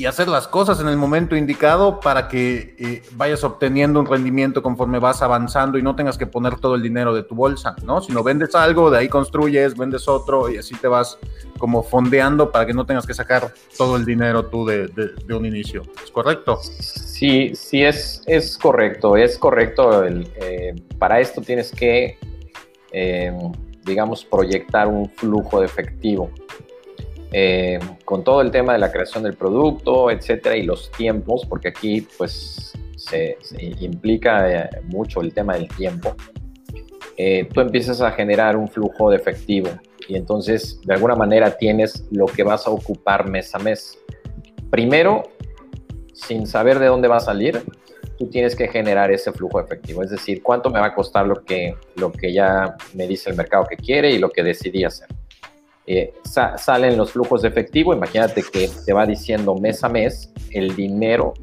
y 0.00 0.06
hacer 0.06 0.28
las 0.28 0.48
cosas 0.48 0.80
en 0.80 0.88
el 0.88 0.96
momento 0.96 1.36
indicado 1.36 2.00
para 2.00 2.26
que 2.26 2.74
eh, 2.78 3.02
vayas 3.16 3.44
obteniendo 3.44 4.00
un 4.00 4.06
rendimiento 4.06 4.62
conforme 4.62 4.98
vas 4.98 5.20
avanzando 5.20 5.76
y 5.76 5.82
no 5.82 5.94
tengas 5.94 6.16
que 6.16 6.26
poner 6.26 6.58
todo 6.58 6.74
el 6.74 6.82
dinero 6.82 7.14
de 7.14 7.22
tu 7.22 7.34
bolsa, 7.34 7.76
¿no? 7.84 8.00
Si 8.00 8.10
no 8.10 8.22
vendes 8.22 8.54
algo, 8.54 8.90
de 8.90 8.96
ahí 8.96 9.10
construyes, 9.10 9.76
vendes 9.76 10.08
otro 10.08 10.48
y 10.48 10.56
así 10.56 10.74
te 10.74 10.88
vas 10.88 11.18
como 11.58 11.82
fondeando 11.82 12.50
para 12.50 12.64
que 12.64 12.72
no 12.72 12.86
tengas 12.86 13.06
que 13.06 13.12
sacar 13.12 13.52
todo 13.76 13.96
el 13.96 14.06
dinero 14.06 14.46
tú 14.46 14.64
de, 14.64 14.88
de, 14.88 15.34
un 15.34 15.44
inicio. 15.44 15.82
¿Es 16.02 16.10
correcto? 16.10 16.58
Sí, 16.62 17.54
sí, 17.54 17.82
es, 17.84 18.22
es 18.24 18.56
correcto, 18.56 19.18
es 19.18 19.36
correcto. 19.36 20.06
Eh, 20.06 20.76
para 20.98 21.20
esto 21.20 21.42
tienes 21.42 21.72
que, 21.72 22.16
eh, 22.90 23.36
digamos, 23.84 24.24
proyectar 24.24 24.88
un 24.88 25.10
flujo 25.10 25.60
de 25.60 25.66
efectivo. 25.66 26.30
Eh, 27.32 27.78
con 28.04 28.24
todo 28.24 28.40
el 28.40 28.50
tema 28.50 28.72
de 28.72 28.80
la 28.80 28.90
creación 28.90 29.22
del 29.22 29.34
producto, 29.34 30.10
etcétera, 30.10 30.56
y 30.56 30.64
los 30.64 30.90
tiempos, 30.90 31.46
porque 31.48 31.68
aquí 31.68 32.06
pues 32.18 32.72
se, 32.96 33.38
implica 33.80 34.64
eh, 34.64 34.70
mucho 34.86 35.20
el 35.20 35.32
tema 35.32 35.54
del 35.54 35.68
tiempo, 35.68 36.16
eh, 37.16 37.48
tú 37.52 37.60
empiezas 37.60 38.00
a 38.00 38.10
generar 38.12 38.56
un 38.56 38.68
flujo 38.68 39.10
de 39.10 39.16
efectivo 39.16 39.68
y 40.08 40.16
entonces 40.16 40.80
de 40.84 40.94
alguna 40.94 41.14
manera 41.14 41.56
tienes 41.56 42.04
lo 42.10 42.26
que 42.26 42.42
vas 42.42 42.66
a 42.66 42.70
ocupar 42.70 43.28
mes 43.28 43.54
a 43.54 43.58
mes. 43.58 43.98
Primero, 44.70 45.22
sin 46.12 46.46
saber 46.46 46.78
de 46.78 46.86
dónde 46.86 47.06
va 47.06 47.16
a 47.16 47.20
salir, 47.20 47.62
tú 48.18 48.28
tienes 48.28 48.56
que 48.56 48.66
generar 48.66 49.12
ese 49.12 49.32
flujo 49.32 49.58
de 49.58 49.64
efectivo, 49.64 50.02
es 50.02 50.10
decir, 50.10 50.42
cuánto 50.42 50.68
me 50.68 50.80
va 50.80 50.86
a 50.86 50.94
costar 50.94 51.26
lo 51.26 51.44
que, 51.44 51.76
lo 51.94 52.10
que 52.10 52.32
ya 52.32 52.74
me 52.94 53.06
dice 53.06 53.30
el 53.30 53.36
mercado 53.36 53.66
que 53.68 53.76
quiere 53.76 54.10
y 54.10 54.18
lo 54.18 54.30
que 54.30 54.42
decidí 54.42 54.82
hacer. 54.82 55.06
Eh, 55.92 56.14
salen 56.22 56.96
los 56.96 57.10
flujos 57.10 57.42
de 57.42 57.48
efectivo, 57.48 57.92
imagínate 57.92 58.44
que 58.44 58.70
te 58.86 58.92
va 58.92 59.04
diciendo 59.04 59.56
mes 59.56 59.82
a 59.82 59.88
mes 59.88 60.32
el 60.52 60.76
dinero 60.76 61.34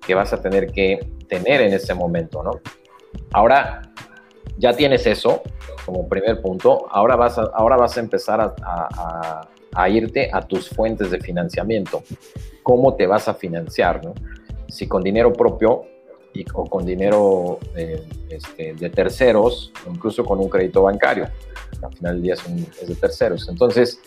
que 0.00 0.14
vas 0.14 0.32
a 0.32 0.40
tener 0.40 0.72
que 0.72 0.98
tener 1.28 1.60
en 1.60 1.74
ese 1.74 1.92
momento, 1.92 2.42
¿no? 2.42 2.52
Ahora 3.32 3.82
ya 4.56 4.72
tienes 4.72 5.06
eso 5.06 5.42
como 5.84 6.08
primer 6.08 6.40
punto, 6.40 6.86
ahora 6.90 7.16
vas 7.16 7.36
a, 7.36 7.42
ahora 7.52 7.76
vas 7.76 7.98
a 7.98 8.00
empezar 8.00 8.40
a, 8.40 9.46
a, 9.74 9.88
irte 9.90 10.30
a 10.32 10.40
tus 10.40 10.70
fuentes 10.70 11.10
de 11.10 11.20
financiamiento. 11.20 12.02
¿Cómo 12.62 12.94
te 12.94 13.06
vas 13.06 13.28
a 13.28 13.34
financiar? 13.34 14.02
¿no? 14.02 14.14
Si 14.68 14.88
con 14.88 15.02
dinero 15.02 15.34
propio 15.34 15.82
y, 16.34 16.44
o 16.54 16.64
con 16.66 16.84
dinero 16.86 17.58
eh, 17.76 18.02
este, 18.28 18.74
de 18.74 18.90
terceros, 18.90 19.72
incluso 19.88 20.24
con 20.24 20.38
un 20.40 20.48
crédito 20.48 20.82
bancario 20.82 21.28
al 21.82 21.92
final 21.92 22.14
del 22.14 22.22
día 22.22 22.34
es, 22.34 22.88
de 22.88 22.94
terceros. 22.94 23.48
Entonces, 23.48 24.00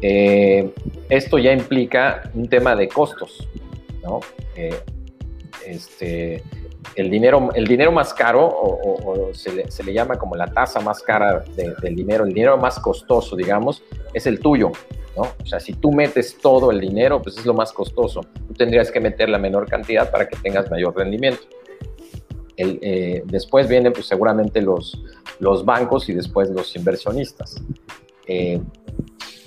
eh, 0.00 0.70
esto 1.08 1.38
ya 1.38 1.52
implica 1.52 2.30
un 2.34 2.48
tema 2.48 2.76
de 2.76 2.88
costos, 2.88 3.48
¿no? 4.02 4.20
Eh, 4.56 4.76
este, 5.66 6.42
el, 6.94 7.10
dinero, 7.10 7.50
el 7.54 7.66
dinero 7.66 7.92
más 7.92 8.14
caro, 8.14 8.46
o, 8.46 9.30
se, 9.34 9.52
le, 9.52 9.92
llama 9.92 10.16
como 10.16 10.36
la 10.36 10.46
tasa 10.46 10.80
más 10.80 11.02
cara 11.02 11.44
del 11.56 11.94
dinero, 11.94 12.24
el 12.24 12.32
dinero 12.32 12.56
más 12.56 12.78
costoso, 12.78 13.36
digamos, 13.36 13.82
es 14.14 14.26
el 14.26 14.40
tuyo, 14.40 14.72
¿no? 15.16 15.22
O 15.22 15.46
sea, 15.46 15.60
si 15.60 15.72
tú 15.74 15.92
metes 15.92 16.38
todo 16.38 16.70
el 16.70 16.80
dinero, 16.80 17.20
pues 17.22 17.38
es 17.38 17.46
lo 17.46 17.54
más 17.54 17.72
costoso. 17.72 18.20
Tendrías 18.56 18.90
que 18.90 19.00
meter 19.00 19.28
la 19.28 19.38
menor 19.38 19.68
cantidad 19.68 20.10
para 20.10 20.28
que 20.28 20.36
tengas 20.36 20.70
mayor 20.70 20.96
rendimiento. 20.96 21.42
Eh, 22.56 23.22
después 23.24 23.68
vienen 23.68 23.92
pues, 23.92 24.06
seguramente 24.06 24.60
los, 24.60 25.02
los 25.38 25.64
bancos 25.64 26.08
y 26.08 26.12
después 26.12 26.50
los 26.50 26.76
inversionistas. 26.76 27.56
Eh, 28.26 28.60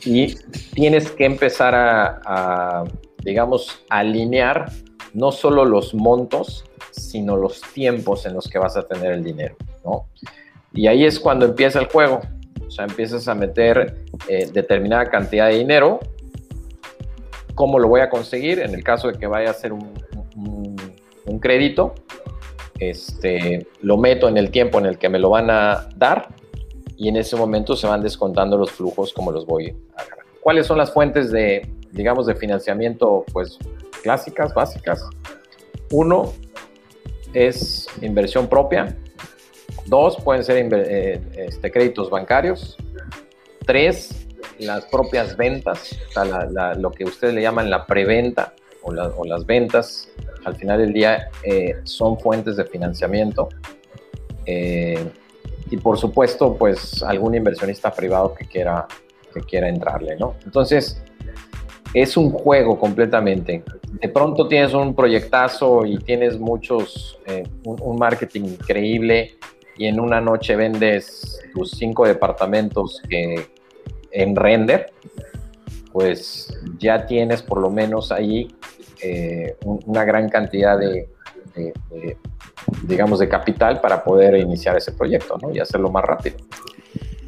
y 0.05 0.35
tienes 0.73 1.11
que 1.11 1.25
empezar 1.25 1.73
a, 1.75 2.83
digamos, 3.23 3.83
alinear 3.89 4.71
no 5.13 5.31
solo 5.31 5.63
los 5.63 5.93
montos, 5.93 6.65
sino 6.91 7.37
los 7.37 7.61
tiempos 7.73 8.25
en 8.25 8.33
los 8.33 8.47
que 8.47 8.57
vas 8.57 8.75
a 8.75 8.83
tener 8.83 9.13
el 9.13 9.23
dinero, 9.23 9.55
¿no? 9.85 10.07
Y 10.73 10.87
ahí 10.87 11.05
es 11.05 11.19
cuando 11.19 11.45
empieza 11.45 11.79
el 11.79 11.85
juego. 11.85 12.21
O 12.67 12.71
sea, 12.71 12.85
empiezas 12.85 13.27
a 13.27 13.35
meter 13.35 14.05
eh, 14.27 14.49
determinada 14.51 15.05
cantidad 15.05 15.49
de 15.49 15.57
dinero. 15.57 15.99
¿Cómo 17.55 17.79
lo 17.79 17.87
voy 17.87 18.01
a 18.01 18.09
conseguir? 18.09 18.59
En 18.59 18.73
el 18.73 18.83
caso 18.83 19.09
de 19.09 19.17
que 19.17 19.27
vaya 19.27 19.49
a 19.49 19.51
hacer 19.51 19.73
un, 19.73 19.93
un 21.25 21.39
crédito, 21.39 21.93
este, 22.79 23.67
lo 23.81 23.97
meto 23.97 24.27
en 24.27 24.37
el 24.37 24.51
tiempo 24.51 24.79
en 24.79 24.85
el 24.85 24.97
que 24.97 25.09
me 25.09 25.19
lo 25.19 25.29
van 25.29 25.49
a 25.49 25.89
dar 25.95 26.29
y 26.97 27.07
en 27.09 27.17
ese 27.17 27.35
momento 27.35 27.75
se 27.75 27.87
van 27.87 28.01
descontando 28.01 28.57
los 28.57 28.71
flujos 28.71 29.13
como 29.13 29.31
los 29.31 29.45
voy 29.45 29.75
a 29.95 30.01
agarrar. 30.01 30.25
¿Cuáles 30.41 30.67
son 30.67 30.77
las 30.77 30.91
fuentes 30.91 31.31
de, 31.31 31.69
digamos, 31.91 32.25
de 32.25 32.35
financiamiento, 32.35 33.25
pues, 33.31 33.57
clásicas, 34.01 34.53
básicas? 34.53 35.07
Uno 35.91 36.33
es 37.33 37.87
inversión 38.01 38.47
propia. 38.47 38.97
Dos, 39.85 40.17
pueden 40.23 40.43
ser 40.43 40.57
eh, 40.71 41.21
este, 41.35 41.71
créditos 41.71 42.09
bancarios. 42.09 42.77
Tres, 43.65 44.27
las 44.59 44.85
propias 44.85 45.35
ventas, 45.37 45.97
o 46.09 46.11
sea, 46.11 46.73
lo 46.75 46.91
que 46.91 47.05
ustedes 47.05 47.33
le 47.33 47.41
llaman 47.41 47.69
la 47.69 47.85
preventa 47.85 48.53
o, 48.81 48.91
las 48.91 49.45
ventas, 49.45 50.09
al 50.45 50.55
final 50.55 50.79
del 50.79 50.93
día, 50.93 51.29
eh, 51.43 51.75
son 51.83 52.19
fuentes 52.19 52.57
de 52.57 52.65
financiamiento. 52.65 53.49
Eh, 54.45 54.99
y 55.69 55.77
por 55.77 55.97
supuesto, 55.97 56.55
pues 56.55 57.01
algún 57.01 57.35
inversionista 57.35 57.91
privado 57.91 58.33
que 58.33 58.45
quiera, 58.45 58.85
que 59.33 59.41
quiera 59.41 59.69
entrarle, 59.69 60.17
¿no? 60.17 60.35
Entonces, 60.45 61.01
es 61.93 62.17
un 62.17 62.31
juego 62.31 62.77
completamente. 62.79 63.63
De 64.01 64.09
pronto 64.09 64.47
tienes 64.47 64.73
un 64.73 64.95
proyectazo 64.95 65.85
y 65.85 65.97
tienes 65.99 66.39
muchos, 66.39 67.19
eh, 67.27 67.43
un, 67.63 67.97
marketing 67.97 68.41
increíble 68.41 69.35
y 69.77 69.87
en 69.87 69.99
una 69.99 70.21
noche 70.21 70.55
vendes 70.55 71.41
tus 71.53 71.71
cinco 71.71 72.05
departamentos 72.05 73.01
que, 73.09 73.47
en 74.11 74.35
render, 74.35 74.93
pues 75.91 76.57
ya 76.77 77.05
tienes 77.05 77.41
por 77.41 77.59
lo 77.59 77.69
menos 77.69 78.11
ahí 78.11 78.47
eh, 79.01 79.57
una 79.63 80.03
gran 80.05 80.29
cantidad 80.29 80.77
de, 80.77 81.09
digamos, 82.83 83.19
de 83.19 83.29
capital 83.29 83.81
para 83.81 84.03
poder 84.03 84.35
iniciar 84.37 84.77
ese 84.77 84.91
proyecto 84.91 85.37
¿no? 85.41 85.51
y 85.53 85.59
hacerlo 85.59 85.91
más 85.91 86.03
rápido. 86.03 86.37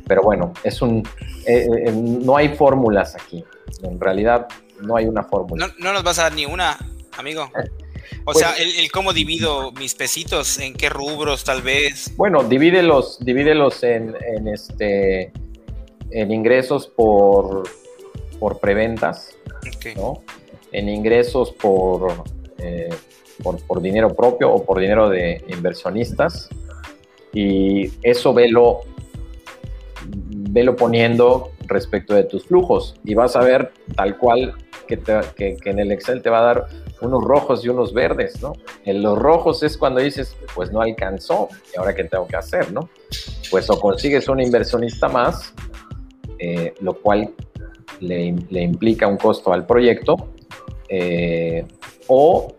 Pero 0.07 0.21
bueno, 0.21 0.53
es 0.63 0.81
un, 0.81 1.03
eh, 1.45 1.67
eh, 1.85 1.91
no 1.91 2.37
hay 2.37 2.49
fórmulas 2.49 3.15
aquí. 3.15 3.43
En 3.81 3.99
realidad, 3.99 4.47
no 4.81 4.95
hay 4.95 5.07
una 5.07 5.23
fórmula. 5.23 5.67
No, 5.79 5.93
nos 5.93 6.03
vas 6.03 6.19
a 6.19 6.23
dar 6.23 6.33
ni 6.33 6.45
una, 6.45 6.77
amigo. 7.17 7.49
O 8.21 8.25
pues 8.25 8.39
sea, 8.39 8.53
el, 8.53 8.91
cómo 8.91 9.13
divido 9.13 9.71
mis 9.73 9.95
pesitos, 9.95 10.59
en 10.59 10.73
qué 10.73 10.89
rubros 10.89 11.43
tal 11.43 11.61
vez. 11.61 12.11
Bueno, 12.15 12.43
divídelos, 12.43 13.17
divídelos 13.19 13.83
en, 13.83 14.15
en 14.35 14.47
este 14.47 15.31
en 16.11 16.31
ingresos 16.31 16.87
por, 16.87 17.63
por 18.39 18.59
preventas, 18.59 19.35
¿no? 19.95 20.21
en 20.71 20.89
ingresos 20.89 21.51
por, 21.51 22.23
eh, 22.59 22.89
por, 23.43 23.61
por, 23.65 23.81
dinero 23.81 24.13
propio 24.15 24.51
o 24.51 24.63
por 24.63 24.79
dinero 24.79 25.09
de 25.09 25.43
inversionistas. 25.47 26.49
Y 27.33 27.91
eso 28.01 28.33
velo, 28.33 28.81
velo 30.07 30.75
poniendo 30.75 31.51
respecto 31.67 32.13
de 32.13 32.23
tus 32.23 32.45
flujos 32.45 32.95
y 33.03 33.13
vas 33.13 33.35
a 33.35 33.41
ver 33.41 33.71
tal 33.95 34.17
cual 34.17 34.55
que, 34.87 35.57
en 35.65 35.79
el 35.79 35.91
Excel 35.91 36.21
te 36.21 36.29
va 36.29 36.39
a 36.39 36.43
dar 36.43 36.65
unos 37.01 37.23
rojos 37.23 37.65
y 37.65 37.69
unos 37.69 37.93
verdes, 37.93 38.41
¿no? 38.41 38.53
En 38.85 39.01
los 39.01 39.17
rojos 39.17 39.63
es 39.63 39.77
cuando 39.77 39.99
dices, 39.99 40.37
pues 40.53 40.71
no 40.71 40.81
alcanzó, 40.81 41.49
¿y 41.73 41.79
ahora 41.79 41.95
qué 41.95 42.03
tengo 42.03 42.27
que 42.27 42.35
hacer, 42.35 42.71
no? 42.71 42.89
Pues 43.49 43.69
o 43.69 43.79
consigues 43.79 44.27
un 44.27 44.41
inversionista 44.41 45.07
más, 45.07 45.53
eh, 46.39 46.73
lo 46.81 46.93
cual 46.93 47.33
le, 47.99 48.35
le, 48.49 48.61
implica 48.61 49.07
un 49.07 49.17
costo 49.17 49.53
al 49.53 49.65
proyecto, 49.65 50.15
eh, 50.89 51.65
o 52.07 52.55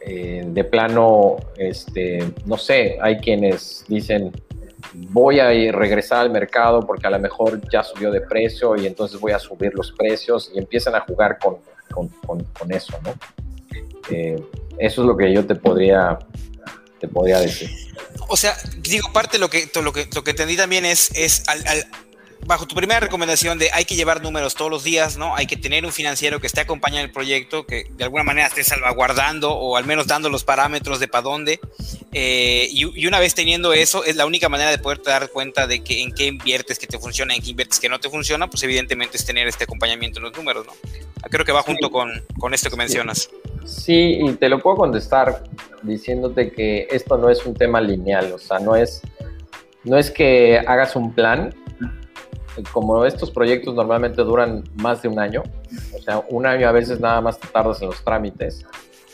eh, 0.00 0.42
de 0.46 0.64
plano, 0.64 1.36
este, 1.56 2.32
no 2.46 2.56
sé, 2.56 2.96
hay 3.00 3.18
quienes 3.18 3.84
dicen, 3.88 4.32
voy 4.94 5.40
a 5.40 5.48
regresar 5.72 6.20
al 6.20 6.30
mercado 6.30 6.80
porque 6.86 7.06
a 7.06 7.10
lo 7.10 7.18
mejor 7.18 7.60
ya 7.70 7.82
subió 7.82 8.10
de 8.10 8.20
precio 8.20 8.76
y 8.76 8.86
entonces 8.86 9.20
voy 9.20 9.32
a 9.32 9.38
subir 9.38 9.72
los 9.74 9.92
precios 9.92 10.50
y 10.54 10.58
empiezan 10.58 10.94
a 10.94 11.00
jugar 11.00 11.38
con, 11.38 11.56
con, 11.90 12.08
con, 12.44 12.72
eso, 12.72 12.98
¿no? 13.04 13.14
Eh, 14.10 14.42
eso 14.78 15.02
es 15.02 15.06
lo 15.06 15.16
que 15.16 15.32
yo 15.32 15.44
te 15.46 15.54
podría, 15.54 16.18
te 17.00 17.08
podría 17.08 17.40
decir. 17.40 17.70
O 18.28 18.36
sea, 18.36 18.54
digo, 18.78 19.12
parte 19.12 19.32
de 19.32 19.40
lo 19.40 19.50
que, 19.50 19.70
lo 19.82 19.92
que, 19.92 20.08
lo 20.14 20.24
que 20.24 20.30
entendí 20.30 20.56
también 20.56 20.84
es, 20.84 21.10
es 21.14 21.48
al 21.48 21.62
bajo 22.46 22.66
tu 22.66 22.74
primera 22.74 23.00
recomendación 23.00 23.58
de 23.58 23.70
hay 23.72 23.84
que 23.84 23.94
llevar 23.94 24.22
números 24.22 24.54
todos 24.54 24.70
los 24.70 24.84
días, 24.84 25.16
¿no? 25.16 25.36
Hay 25.36 25.46
que 25.46 25.56
tener 25.56 25.84
un 25.84 25.92
financiero 25.92 26.40
que 26.40 26.46
esté 26.46 26.60
acompañando 26.60 27.04
el 27.04 27.12
proyecto, 27.12 27.66
que 27.66 27.86
de 27.96 28.04
alguna 28.04 28.22
manera 28.22 28.46
esté 28.46 28.64
salvaguardando 28.64 29.52
o 29.52 29.76
al 29.76 29.84
menos 29.84 30.06
dando 30.06 30.30
los 30.30 30.44
parámetros 30.44 31.00
de 31.00 31.08
para 31.08 31.22
dónde. 31.22 31.60
Eh, 32.12 32.68
y, 32.70 33.06
una 33.06 33.20
vez 33.20 33.34
teniendo 33.34 33.72
eso, 33.72 34.04
es 34.04 34.16
la 34.16 34.26
única 34.26 34.48
manera 34.48 34.70
de 34.70 34.78
poder 34.78 35.02
dar 35.02 35.30
cuenta 35.30 35.66
de 35.66 35.82
que 35.82 36.02
en 36.02 36.12
qué 36.12 36.26
inviertes 36.26 36.78
que 36.78 36.86
te 36.86 36.98
funciona, 36.98 37.34
en 37.34 37.42
qué 37.42 37.50
inviertes 37.50 37.80
que 37.80 37.88
no 37.88 38.00
te 38.00 38.08
funciona, 38.08 38.48
pues 38.48 38.62
evidentemente 38.62 39.16
es 39.16 39.24
tener 39.24 39.46
este 39.46 39.64
acompañamiento 39.64 40.18
en 40.18 40.24
los 40.24 40.36
números, 40.36 40.66
¿no? 40.66 40.72
Creo 41.30 41.44
que 41.44 41.52
va 41.52 41.62
junto 41.62 41.90
con, 41.90 42.24
con 42.38 42.54
esto 42.54 42.70
que 42.70 42.76
mencionas. 42.76 43.28
Sí, 43.64 44.18
y 44.22 44.32
te 44.32 44.48
lo 44.48 44.60
puedo 44.60 44.76
contestar 44.76 45.44
diciéndote 45.82 46.52
que 46.52 46.88
esto 46.90 47.18
no 47.18 47.28
es 47.28 47.44
un 47.44 47.54
tema 47.54 47.80
lineal, 47.80 48.32
o 48.32 48.38
sea, 48.38 48.58
no 48.58 48.74
es, 48.74 49.02
no 49.84 49.98
es 49.98 50.10
que 50.10 50.58
hagas 50.58 50.96
un 50.96 51.14
plan 51.14 51.54
como 52.72 53.04
estos 53.04 53.30
proyectos 53.30 53.74
normalmente 53.74 54.22
duran 54.22 54.64
más 54.74 55.02
de 55.02 55.08
un 55.08 55.18
año, 55.18 55.42
o 55.96 56.02
sea, 56.02 56.24
un 56.30 56.46
año 56.46 56.68
a 56.68 56.72
veces 56.72 57.00
nada 57.00 57.20
más 57.20 57.38
tardas 57.38 57.80
en 57.82 57.88
los 57.88 58.02
trámites 58.04 58.64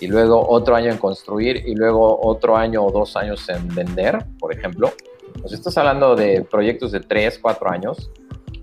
y 0.01 0.07
luego 0.07 0.49
otro 0.49 0.75
año 0.75 0.91
en 0.91 0.99
construir 0.99 1.63
y 1.67 1.75
luego 1.75 2.19
otro 2.23 2.57
año 2.57 2.85
o 2.85 2.91
dos 2.91 3.17
años 3.17 3.49
en 3.49 3.75
vender, 3.75 4.25
por 4.39 4.53
ejemplo. 4.53 4.93
Pues 5.41 5.53
estás 5.53 5.77
hablando 5.79 6.15
de 6.17 6.43
proyectos 6.43 6.93
de 6.93 7.01
tres, 7.01 7.39
cuatro 7.39 7.71
años. 7.71 8.11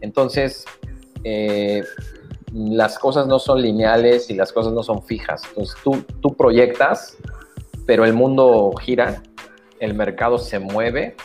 Entonces, 0.02 0.66
eh, 1.24 1.84
las 2.54 3.00
cosas 3.00 3.28
no 3.28 3.40
son 3.40 3.62
lineales 3.62 4.30
y 4.30 4.36
las 4.36 4.52
cosas 4.52 4.74
no 4.74 4.84
son 4.84 5.04
fijas. 5.04 5.44
Entonces, 5.50 5.76
tú, 5.84 6.04
tú 6.22 6.36
proyectas, 6.36 7.18
pero 7.86 8.06
el 8.06 8.14
mundo 8.14 8.72
gira, 8.82 9.22
el 9.80 9.94
mercado 9.94 10.38
se 10.38 10.60
mueve, 10.60 11.16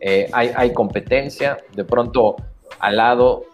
eh, 0.00 0.28
hay, 0.32 0.52
hay 0.54 0.72
competencia, 0.72 1.58
de 1.74 1.84
pronto 1.84 2.36
al 2.80 2.96
lado, 2.96 3.44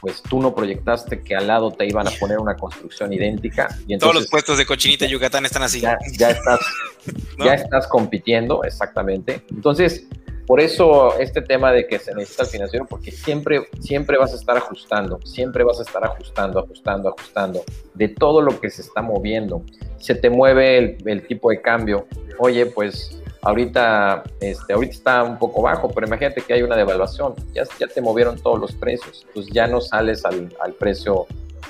pues 0.00 0.22
tú 0.22 0.40
no 0.40 0.54
proyectaste 0.54 1.22
que 1.22 1.34
al 1.34 1.46
lado 1.46 1.70
te 1.70 1.86
iban 1.86 2.06
a 2.06 2.10
poner 2.20 2.38
una 2.38 2.56
construcción 2.56 3.12
idéntica. 3.12 3.74
Y 3.86 3.96
Todos 3.96 4.14
los 4.14 4.28
puestos 4.28 4.58
de 4.58 4.66
cochinita 4.66 5.06
Yucatán 5.06 5.46
están 5.46 5.62
así. 5.62 5.80
Ya, 5.80 5.96
estás, 6.28 6.60
ya 7.42 7.54
estás 7.54 7.86
compitiendo, 7.86 8.64
exactamente. 8.64 9.42
Entonces, 9.50 10.06
por 10.46 10.60
eso 10.60 11.18
este 11.18 11.40
tema 11.40 11.72
de 11.72 11.86
que 11.86 11.98
se 11.98 12.14
necesita 12.14 12.42
el 12.42 12.48
financiero, 12.50 12.86
porque 12.86 13.10
siempre, 13.10 13.66
siempre 13.80 14.18
vas 14.18 14.32
a 14.32 14.36
estar 14.36 14.56
ajustando, 14.58 15.18
siempre 15.24 15.64
vas 15.64 15.78
a 15.78 15.84
estar 15.84 16.04
ajustando, 16.04 16.58
ajustando, 16.58 17.08
ajustando 17.08 17.64
de 17.94 18.08
todo 18.08 18.42
lo 18.42 18.60
que 18.60 18.68
se 18.68 18.82
está 18.82 19.00
moviendo. 19.00 19.64
Se 19.96 20.14
te 20.14 20.28
mueve 20.28 20.76
el, 20.76 20.96
el 21.06 21.26
tipo 21.26 21.48
de 21.48 21.62
cambio. 21.62 22.06
Oye, 22.38 22.66
pues 22.66 23.18
Ahorita, 23.44 24.22
este, 24.40 24.72
ahorita 24.72 24.92
está 24.94 25.22
un 25.22 25.38
poco 25.38 25.60
bajo, 25.62 25.88
pero 25.90 26.06
imagínate 26.06 26.40
que 26.40 26.54
hay 26.54 26.62
una 26.62 26.76
devaluación, 26.76 27.34
ya, 27.52 27.64
ya 27.78 27.86
te 27.86 28.00
movieron 28.00 28.40
todos 28.40 28.58
los 28.58 28.72
precios, 28.72 29.26
pues 29.34 29.46
ya 29.48 29.66
no 29.66 29.82
sales 29.82 30.24
al, 30.24 30.48
precio 30.78 31.26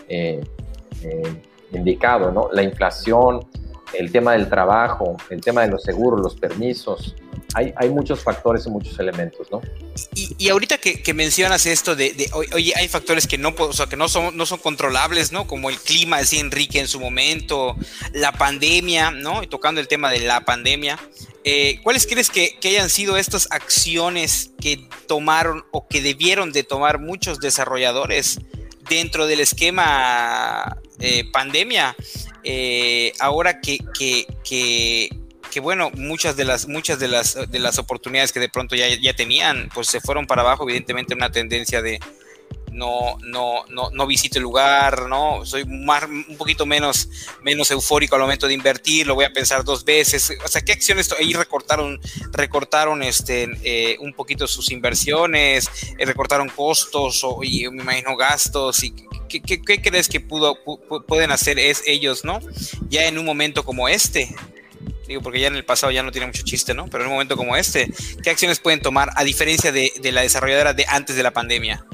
eh, 0.08 0.40
eh, 1.02 1.42
indicado, 1.72 2.30
¿no? 2.30 2.48
La 2.52 2.62
inflación, 2.62 3.40
el 3.98 4.12
tema 4.12 4.32
del 4.32 4.48
trabajo, 4.48 5.16
el 5.30 5.40
tema 5.40 5.62
de 5.62 5.68
los 5.68 5.82
seguros, 5.82 6.20
los 6.20 6.34
permisos, 6.34 7.14
hay, 7.54 7.72
hay 7.76 7.88
muchos 7.88 8.20
factores 8.20 8.66
y 8.66 8.70
muchos 8.70 8.98
elementos, 8.98 9.50
¿no? 9.50 9.60
Y, 10.14 10.48
ahorita 10.48 10.78
que, 10.78 11.14
mencionas 11.14 11.66
esto 11.66 11.94
de, 11.94 12.28
oye, 12.52 12.72
hay 12.76 12.88
factores 12.88 13.26
que 13.26 13.38
no, 13.38 13.54
o 13.56 13.72
sea, 13.72 13.86
que 13.86 13.96
no 13.96 14.08
son, 14.08 14.36
no 14.36 14.44
son 14.44 14.58
controlables, 14.58 15.30
¿no? 15.30 15.46
Como 15.46 15.70
el 15.70 15.78
clima, 15.78 16.18
decía 16.18 16.40
Enrique 16.40 16.80
en 16.80 16.88
su 16.88 16.98
momento, 16.98 17.76
la 18.12 18.32
pandemia, 18.32 19.12
¿no? 19.12 19.42
Y 19.42 19.46
tocando 19.46 19.80
el 19.80 19.86
tema 19.86 20.10
de 20.10 20.20
la 20.20 20.44
pandemia, 20.44 20.98
eh, 21.44 21.78
¿cuáles 21.82 22.06
crees 22.06 22.30
que, 22.30 22.58
hayan 22.64 22.90
sido 22.90 23.16
estas 23.16 23.46
acciones 23.50 24.50
que 24.60 24.88
tomaron 25.06 25.64
o 25.70 25.86
que 25.86 26.02
debieron 26.02 26.52
de 26.52 26.64
tomar 26.64 26.98
muchos 26.98 27.38
desarrolladores 27.38 28.40
dentro 28.88 29.26
del 29.26 29.40
esquema 29.40 30.76
eh, 30.98 31.24
pandemia? 31.32 31.96
Eh, 32.42 33.12
ahora 33.20 33.60
que, 33.60 33.78
que, 34.44 35.60
bueno, 35.60 35.90
muchas 35.94 36.36
de 36.36 36.44
las, 36.44 36.66
muchas 36.66 36.98
de 36.98 37.08
las, 37.08 37.50
de 37.50 37.58
las 37.58 37.78
oportunidades 37.78 38.32
que 38.32 38.40
de 38.40 38.48
pronto 38.48 38.74
ya, 38.74 38.88
ya 38.88 39.14
tenían, 39.14 39.68
pues 39.72 39.86
se 39.88 40.00
fueron 40.00 40.26
para 40.26 40.42
abajo, 40.42 40.64
evidentemente 40.64 41.14
una 41.14 41.30
tendencia 41.30 41.80
de, 41.80 42.00
no, 42.74 43.16
no, 43.22 43.64
no, 43.68 43.90
no 43.90 44.06
visito 44.06 44.38
el 44.38 44.42
lugar, 44.42 45.08
¿no? 45.08 45.46
Soy 45.46 45.64
más, 45.64 46.04
un 46.04 46.36
poquito 46.36 46.66
menos, 46.66 47.08
menos 47.40 47.70
eufórico 47.70 48.16
al 48.16 48.22
momento 48.22 48.48
de 48.48 48.54
invertir, 48.54 49.06
lo 49.06 49.14
voy 49.14 49.24
a 49.24 49.32
pensar 49.32 49.64
dos 49.64 49.84
veces. 49.84 50.32
O 50.44 50.48
sea, 50.48 50.60
¿qué 50.60 50.72
acciones 50.72 51.10
ahí 51.18 51.32
recortaron, 51.32 52.00
recortaron 52.32 53.02
este, 53.02 53.48
eh, 53.62 53.96
un 54.00 54.12
poquito 54.12 54.48
sus 54.48 54.72
inversiones, 54.72 55.70
eh, 55.98 56.04
recortaron 56.04 56.48
costos 56.48 57.22
o, 57.22 57.38
y 57.42 57.68
me 57.70 57.82
imagino 57.82 58.16
gastos? 58.16 58.82
y 58.82 58.92
¿Qué, 59.28 59.40
crees 59.40 60.08
que 60.08 60.20
pudo, 60.20 60.58
pueden 61.06 61.30
hacer 61.30 61.58
es 61.58 61.82
ellos, 61.86 62.24
¿no? 62.24 62.40
Ya 62.88 63.06
en 63.06 63.18
un 63.18 63.24
momento 63.24 63.64
como 63.64 63.88
este, 63.88 64.34
digo, 65.06 65.22
porque 65.22 65.40
ya 65.40 65.46
en 65.46 65.56
el 65.56 65.64
pasado 65.64 65.92
ya 65.92 66.02
no 66.02 66.10
tiene 66.10 66.26
mucho 66.26 66.42
chiste, 66.42 66.74
¿no? 66.74 66.86
Pero 66.88 67.04
en 67.04 67.08
un 67.08 67.14
momento 67.14 67.36
como 67.36 67.56
este, 67.56 67.92
¿qué 68.22 68.30
acciones 68.30 68.58
pueden 68.58 68.80
tomar 68.80 69.10
a 69.14 69.22
diferencia 69.22 69.70
de, 69.70 69.92
de 70.00 70.12
la 70.12 70.22
desarrolladora 70.22 70.72
de 70.72 70.86
antes 70.88 71.14
de 71.14 71.22
la 71.22 71.32
pandemia? 71.32 71.84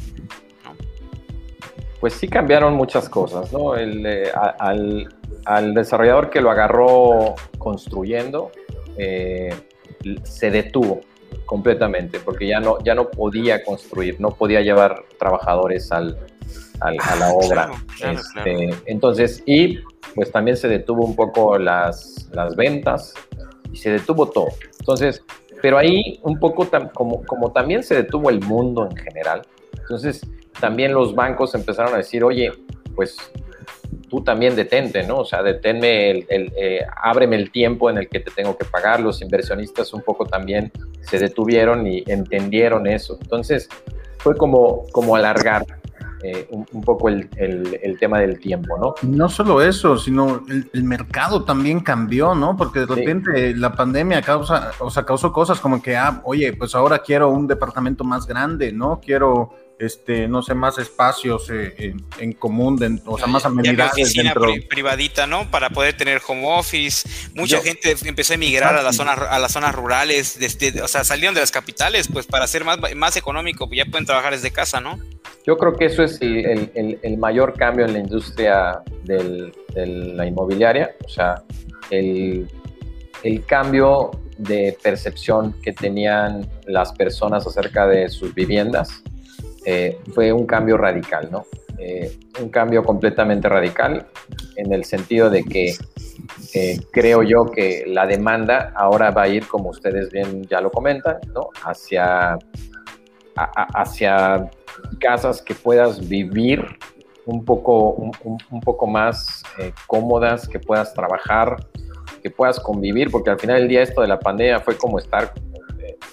Pues 2.01 2.15
sí 2.15 2.29
cambiaron 2.29 2.75
muchas 2.75 3.09
cosas, 3.09 3.53
¿no? 3.53 3.77
Eh, 3.77 4.33
al, 4.59 5.75
desarrollador 5.75 6.31
que 6.31 6.41
lo 6.41 6.51
agarró 6.51 7.35
construyendo, 7.59 8.51
eh, 8.97 9.55
se 10.23 10.51
detuvo 10.51 11.01
completamente, 11.45 12.19
porque 12.21 12.47
ya 12.47 12.61
no, 12.61 12.79
ya 12.83 12.95
no 12.95 13.11
podía 13.11 13.63
construir, 13.63 14.21
no 14.21 14.31
podía 14.31 14.63
llevar 14.63 15.05
trabajadores 15.19 15.93
al, 15.93 16.19
a, 16.81 17.17
la 17.17 17.33
obra. 17.35 17.71
Este, 18.03 18.71
entonces, 18.87 19.43
y 19.47 19.79
pues 20.15 20.33
también 20.33 20.57
se 20.57 20.69
detuvo 20.69 21.05
un 21.05 21.15
poco 21.15 21.59
las, 21.59 22.29
las 22.33 22.57
ventas 22.57 23.15
y 23.73 23.77
se 23.77 23.91
detuvo 23.91 24.27
todo. 24.27 24.49
Entonces, 24.79 25.23
pero 25.61 25.77
ahí 25.77 26.19
un 26.23 26.39
poco 26.39 26.67
como, 26.95 27.23
como 27.25 27.53
también 27.53 27.83
se 27.83 27.95
detuvo 27.95 28.31
el 28.31 28.41
mundo 28.41 28.89
en 28.91 28.97
general, 28.97 29.43
entonces 29.79 30.23
también 30.61 30.93
los 30.93 31.15
bancos 31.15 31.55
empezaron 31.55 31.95
a 31.95 31.99
decir, 31.99 32.23
oye, 32.23 32.53
pues 32.95 33.17
tú 34.09 34.23
también 34.23 34.57
detente, 34.57 35.05
¿no? 35.05 35.19
O 35.19 35.25
sea, 35.25 35.43
deténme, 35.43 36.11
el, 36.11 36.53
eh, 36.57 36.85
ábreme 37.03 37.37
el 37.37 37.51
tiempo 37.51 37.89
en 37.91 37.99
el 37.99 38.09
que 38.09 38.21
te 38.21 38.31
tengo 38.31 38.57
que 38.57 38.65
pagar. 38.65 39.01
Los 39.01 39.23
inversionistas 39.23 39.95
un 39.95 40.03
poco 40.03 40.27
también 40.27 40.73
se 41.03 41.19
detuvieron 41.19 41.87
y 41.87 42.05
entendieron 42.07 42.87
eso. 42.87 43.19
Entonces, 43.21 43.69
fue 44.19 44.37
como, 44.37 44.85
como 44.93 45.17
alargar 45.17 45.65
eh, 46.23 46.47
un, 46.51 46.83
poco 46.83 47.09
el, 47.09 47.31
tema 47.99 48.19
del 48.21 48.39
tiempo, 48.39 48.77
¿no? 48.79 48.95
No 49.09 49.31
solo 49.31 49.63
eso, 49.63 49.97
sino 49.97 50.43
el, 50.49 50.85
mercado 50.85 51.45
también 51.45 51.81
cambió, 51.81 52.35
¿no? 52.35 52.57
Porque 52.59 52.81
de 52.81 52.87
repente 52.87 53.57
la 53.57 53.73
pandemia 53.73 54.21
causa, 54.21 54.73
o 54.81 54.91
sea, 54.91 55.05
causó 55.05 55.33
cosas 55.33 55.61
como 55.61 55.81
que, 55.81 55.97
ah, 55.97 56.21
oye, 56.25 56.53
pues 56.53 56.75
ahora 56.75 56.99
quiero 56.99 57.31
un 57.31 57.47
departamento 57.47 58.05
más 58.05 58.27
grande, 58.27 58.71
¿no? 58.71 59.01
Quiero 59.01 59.55
este, 59.81 60.29
no 60.29 60.43
sé, 60.43 60.55
más 60.55 60.77
espacios 60.77 61.49
eh, 61.49 61.95
en, 62.19 62.33
común, 62.35 63.01
o 63.07 63.17
sea, 63.17 63.27
más 63.27 63.47
amenidades 63.47 64.13
dentro. 64.13 64.53
privadita, 64.69 65.27
¿no? 65.27 65.51
Para 65.51 65.71
poder 65.71 65.97
tener 65.97 66.21
home 66.27 66.43
office. 66.47 67.09
Mucha 67.35 67.63
gente 67.63 67.97
empezó 68.05 68.35
a 68.35 68.37
emigrar 68.37 68.77
a 68.77 68.83
las 68.83 68.97
zonas, 68.97 69.19
a 69.19 69.39
las 69.39 69.53
zonas 69.53 69.75
rurales, 69.75 70.39
desde, 70.39 70.83
o 70.83 70.89
sea, 70.89 71.03
salieron 71.03 71.35
de 71.35 71.41
las 71.41 71.51
capitales, 71.51 72.09
pues 72.13 72.27
para 72.27 72.47
ser 72.47 72.63
más, 72.63 72.79
más 72.95 73.17
económico, 73.17 73.71
ya 73.73 73.87
pueden 73.87 74.05
trabajar 74.05 74.35
desde 74.35 74.51
casa, 74.51 74.83
¿no? 74.83 74.99
Yo 75.47 75.57
creo 75.57 75.75
que 75.75 75.87
eso 75.87 76.03
es 76.03 76.19
el, 76.21 77.17
mayor 77.17 77.55
cambio 77.55 77.87
en 77.87 77.95
la 77.95 78.01
industria 78.01 78.83
de 79.05 79.51
la 79.75 80.27
inmobiliaria, 80.27 80.95
o 81.07 81.09
sea, 81.09 81.43
el, 81.89 82.51
el 83.23 83.45
cambio 83.47 84.11
de 84.37 84.77
percepción 84.83 85.55
que 85.63 85.73
tenían 85.73 86.47
las 86.67 86.93
personas 86.93 87.47
acerca 87.47 87.87
de 87.87 88.11
sus 88.11 88.35
viviendas 88.35 89.03
eh, 89.65 89.99
fue 90.15 90.33
un 90.33 90.47
cambio 90.47 90.77
radical, 90.77 91.29
¿no? 91.31 91.45
Eh, 91.79 92.19
un 92.41 92.51
cambio 92.51 92.83
completamente 92.83 93.49
radical 93.49 94.07
en 94.57 94.73
el 94.73 94.85
sentido 94.85 95.31
de 95.31 95.45
que 95.45 95.75
eh, 96.55 96.79
creo 96.93 97.23
yo 97.23 97.47
que 97.47 97.85
la 97.87 98.07
demanda 98.07 98.73
ahora 98.75 99.11
va 99.11 99.23
a 99.23 99.29
ir, 99.29 99.47
como 99.47 99.71
ustedes 99.71 100.11
bien 100.11 100.45
ya 100.45 100.61
lo 100.61 100.71
comentan, 100.71 101.19
¿no? 101.35 101.49
Hacia, 101.63 102.39
hacia 103.35 104.51
casas 104.99 105.43
que 105.43 105.55
puedas 105.55 106.07
vivir 106.09 106.65
un 107.27 107.45
poco, 107.45 107.91
un, 107.91 108.61
poco 108.61 108.87
más 108.87 109.43
cómodas, 109.87 110.49
que 110.49 110.59
puedas 110.59 110.93
trabajar, 110.95 111.57
que 112.23 112.31
puedas 112.31 112.59
convivir, 112.59 113.11
porque 113.11 113.31
al 113.31 113.39
final 113.39 113.59
del 113.59 113.69
día 113.69 113.83
esto 113.83 114.01
de 114.01 114.09
la 114.09 114.19
pandemia 114.19 114.61
fue 114.61 114.77
como 114.77 114.99
estar 114.99 115.33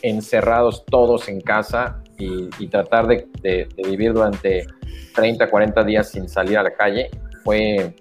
encerrados 0.02 0.86
todos 0.86 1.28
en 1.28 1.41
casa 1.41 2.04
y, 2.18 2.68
tratar 2.68 3.07
de, 3.07 3.68
vivir 3.78 4.13
durante 4.13 4.65
30, 5.15 5.49
40 5.49 5.84
días 5.84 6.09
sin 6.09 6.28
salir 6.28 6.57
a 6.57 6.63
la 6.63 6.72
calle 6.72 7.09
fue, 7.43 7.93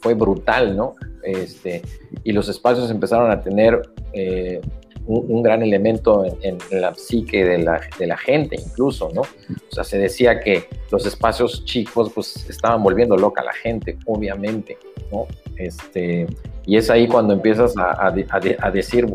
fue 0.00 0.14
brutal, 0.14 0.76
¿no? 0.76 0.94
Este, 1.22 1.82
y 2.24 2.32
los 2.32 2.48
espacios 2.48 2.90
empezaron 2.90 3.30
a 3.30 3.40
tener 3.40 3.82
eh, 4.12 4.60
un, 5.06 5.42
gran 5.42 5.62
elemento 5.62 6.24
en, 6.42 6.58
la 6.70 6.94
psique 6.94 7.44
de 7.44 7.58
la, 7.58 7.80
de 7.98 8.06
la, 8.06 8.16
gente 8.16 8.56
incluso, 8.56 9.10
¿no? 9.12 9.22
O 9.22 9.74
sea, 9.74 9.84
se 9.84 9.98
decía 9.98 10.40
que 10.40 10.68
los 10.90 11.04
espacios 11.04 11.64
chicos 11.64 12.12
pues 12.14 12.48
estaban 12.48 12.82
volviendo 12.82 13.16
loca 13.16 13.42
a 13.42 13.44
la 13.44 13.52
gente, 13.52 13.98
obviamente, 14.06 14.78
¿no? 15.10 15.26
Este, 15.56 16.26
y 16.64 16.76
es 16.76 16.90
ahí 16.90 17.08
cuando 17.08 17.34
empiezas 17.34 17.76
a, 17.76 17.90
a, 17.90 18.14
a 18.60 18.70
decir, 18.70 19.06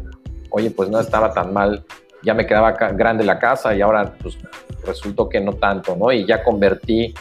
oye, 0.49 0.69
pues 0.69 0.89
no 0.89 0.99
estaba 0.99 1.33
tan 1.33 1.53
mal 1.53 1.85
ya 2.25 2.33
me 2.33 2.45
quedaba 2.45 2.71
grande 2.71 3.23
la 3.23 3.39
casa 3.39 3.75
y 3.75 3.81
ahora 3.81 4.13
pues 4.21 4.37
resultó 4.85 5.29
que 5.29 5.39
no 5.39 5.53
tanto, 5.53 5.95
¿no? 5.95 6.11
Y 6.11 6.25
ya 6.25 6.43
convertí, 6.43 7.13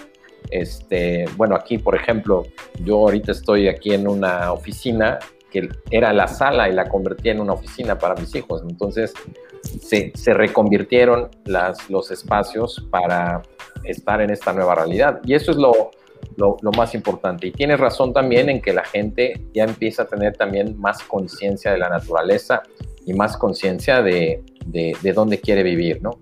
este, 0.50 1.26
bueno, 1.36 1.54
aquí 1.54 1.78
por 1.78 1.94
ejemplo, 1.94 2.44
yo 2.80 2.96
ahorita 2.96 3.32
estoy 3.32 3.68
aquí 3.68 3.92
en 3.92 4.08
una 4.08 4.52
oficina 4.52 5.18
que 5.50 5.68
era 5.90 6.12
la 6.12 6.26
sala 6.26 6.68
y 6.68 6.72
la 6.72 6.88
convertí 6.88 7.28
en 7.28 7.40
una 7.40 7.52
oficina 7.52 7.96
para 7.98 8.14
mis 8.14 8.34
hijos, 8.34 8.62
entonces 8.68 9.14
se, 9.62 10.10
se 10.14 10.34
reconvirtieron 10.34 11.30
las, 11.44 11.88
los 11.90 12.10
espacios 12.10 12.84
para 12.90 13.42
estar 13.84 14.20
en 14.20 14.30
esta 14.30 14.52
nueva 14.52 14.74
realidad 14.74 15.20
y 15.24 15.34
eso 15.34 15.52
es 15.52 15.58
lo, 15.58 15.90
lo, 16.36 16.56
lo, 16.60 16.72
más 16.72 16.94
importante. 16.94 17.46
Y 17.46 17.52
tienes 17.52 17.78
razón 17.78 18.12
también 18.12 18.48
en 18.48 18.60
que 18.60 18.72
la 18.72 18.84
gente 18.84 19.46
ya 19.52 19.64
empieza 19.64 20.02
a 20.02 20.06
tener 20.06 20.36
también 20.36 20.78
más 20.78 21.02
conciencia 21.04 21.70
de 21.70 21.78
la 21.78 21.88
naturaleza 21.88 22.62
y 23.06 23.12
más 23.12 23.36
conciencia 23.36 24.02
de, 24.02 24.42
de, 24.66 25.12
dónde 25.14 25.40
quiere 25.40 25.62
vivir, 25.62 26.00
¿no? 26.02 26.18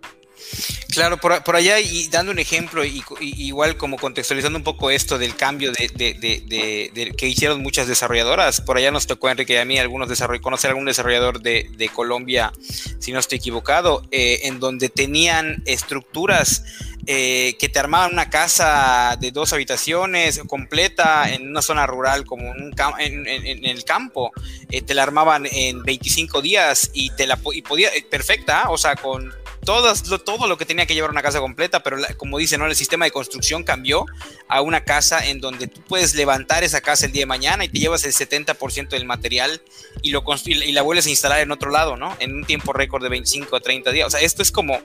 Claro, 0.92 1.16
por, 1.16 1.56
allá 1.56 1.80
y 1.80 2.08
dando 2.08 2.32
un 2.32 2.38
ejemplo, 2.38 2.84
y, 2.84 3.02
igual 3.20 3.78
como 3.78 3.96
contextualizando 3.96 4.58
un 4.58 4.64
poco 4.64 4.90
esto 4.90 5.16
del 5.16 5.34
cambio 5.34 5.72
de, 5.72 7.14
que 7.16 7.28
hicieron 7.28 7.62
muchas 7.62 7.88
desarrolladoras, 7.88 8.60
por 8.60 8.76
allá 8.76 8.90
nos 8.90 9.06
tocó 9.06 9.30
Enrique 9.30 9.54
y 9.54 9.56
a 9.56 9.64
mí 9.64 9.78
algunos 9.78 10.10
conocer 10.42 10.70
algún 10.70 10.84
desarrollador 10.84 11.40
de, 11.40 11.90
Colombia, 11.94 12.52
si 12.98 13.12
no 13.12 13.20
estoy 13.20 13.38
equivocado, 13.38 14.02
eh, 14.10 14.40
en 14.44 14.60
donde 14.60 14.90
tenían 14.90 15.62
estructuras 15.64 16.64
eh, 17.06 17.56
que 17.58 17.68
te 17.68 17.80
armaban 17.80 18.12
una 18.12 18.30
casa 18.30 19.16
de 19.18 19.32
dos 19.32 19.52
habitaciones 19.52 20.40
completa 20.46 21.28
en 21.28 21.48
una 21.48 21.60
zona 21.60 21.84
rural 21.84 22.24
como 22.24 22.48
un 22.48 22.72
en, 22.98 23.26
el 23.64 23.84
campo, 23.84 24.30
eh, 24.70 24.82
te 24.82 24.94
la 24.94 25.02
armaban 25.02 25.46
en 25.50 25.82
25 25.82 26.40
días 26.42 26.90
y 26.92 27.10
te 27.10 27.26
la 27.26 27.40
y 27.52 27.62
podía, 27.62 27.88
eh, 27.88 28.06
perfecta, 28.08 28.70
o 28.70 28.78
sea, 28.78 28.94
con 28.94 29.32
todas, 29.64 30.02
todo 30.24 30.46
lo 30.46 30.58
que 30.58 30.66
tenía 30.66 30.86
que 30.86 30.94
llevar 30.94 31.10
una 31.10 31.22
casa 31.22 31.40
completa, 31.40 31.82
pero 31.82 31.98
como 32.16 32.38
dicen, 32.38 32.60
¿no? 32.60 32.66
el 32.66 32.74
sistema 32.74 33.04
de 33.04 33.10
construcción 33.10 33.62
cambió 33.62 34.06
a 34.48 34.60
una 34.60 34.84
casa 34.84 35.26
en 35.26 35.40
donde 35.40 35.68
tú 35.68 35.80
puedes 35.82 36.14
levantar 36.14 36.64
esa 36.64 36.80
casa 36.80 37.06
el 37.06 37.12
día 37.12 37.22
de 37.22 37.26
mañana 37.26 37.64
y 37.64 37.68
te 37.68 37.78
llevas 37.78 38.04
el 38.04 38.12
70% 38.12 38.88
del 38.90 39.04
material 39.04 39.62
y, 40.02 40.10
lo 40.10 40.24
y 40.46 40.72
la 40.72 40.82
vuelves 40.82 41.06
a 41.06 41.10
instalar 41.10 41.40
en 41.40 41.52
otro 41.52 41.70
lado, 41.70 41.96
¿no? 41.96 42.16
En 42.18 42.34
un 42.34 42.44
tiempo 42.44 42.72
récord 42.72 43.02
de 43.02 43.08
25 43.08 43.56
a 43.56 43.60
30 43.60 43.92
días. 43.92 44.06
O 44.06 44.10
sea, 44.10 44.20
esto 44.20 44.42
es 44.42 44.50
como, 44.50 44.80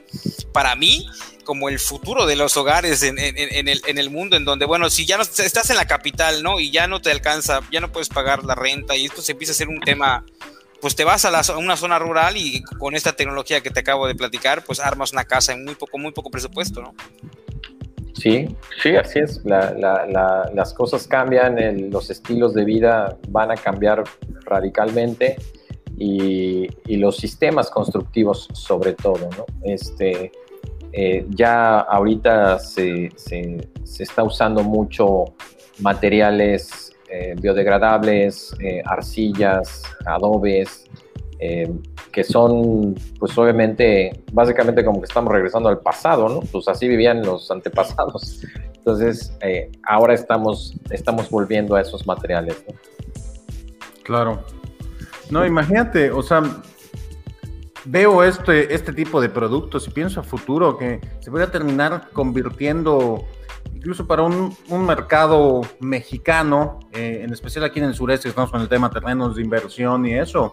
para 0.52 0.76
mí, 0.76 1.08
como 1.44 1.68
el 1.68 1.78
futuro 1.78 2.26
de 2.26 2.36
los 2.36 2.56
hogares 2.56 3.02
en, 3.02 3.18
el, 3.18 3.80
en, 3.86 3.98
el, 3.98 4.10
mundo, 4.10 4.36
en 4.36 4.44
donde, 4.44 4.64
bueno, 4.64 4.90
si 4.90 5.06
ya 5.06 5.16
no 5.16 5.22
estás 5.22 5.70
en 5.70 5.76
la 5.76 5.86
capital, 5.86 6.42
¿no? 6.42 6.60
Y 6.60 6.70
ya 6.70 6.86
no 6.86 7.00
te 7.00 7.10
alcanza, 7.10 7.60
ya 7.72 7.80
no 7.80 7.90
puedes 7.90 8.08
pagar 8.08 8.44
la 8.44 8.54
renta 8.54 8.96
y 8.96 9.06
esto 9.06 9.22
se 9.22 9.32
empieza 9.32 9.52
a 9.52 9.56
ser 9.56 9.68
un 9.68 9.80
tema 9.80 10.24
pues 10.80 10.94
te 10.94 11.04
vas 11.04 11.24
a, 11.24 11.58
una 11.58 11.76
zona 11.76 11.98
rural 11.98 12.36
y 12.36 12.62
con 12.62 12.94
esta 12.94 13.12
tecnología 13.14 13.60
que 13.60 13.70
te 13.70 13.80
acabo 13.80 14.06
de 14.06 14.14
platicar, 14.14 14.64
pues 14.64 14.80
armas 14.80 15.12
una 15.12 15.24
casa 15.24 15.52
en 15.52 15.64
muy 15.64 15.74
poco, 15.74 15.98
muy 15.98 16.12
poco 16.12 16.30
presupuesto, 16.30 16.82
¿no? 16.82 16.94
Sí, 18.14 18.48
sí, 18.82 18.96
así 18.96 19.20
es. 19.20 19.42
las 19.44 20.74
cosas 20.74 21.06
cambian, 21.06 21.90
los 21.90 22.10
estilos 22.10 22.52
de 22.54 22.64
vida 22.64 23.16
van 23.28 23.50
a 23.50 23.54
cambiar 23.54 24.04
radicalmente 24.44 25.36
y, 25.96 26.68
los 26.96 27.16
sistemas 27.16 27.70
constructivos 27.70 28.48
sobre 28.52 28.94
todo, 28.94 29.28
¿no? 29.36 29.46
Este, 29.62 30.32
eh, 30.92 31.24
ya 31.30 31.78
ahorita 31.78 32.58
se 32.58 33.12
está 33.98 34.24
usando 34.24 34.64
mucho 34.64 35.26
materiales 35.78 36.92
eh, 37.10 37.34
biodegradables, 37.40 38.54
eh, 38.60 38.82
arcillas, 38.84 39.82
adobes, 40.04 40.84
eh, 41.38 41.72
que 42.12 42.22
son, 42.22 42.94
pues 43.18 43.36
obviamente, 43.38 44.24
básicamente 44.32 44.84
como 44.84 45.00
que 45.00 45.06
estamos 45.06 45.32
regresando 45.32 45.68
al 45.68 45.78
pasado, 45.78 46.28
¿no? 46.28 46.40
Pues 46.40 46.68
así 46.68 46.86
vivían 46.86 47.22
los 47.22 47.50
antepasados. 47.50 48.42
Entonces, 48.76 49.32
ahora 49.86 50.14
estamos, 50.14 50.74
estamos 50.90 51.30
volviendo 51.30 51.76
a 51.76 51.80
esos 51.80 52.06
materiales, 52.06 52.62
¿no? 52.68 52.74
Claro. 54.02 54.42
No, 55.30 55.44
imagínate, 55.44 56.10
o 56.10 56.22
sea, 56.22 56.42
veo 57.84 58.22
este, 58.22 58.74
este 58.74 58.92
tipo 58.92 59.20
de 59.20 59.28
productos 59.28 59.86
y 59.88 59.90
pienso 59.90 60.20
a 60.20 60.22
futuro 60.22 60.76
que 60.76 61.00
se 61.20 61.30
puede 61.30 61.46
terminar 61.46 62.08
convirtiendo 62.12 63.24
incluso 63.74 64.06
para 64.06 64.22
un, 64.22 64.56
mercado 64.86 65.62
mexicano, 65.80 66.80
eh, 66.92 67.20
en 67.24 67.32
especial 67.32 67.64
aquí 67.64 67.78
en 67.78 67.86
el 67.86 67.94
sureste, 67.94 68.28
estamos 68.28 68.50
con 68.50 68.60
el 68.60 68.68
tema 68.68 68.90
terrenos 68.90 69.36
de 69.36 69.42
inversión 69.42 70.06
y 70.06 70.14
eso, 70.14 70.52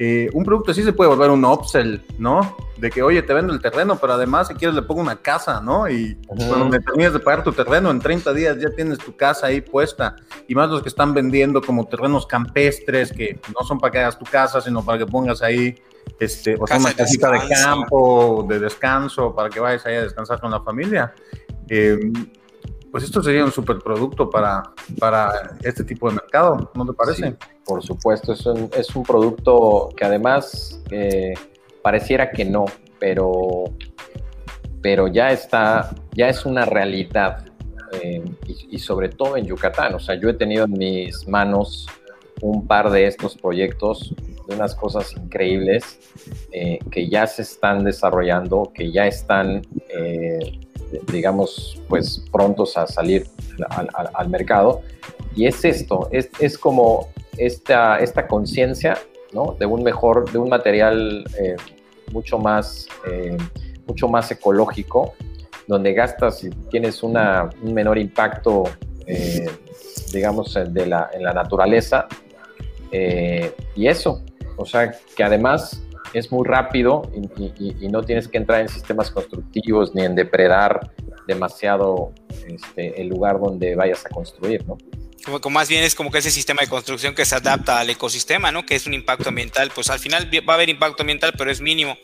eh, 0.00 0.30
un 0.32 0.44
producto 0.44 0.70
así 0.70 0.82
se 0.82 0.92
puede 0.92 1.10
volver 1.10 1.30
un 1.30 1.44
upsell, 1.44 2.00
¿no? 2.18 2.56
De 2.76 2.90
que, 2.90 3.02
oye, 3.02 3.22
te 3.22 3.34
vendo 3.34 3.52
el 3.52 3.60
terreno, 3.60 3.96
pero 3.96 4.12
además 4.12 4.46
si 4.46 4.54
quieres 4.54 4.76
le 4.76 4.82
pongo 4.82 5.00
una 5.00 5.16
casa, 5.16 5.60
¿no? 5.60 5.88
Y 5.88 6.16
cuando 6.26 6.70
termines 6.78 7.12
de 7.12 7.18
pagar 7.18 7.42
tu 7.42 7.52
terreno, 7.52 7.90
en 7.90 7.98
30 7.98 8.32
días 8.32 8.58
ya 8.60 8.70
tienes 8.70 8.98
tu 8.98 9.16
casa 9.16 9.48
ahí 9.48 9.60
puesta. 9.60 10.14
Y 10.46 10.54
más 10.54 10.70
los 10.70 10.82
que 10.82 10.88
están 10.88 11.14
vendiendo 11.14 11.60
como 11.60 11.86
terrenos 11.86 12.26
campestres, 12.26 13.12
que 13.12 13.40
no 13.58 13.66
son 13.66 13.80
para 13.80 13.90
que 13.90 13.98
hagas 13.98 14.18
tu 14.18 14.24
casa, 14.24 14.60
sino 14.60 14.84
para 14.84 14.98
que 14.98 15.06
pongas 15.06 15.42
ahí 15.42 15.74
este, 16.20 16.56
o 16.58 16.66
sea, 16.66 16.78
una 16.78 16.94
casita 16.94 17.30
de 17.30 17.40
campo, 17.48 18.46
de 18.48 18.58
descanso, 18.58 19.34
para 19.34 19.48
que 19.48 19.60
vayas 19.60 19.84
ahí 19.86 19.96
a 19.96 20.02
descansar 20.02 20.40
con 20.40 20.50
la 20.50 20.60
familia. 20.60 21.12
Eh, 21.68 21.98
pues 22.90 23.04
esto 23.04 23.22
sería 23.22 23.44
un 23.44 23.52
superproducto 23.52 24.30
para, 24.30 24.62
para 24.98 25.56
este 25.62 25.84
tipo 25.84 26.08
de 26.08 26.16
mercado, 26.16 26.70
¿no 26.74 26.86
te 26.86 26.92
parece? 26.92 27.36
por 27.68 27.82
supuesto, 27.82 28.32
es 28.32 28.46
un, 28.46 28.70
es 28.74 28.96
un 28.96 29.02
producto 29.02 29.90
que 29.94 30.06
además 30.06 30.82
eh, 30.90 31.34
pareciera 31.82 32.30
que 32.30 32.46
no, 32.46 32.64
pero, 32.98 33.64
pero 34.80 35.06
ya 35.06 35.30
está, 35.32 35.94
ya 36.12 36.28
es 36.30 36.46
una 36.46 36.64
realidad. 36.64 37.44
Eh, 38.02 38.22
y, 38.46 38.78
sobre 38.78 39.08
todo 39.08 39.38
en 39.38 39.46
Yucatán. 39.46 39.94
O 39.94 39.98
sea, 39.98 40.14
yo 40.14 40.28
he 40.28 40.34
tenido 40.34 40.66
en 40.66 40.72
mis 40.72 41.26
manos 41.26 41.86
un 42.42 42.66
par 42.66 42.90
de 42.90 43.06
estos 43.06 43.34
proyectos, 43.34 44.14
de 44.46 44.54
unas 44.54 44.74
cosas 44.74 45.14
increíbles 45.14 45.98
eh, 46.52 46.78
que 46.90 47.08
ya 47.08 47.26
se 47.26 47.42
están 47.42 47.84
desarrollando, 47.84 48.72
que 48.74 48.92
ya 48.92 49.06
están, 49.06 49.62
digamos, 51.10 51.80
pues 51.88 52.24
prontos 52.30 52.76
a 52.76 52.86
salir 52.86 53.26
al, 54.14 54.28
mercado. 54.28 54.82
Y 55.34 55.46
es 55.46 55.64
esto, 55.64 56.08
es, 56.10 56.30
es 56.38 56.58
como 56.58 57.08
esta, 57.36 57.98
esta 57.98 58.26
conciencia 58.26 58.98
¿no? 59.32 59.56
de 59.58 59.66
un 59.66 59.82
mejor, 59.82 60.30
de 60.30 60.38
un 60.38 60.48
material 60.48 61.24
eh, 61.38 61.56
mucho, 62.12 62.38
más, 62.38 62.88
mucho 63.86 64.08
más 64.08 64.30
ecológico, 64.30 65.14
donde 65.66 65.92
gastas 65.92 66.42
y 66.44 66.50
tienes 66.70 67.02
una, 67.02 67.50
un 67.62 67.74
menor 67.74 67.98
impacto, 67.98 68.64
digamos, 70.12 70.54
de 70.54 70.86
la, 70.86 71.10
en 71.12 71.22
la 71.22 71.32
naturaleza, 71.34 72.08
eh, 72.90 73.54
y 73.76 73.86
eso, 73.86 74.22
o 74.56 74.64
sea, 74.64 74.94
que 75.14 75.22
además 75.22 75.82
es 76.12 76.32
muy 76.32 76.46
rápido 76.46 77.10
y, 77.58 77.88
no 77.88 78.02
tienes 78.02 78.28
que 78.28 78.38
entrar 78.38 78.60
en 78.60 78.68
sistemas 78.68 79.10
constructivos 79.10 79.94
ni 79.94 80.04
en 80.04 80.14
depredar 80.14 80.92
demasiado 81.26 82.12
este, 82.46 83.00
el 83.00 83.08
lugar 83.08 83.38
donde 83.40 83.74
vayas 83.74 84.04
a 84.06 84.08
construir, 84.08 84.66
¿no? 84.66 84.78
Como, 85.24 85.50
más 85.50 85.68
bien 85.68 85.84
es 85.84 85.94
como 85.94 86.10
que 86.10 86.18
ese 86.18 86.30
sistema 86.30 86.62
de 86.62 86.68
construcción 86.68 87.14
que 87.14 87.24
se 87.24 87.34
adapta 87.34 87.80
al 87.80 87.90
ecosistema, 87.90 88.50
¿no? 88.50 88.64
Que 88.64 88.76
es 88.76 88.86
un 88.86 88.94
impacto 88.94 89.28
ambiental, 89.28 89.70
pues 89.74 89.90
al 89.90 89.98
final 89.98 90.30
va 90.48 90.52
a 90.52 90.56
haber 90.56 90.68
impacto 90.68 91.02
ambiental, 91.02 91.34
pero 91.36 91.50
es 91.50 91.60
mínimo. 91.60 91.98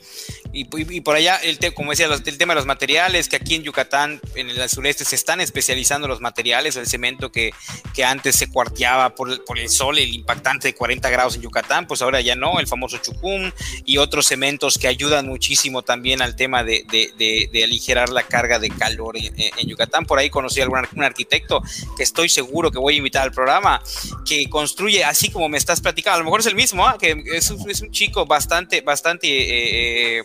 Y, 0.57 1.00
por 1.00 1.16
allá, 1.16 1.36
el 1.42 1.59
como 1.74 1.90
decía, 1.90 2.07
el 2.07 2.38
tema 2.38 2.55
de 2.55 2.61
los 2.61 2.66
materiales, 2.66 3.28
que 3.28 3.34
aquí 3.34 3.57
en 3.57 3.64
Yucatán, 3.64 4.20
en 4.36 4.50
el 4.50 4.68
sureste, 4.68 5.05
se 5.05 5.16
están 5.16 5.40
especializando 5.40 6.07
los 6.07 6.20
materiales, 6.20 6.76
el 6.76 6.86
cemento 6.86 7.32
que, 7.32 7.50
que 7.92 8.05
antes 8.05 8.36
se 8.36 8.48
cuarteaba 8.48 9.16
por, 9.16 9.44
por, 9.44 9.59
el 9.59 9.68
sol, 9.68 9.98
el 9.98 10.14
impactante 10.14 10.68
de 10.68 10.74
40 10.74 11.11
grados 11.11 11.34
en 11.34 11.42
Yucatán, 11.42 11.88
pues 11.88 12.02
ahora 12.02 12.20
ya 12.20 12.36
no, 12.36 12.61
el 12.61 12.68
famoso 12.68 12.98
chucum 12.98 13.50
y 13.84 13.98
otros 13.98 14.26
cementos 14.26 14.78
que 14.78 14.86
ayudan 14.86 15.26
muchísimo 15.26 15.82
también 15.82 16.22
al 16.22 16.36
tema 16.36 16.62
de, 16.62 16.84
de, 16.88 17.48
de, 17.50 17.64
aligerar 17.64 18.11
la 18.11 18.22
carga 18.22 18.61
de 18.61 18.70
calor 18.70 19.16
en, 19.16 19.34
Yucatán. 19.66 20.07
Por 20.07 20.20
ahí 20.20 20.30
conocí 20.30 20.61
a 20.61 20.64
algún 20.64 20.86
un 20.94 21.02
arquitecto 21.02 21.62
que 21.96 22.05
estoy 22.05 22.28
seguro 22.28 22.70
que 22.70 22.78
voy 22.78 22.94
a 22.94 22.98
invitar 22.98 23.22
al 23.22 23.32
programa, 23.32 23.82
que 24.24 24.48
construye 24.48 25.02
así 25.02 25.30
como 25.30 25.48
me 25.48 25.59
estás 25.59 25.80
platicando, 25.80 26.16
a 26.16 26.18
lo 26.18 26.24
mejor 26.24 26.40
es 26.40 26.46
el 26.46 26.55
mismo, 26.55 26.86
¿ah? 26.86 26.96
que 26.96 27.24
es 27.32 27.50
un, 27.50 27.68
es 27.68 27.80
un, 27.80 27.90
chico 27.90 28.24
bastante, 28.24 28.82
bastante... 28.82 29.26
Eh, 29.26 30.18
eh 30.18 30.22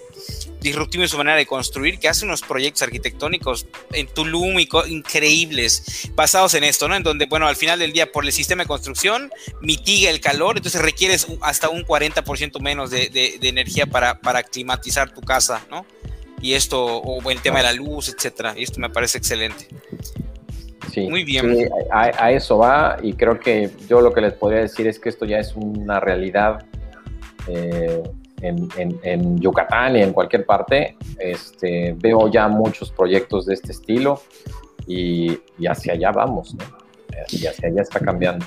disruptivo 0.60 1.04
en 1.04 1.10
su 1.10 1.18
manera 1.18 1.38
de 1.38 1.46
construir, 1.46 2.00
que 2.00 2.08
hace 2.08 2.26
unos 2.26 2.42
proyectos 2.42 2.84
arquitectónicos 2.84 3.68
en 3.94 4.08
Tulum 4.08 4.60
increíbles, 4.60 6.10
basados 6.16 6.54
en 6.54 6.64
esto, 6.64 6.88
¿no? 6.88 6.96
En 6.96 7.04
donde, 7.04 7.26
bueno, 7.26 7.48
al 7.48 7.56
final 7.56 7.80
del 7.80 7.94
día, 7.94 8.12
por 8.12 8.26
el 8.26 8.32
sistema 8.32 8.64
de 8.64 8.68
construcción, 8.68 9.32
mitiga 9.62 10.10
el 10.10 10.20
calor, 10.20 10.58
entonces 10.58 10.82
requieres 10.82 11.28
hasta 11.42 11.70
un 11.70 11.84
40% 11.84 12.60
menos 12.62 12.90
de, 12.92 13.40
energía 13.42 13.86
para, 13.86 14.20
para 14.20 14.44
climatizar 14.44 15.14
tu 15.14 15.22
casa, 15.22 15.66
¿no? 15.70 15.86
Y 16.42 16.54
esto, 16.54 16.84
o 16.86 17.32
el 17.32 17.42
tema 17.42 17.58
de 17.58 17.64
la 17.64 17.74
luz, 17.74 18.10
etcétera, 18.10 18.54
y 18.58 18.64
esto 18.64 18.80
me 18.80 18.90
parece 18.90 19.18
excelente. 19.18 19.68
Sí, 20.92 21.08
Muy 21.08 21.24
bien. 21.24 21.70
a, 21.92 22.32
eso 22.32 22.58
va, 22.58 22.98
y 23.02 23.14
creo 23.14 23.40
que 23.40 23.70
yo 23.88 24.02
lo 24.02 24.14
que 24.14 24.22
les 24.22 24.34
podría 24.34 24.62
decir 24.62 24.88
es 24.88 25.00
que 25.00 25.10
esto 25.10 25.26
ya 25.26 25.38
es 25.38 25.54
una 25.56 26.00
realidad. 26.00 26.66
Eh, 27.48 28.02
en, 28.42 29.38
Yucatán 29.40 29.96
y 29.96 30.02
en 30.02 30.14
cualquier 30.14 30.46
parte, 30.46 30.98
este, 31.18 31.96
veo 31.98 32.30
ya 32.30 32.48
muchos 32.48 32.92
proyectos 32.92 33.46
de 33.46 33.54
este 33.54 33.72
estilo 33.72 34.22
y, 34.88 35.40
hacia 35.68 35.94
allá 35.94 36.12
vamos, 36.12 36.56
y 37.32 37.46
hacia 37.46 37.70
allá 37.70 37.82
está 37.82 38.00
cambiando. 38.00 38.46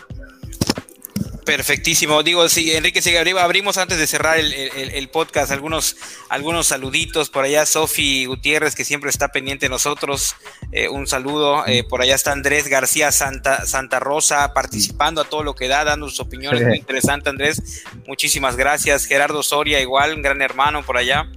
Perfectísimo. 1.44 2.22
Digo, 2.22 2.48
sí, 2.48 2.72
Enrique, 2.72 3.02
sí, 3.02 3.16
abrimos 3.16 3.76
antes 3.76 3.98
de 3.98 4.06
cerrar 4.06 4.38
el, 4.38 5.08
podcast 5.08 5.50
algunos, 5.50 5.96
algunos 6.28 6.68
saluditos. 6.68 7.30
Por 7.30 7.44
allá 7.44 7.66
Sofi 7.66 8.26
Gutiérrez, 8.26 8.76
que 8.76 8.84
siempre 8.84 9.10
está 9.10 9.28
pendiente 9.28 9.66
de 9.66 9.70
nosotros. 9.70 10.36
Eh, 10.70 10.88
un 10.88 11.06
saludo. 11.06 11.66
Eh, 11.66 11.82
por 11.82 12.00
allá 12.00 12.14
está 12.14 12.32
Andrés 12.32 12.68
García 12.68 13.10
Santa, 13.10 13.66
Santa 13.66 13.98
Rosa 13.98 14.54
participando 14.54 15.20
a 15.20 15.24
todo 15.24 15.42
lo 15.42 15.54
que 15.54 15.66
da, 15.66 15.84
dando 15.84 16.08
sus 16.08 16.20
opiniones. 16.20 16.66
Muy 16.66 16.78
interesante, 16.78 17.28
Andrés. 17.28 17.84
Muchísimas 18.06 18.56
gracias. 18.56 19.06
Gerardo 19.06 19.42
Soria, 19.42 19.80
igual, 19.80 20.14
un 20.14 20.22
gran 20.22 20.40
hermano 20.42 20.84
por 20.84 20.96
allá. 20.96 21.28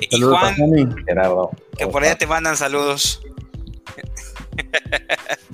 y 0.00 0.20
Juan, 0.20 0.56
Gerardo. 1.06 1.50
que 1.78 1.86
por 1.86 2.02
allá 2.02 2.16
te 2.16 2.26
mandan 2.26 2.56
saludos. 2.56 3.20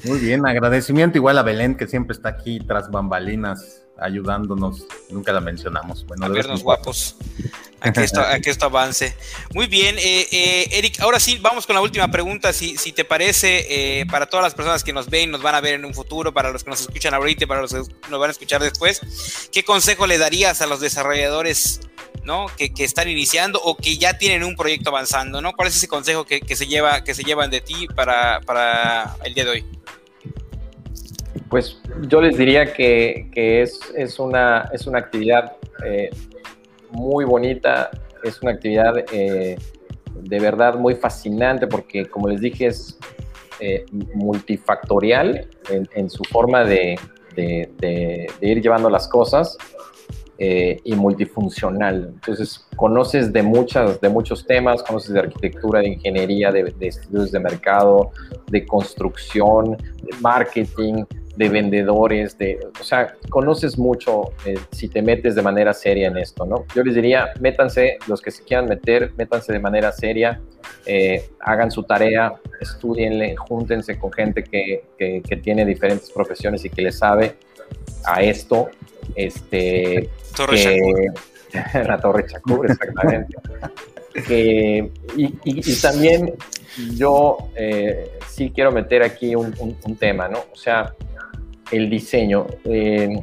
Muy 0.05 0.19
bien, 0.19 0.47
agradecimiento 0.47 1.19
igual 1.19 1.39
a 1.39 1.43
Belén, 1.43 1.75
que 1.75 1.87
siempre 1.87 2.15
está 2.15 2.31
aquí 2.31 2.61
tras 2.67 2.91
bambalinas 2.91 3.83
ayudándonos, 4.01 4.85
nunca 5.11 5.33
la 5.33 5.41
mencionamos. 5.41 6.05
Bueno, 6.07 6.27
a 6.27 6.29
vernos 6.29 6.63
guapos, 6.63 7.17
a 7.81 7.93
que, 7.93 8.03
esto, 8.03 8.23
esto 8.45 8.67
avance. 8.67 9.15
Muy 9.55 9.67
bien, 9.67 9.97
eh, 9.99 10.27
eh, 10.31 10.69
Eric, 10.73 11.01
ahora 11.01 11.21
sí, 11.21 11.39
vamos 11.41 11.67
con 11.67 11.75
la 11.75 11.83
última 11.83 12.11
pregunta, 12.11 12.53
si, 12.53 12.77
si 12.77 12.93
te 12.93 13.05
parece, 13.05 14.01
eh, 14.01 14.07
para 14.07 14.27
todas 14.27 14.45
las 14.45 14.55
personas 14.55 14.83
que 14.83 14.93
nos 14.93 15.09
ven, 15.09 15.31
nos 15.31 15.43
van 15.43 15.55
a 15.55 15.61
ver 15.61 15.75
en 15.75 15.85
un 15.85 15.95
futuro, 15.95 16.33
para 16.33 16.51
los 16.51 16.65
que 16.65 16.71
nos 16.71 16.81
escuchan 16.81 17.15
ahorita, 17.15 17.47
para 17.47 17.63
los 17.63 17.73
que 17.73 17.83
nos 18.11 18.21
van 18.21 18.29
a 18.29 18.33
escuchar 18.33 18.63
después, 18.63 19.01
¿qué 19.53 19.65
consejo 19.65 20.07
le 20.07 20.19
darías 20.19 20.61
a 20.63 20.67
los 20.67 20.81
desarrolladores 20.81 21.81
¿no? 22.25 22.47
Que, 22.57 22.73
que, 22.73 22.85
están 22.85 23.09
iniciando 23.09 23.61
o 23.63 23.77
que 23.77 23.97
ya 23.97 24.19
tienen 24.19 24.45
un 24.45 24.55
proyecto 24.55 24.91
avanzando, 24.91 25.41
¿no? 25.41 25.53
¿Cuál 25.53 25.69
es 25.69 25.77
ese 25.77 25.89
consejo 25.89 26.25
que, 26.25 26.41
que 26.41 26.55
se, 26.55 26.67
lleva, 26.67 27.03
que 27.03 27.15
se 27.15 27.23
llevan 27.23 27.51
de 27.51 27.61
ti 27.61 27.87
para, 27.95 28.41
para 28.43 29.17
el 29.25 29.33
día 29.33 29.45
de 29.45 29.51
hoy? 29.51 29.65
Pues 31.51 31.81
yo 32.07 32.21
les 32.21 32.39
diría 32.39 32.73
que, 32.73 33.29
es, 33.35 34.21
una, 34.21 34.71
es 34.73 34.87
una 34.87 35.01
actividad 35.01 35.57
eh, 35.85 36.09
muy 36.93 37.25
bonita, 37.25 37.91
es 38.23 38.41
una 38.41 38.53
actividad 38.53 38.95
eh, 39.13 39.59
de 40.15 40.41
verdad 40.41 40.77
muy 40.77 40.95
fascinante 40.95 41.67
porque, 41.67 42.07
como 42.07 42.29
les 42.29 42.41
dije, 42.41 42.67
es 42.67 42.97
eh, 43.59 43.85
multifactorial 44.15 45.49
en, 45.69 46.09
su 46.09 46.23
forma 46.23 46.63
de, 46.65 46.97
ir 48.41 48.63
llevando 48.63 48.89
las 48.89 49.09
cosas 49.09 49.59
y 50.39 50.95
multifuncional. 50.95 52.13
Entonces, 52.15 52.65
conoces 52.77 53.33
de, 53.33 53.43
muchas, 53.43 54.01
de 54.01 54.09
muchos 54.09 54.47
temas, 54.47 54.85
conoces 54.85 55.13
de 55.13 55.19
arquitectura, 55.19 55.81
de 55.81 55.89
ingeniería, 55.89 56.53
de, 56.53 56.73
de 56.79 56.87
estudios 56.87 57.33
de 57.33 57.41
mercado, 57.41 58.13
de 58.47 58.65
construcción, 58.65 59.77
de 59.77 60.17
marketing, 60.21 61.05
de 61.41 61.49
vendedores, 61.49 62.37
de, 62.37 62.61
o 62.79 62.85
sea, 62.85 63.15
conoces 63.31 63.79
mucho 63.79 64.33
eh, 64.45 64.59
si 64.73 64.89
te 64.89 65.01
metes 65.01 65.35
de 65.35 65.41
manera 65.41 65.73
seria 65.73 66.09
en 66.09 66.19
esto, 66.19 66.45
¿no? 66.45 66.67
Yo 66.75 66.85
les 66.85 66.95
diría, 66.95 67.31
métanse, 67.41 67.97
los 68.09 68.21
que 68.21 68.31
se 68.31 68.45
quieran 68.45 68.67
meter, 68.67 69.15
métanse 69.17 69.51
de 69.51 69.59
manera 69.59 69.91
seria, 69.91 70.39
eh, 70.85 71.31
hagan 71.41 71.71
su 71.71 71.85
tarea, 71.85 72.35
estudienle, 72.61 73.37
júntense 73.37 73.99
con 73.99 74.13
gente 74.13 74.45
que, 74.45 74.85
que, 74.99 75.37
tiene 75.37 75.65
diferentes 75.65 76.11
profesiones 76.11 76.63
y 76.67 76.69
que 76.69 76.83
le 76.83 76.93
sabe 76.93 77.37
a 78.05 78.23
esto. 78.23 78.69
Este, 79.15 80.11
Torre 80.37 80.77
La 81.87 81.99
Torre 81.99 82.27
Chacur, 82.27 82.71
exactamente. 82.71 83.35
y, 84.29 85.39
y, 85.43 85.81
también 85.81 86.35
yo 86.97 87.39
eh, 87.57 88.11
sí 88.29 88.53
quiero 88.55 88.73
meter 88.73 89.03
aquí 89.03 89.35
un, 89.35 89.55
un 89.59 89.97
tema, 89.97 90.29
¿no? 90.29 90.41
O 90.53 90.57
sea, 90.57 90.95
el 91.71 91.91
diseño. 91.91 92.47
Eh, 92.65 93.23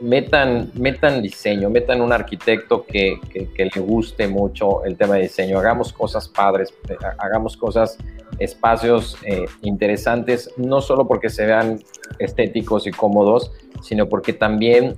metan, 0.00 0.70
metan 0.74 1.22
diseño, 1.22 1.70
metan 1.70 2.00
un 2.00 2.12
arquitecto 2.12 2.84
que, 2.84 3.18
le 3.56 3.80
guste 3.80 4.28
mucho 4.28 4.84
el 4.84 4.96
tema 4.96 5.16
de 5.16 5.22
diseño, 5.22 5.58
hagamos 5.58 5.92
cosas 5.92 6.28
padres, 6.28 6.72
eh, 6.88 6.96
hagamos 7.18 7.56
cosas, 7.56 7.98
espacios 8.38 9.16
eh, 9.24 9.46
interesantes, 9.62 10.50
no 10.56 10.80
solo 10.80 11.08
porque 11.08 11.28
se 11.30 11.46
vean 11.46 11.80
estéticos 12.18 12.86
y 12.86 12.92
cómodos, 12.92 13.52
sino 13.82 14.08
porque 14.08 14.32
también 14.32 14.94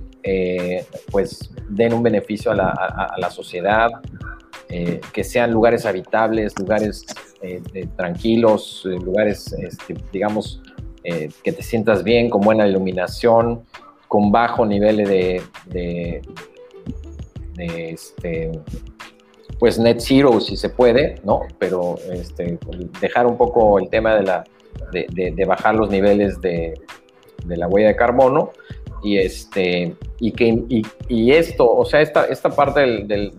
pues 1.09 1.51
den 1.67 1.93
un 1.93 2.03
beneficio 2.03 2.51
a 2.51 2.55
la, 2.55 3.31
sociedad, 3.31 3.89
que 4.67 5.23
sean 5.23 5.51
lugares 5.51 5.87
habitables, 5.87 6.53
lugares 6.59 7.07
tranquilos, 7.95 8.85
lugares, 8.85 9.51
este, 9.53 9.95
digamos, 10.11 10.60
eh, 11.03 11.29
que 11.43 11.51
te 11.51 11.63
sientas 11.63 12.03
bien, 12.03 12.29
con 12.29 12.41
buena 12.41 12.67
iluminación, 12.67 13.63
con 14.07 14.31
bajo 14.31 14.65
nivel 14.65 14.97
de, 14.97 15.41
de, 15.67 16.21
este, 17.57 18.51
pues 19.59 19.79
net 19.79 19.99
zero 19.99 20.39
si 20.39 20.57
se 20.57 20.69
puede, 20.69 21.15
¿no? 21.23 21.41
Pero 21.59 21.95
este, 22.11 22.57
dejar 22.99 23.25
un 23.27 23.37
poco 23.37 23.79
el 23.79 23.89
tema 23.89 24.15
de 24.15 24.23
la, 24.23 24.43
de, 24.91 25.45
bajar 25.45 25.75
los 25.75 25.89
niveles 25.89 26.39
de, 26.41 26.73
la 27.45 27.67
huella 27.67 27.89
de 27.89 27.95
carbono 27.95 28.51
y 29.03 29.17
este 29.17 29.95
y 30.19 30.31
que 30.31 30.63
y, 31.07 31.31
esto 31.31 31.67
o 31.67 31.85
sea 31.85 32.01
esta, 32.01 32.25
esta 32.25 32.49
parte 32.49 32.81
del, 32.81 33.31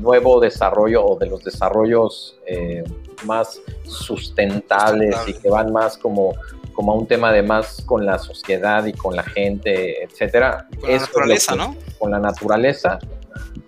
nuevo 0.00 0.38
desarrollo 0.38 1.04
o 1.04 1.18
de 1.18 1.26
los 1.26 1.42
desarrollos 1.42 2.38
eh, 2.46 2.84
más 3.24 3.60
sustentables 3.84 5.16
y 5.26 5.32
que 5.32 5.50
van 5.50 5.72
más 5.72 5.98
como 5.98 6.34
como 6.78 6.92
a 6.92 6.94
un 6.94 7.08
tema 7.08 7.32
de 7.32 7.42
más 7.42 7.82
con 7.84 8.06
la 8.06 8.20
sociedad 8.20 8.86
y 8.86 8.92
con 8.92 9.16
la 9.16 9.24
gente, 9.24 10.00
etcétera. 10.04 10.68
Con 10.80 10.92
la 10.92 10.98
naturaleza, 11.00 11.56
¿no? 11.56 11.76
Con 11.98 12.12
la 12.12 12.20
naturaleza 12.20 13.00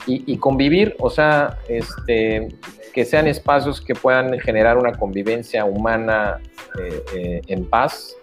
y, 0.06 0.36
convivir, 0.36 0.94
o 1.00 1.11
sea, 1.11 1.58
este, 1.68 2.46
que 2.94 3.04
sean 3.04 3.26
espacios 3.26 3.80
que 3.80 3.96
puedan 3.96 4.38
generar 4.38 4.78
una 4.78 4.92
convivencia 4.92 5.64
humana 5.64 6.38
eh, 6.78 7.02
eh, 7.16 7.40
en 7.48 7.64
paz 7.64 8.14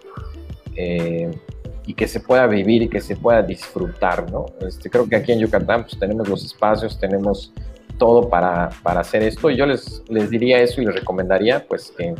eh, 0.74 1.32
y 1.84 1.92
que 1.92 2.08
se 2.08 2.20
pueda 2.20 2.46
vivir 2.46 2.80
y 2.80 2.88
que 2.88 3.02
se 3.02 3.14
pueda 3.14 3.42
disfrutar, 3.42 4.32
¿no? 4.32 4.46
Este, 4.66 4.88
creo 4.88 5.06
que 5.06 5.16
aquí 5.16 5.32
en 5.32 5.40
Yucatán 5.40 5.82
pues, 5.82 5.98
tenemos 5.98 6.26
los 6.26 6.46
espacios, 6.46 6.98
tenemos 6.98 7.52
todo 7.98 8.30
para, 8.30 8.70
para 8.82 9.00
hacer 9.00 9.22
esto 9.22 9.50
y 9.50 9.56
yo 9.58 9.66
les, 9.66 10.02
les 10.08 10.30
diría 10.30 10.62
eso 10.62 10.80
y 10.80 10.86
les 10.86 10.94
recomendaría 10.94 11.66
pues 11.68 11.92
que 11.94 12.14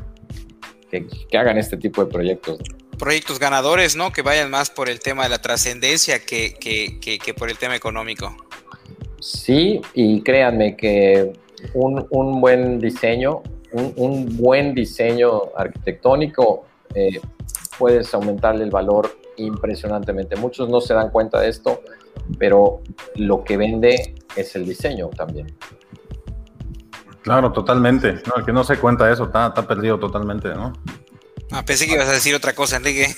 que, 0.91 1.39
hagan 1.39 1.59
este 1.59 1.77
tipo 1.77 2.05
de 2.05 2.11
proyectos. 2.11 2.59
Proyectos 2.99 3.39
ganadores, 3.39 3.97
¿no? 3.97 4.13
Que 4.13 4.23
vayan 4.23 4.51
más 4.51 4.71
por 4.71 4.89
el 4.89 5.01
tema 5.01 5.25
de 5.25 5.29
la 5.29 5.41
trascendencia 5.41 6.19
que, 6.19 6.55
que, 6.55 7.35
por 7.35 7.51
el 7.51 7.57
tema 7.57 7.77
económico. 7.77 8.35
Sí, 9.21 9.81
y 9.95 10.23
créanme 10.23 10.77
que 10.77 11.33
un, 11.75 12.07
un 12.11 12.41
buen 12.41 12.79
diseño, 12.79 13.43
un, 13.73 13.93
un, 13.97 14.37
buen 14.37 14.75
diseño 14.75 15.43
arquitectónico, 15.57 16.65
eh, 16.95 17.21
puedes 17.79 18.13
aumentarle 18.15 18.65
el 18.65 18.71
valor 18.71 19.17
impresionantemente. 19.37 20.37
Muchos 20.37 20.69
no 20.69 20.81
se 20.81 20.95
dan 20.95 21.11
cuenta 21.11 21.41
de 21.41 21.49
esto, 21.49 21.83
pero 22.39 22.81
lo 23.15 23.45
que 23.45 23.57
vende 23.57 24.15
es 24.37 24.57
el 24.57 24.67
diseño 24.67 25.09
también. 25.09 25.47
Claro, 27.23 27.53
totalmente. 27.53 28.23
No, 28.27 28.37
el 28.37 28.45
que 28.45 28.53
no 28.53 28.65
se 28.65 28.79
cuenta 28.79 29.11
eso 29.11 29.25
está, 29.25 29.49
está 29.49 29.67
perdido 29.67 29.99
totalmente, 29.99 30.49
¿no? 30.55 30.73
Ah, 31.51 31.65
pensé 31.65 31.87
que 31.87 31.95
ibas 31.95 32.09
a 32.09 32.13
decir 32.13 32.35
otra 32.35 32.55
cosa, 32.55 32.77
Enrique. 32.77 33.15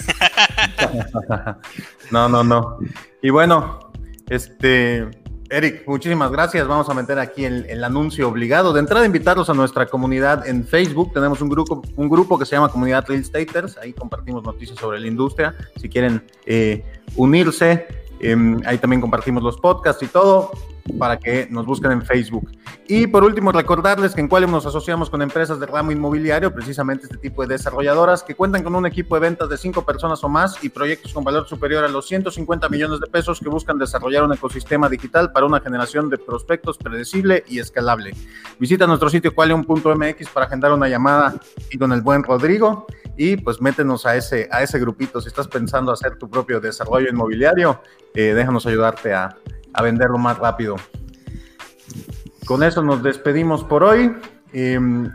no, 2.11 2.28
no, 2.28 2.44
no. 2.44 2.78
Y 3.22 3.30
bueno, 3.30 3.90
este, 4.28 5.09
Eric, 5.51 5.82
muchísimas 5.88 6.30
gracias. 6.30 6.66
Vamos 6.68 6.88
a 6.88 6.94
meter 6.94 7.18
aquí 7.18 7.44
el, 7.44 7.82
anuncio 7.82 8.28
obligado. 8.28 8.72
De 8.72 8.78
entrada, 8.78 9.05
invitarlos 9.05 9.51
a 9.51 9.55
nuestra 9.55 9.86
comunidad 9.86 10.46
en 10.46 10.64
Facebook. 10.64 11.12
Tenemos 11.12 11.40
un 11.40 11.48
grupo, 11.48 11.82
un 11.96 12.09
grupo 12.09 12.38
que 12.38 12.46
se 12.46 12.55
llama 12.55 12.68
Comunidad 12.68 13.05
Real 13.09 13.24
Staters. 13.24 13.76
Ahí 13.78 13.92
compartimos 13.92 14.44
noticias 14.44 14.78
sobre 14.78 15.01
la 15.01 15.09
industria. 15.09 15.57
Si 15.76 15.88
quieren 15.88 16.24
eh, 16.46 16.84
unirse, 17.16 17.88
em, 18.20 18.61
ahí 18.64 18.78
también 18.78 19.01
compartimos 19.01 19.42
los 19.42 19.57
podcasts 19.57 20.03
y 20.05 20.07
todo 20.07 20.53
para 20.99 21.18
que 21.18 21.47
nos 21.51 21.66
busquen 21.66 21.93
en 21.93 22.03
Facebook. 22.03 22.51
Y 22.86 23.07
por 23.07 23.24
último, 23.24 23.53
recordarles 23.53 24.14
que 24.14 24.20
en 24.20 24.28
Qualium 24.28 24.51
nos 24.51 24.66
asociamos 24.66 25.11
con 25.11 25.22
empresas 25.22 25.61
de 25.61 25.66
ramo 25.66 25.93
inmobiliario, 25.93 26.53
precisamente 26.53 27.05
este 27.05 27.18
tipo 27.18 27.43
de 27.43 27.49
desarrolladoras, 27.49 28.22
que 28.22 28.34
cuentan 28.34 28.62
con 28.62 28.74
un 28.74 28.86
equipo 28.86 29.14
de 29.14 29.20
ventas 29.20 29.49
de 29.49 29.57
cinco 29.57 29.84
personas 29.84 30.22
o 30.24 30.28
más 30.28 30.62
y 30.64 30.68
proyectos 30.68 31.12
con 31.12 31.22
valor 31.22 31.47
superior 31.47 31.84
a 31.84 31.88
los 31.88 32.07
150 32.07 32.68
millones 32.68 33.01
de 33.01 33.07
pesos 33.07 33.41
que 33.41 33.49
buscan 33.49 33.78
desarrollar 33.78 34.24
un 34.24 34.32
ecosistema 34.32 34.88
digital 34.88 35.32
para 35.32 35.47
una 35.47 35.61
generación 35.61 36.11
de 36.11 36.18
prospectos 36.18 36.78
predecible 36.78 37.45
y 37.47 37.59
escalable. 37.59 38.12
Visita 38.59 38.86
nuestro 38.86 39.09
sitio 39.09 39.34
qualium.mx 39.34 40.28
para 40.30 40.47
agendar 40.47 40.72
una 40.72 40.88
llamada 40.88 41.34
y 41.70 41.78
con 41.78 41.93
el 41.93 42.01
buen 42.01 42.22
Rodrigo 42.22 42.86
y 43.16 43.36
pues 43.36 43.61
métenos 43.61 44.07
a 44.07 44.16
ese, 44.16 44.49
a 44.51 44.62
ese 44.62 44.78
grupito. 44.78 45.20
Si 45.20 45.28
estás 45.28 45.49
pensando 45.49 45.93
hacer 45.93 46.16
tu 46.16 46.28
propio 46.28 46.61
desarrollo 46.61 47.09
inmobiliario, 47.11 47.80
eh, 48.14 48.34
déjanos 48.34 48.66
ayudarte 48.66 49.12
a 49.12 49.36
a 49.73 49.83
venderlo 49.83 50.18
más 50.18 50.39
rápido. 50.39 50.77
Con 52.45 52.62
eso 52.62 52.83
nos 52.83 53.03
despedimos 53.03 53.64
por 53.64 53.83
hoy. 53.85 54.14
Em, 54.53 55.11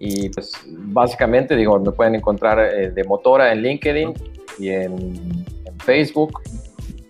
y 0.00 0.28
pues 0.30 0.52
básicamente 0.66 1.54
digo, 1.56 1.78
me 1.78 1.92
pueden 1.92 2.16
encontrar 2.16 2.58
eh, 2.60 2.90
de 2.90 3.04
Motora 3.04 3.52
en 3.52 3.62
LinkedIn 3.62 4.14
y 4.58 4.70
en 4.70 5.46
Facebook 5.88 6.42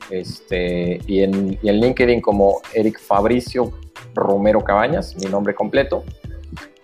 este, 0.08 1.00
y, 1.04 1.24
en, 1.24 1.58
y 1.60 1.68
en 1.68 1.80
LinkedIn 1.80 2.20
como 2.20 2.60
Eric 2.72 3.00
Fabricio 3.00 3.72
Romero 4.14 4.62
Cabañas, 4.62 5.16
mi 5.16 5.26
nombre 5.26 5.52
completo. 5.52 6.04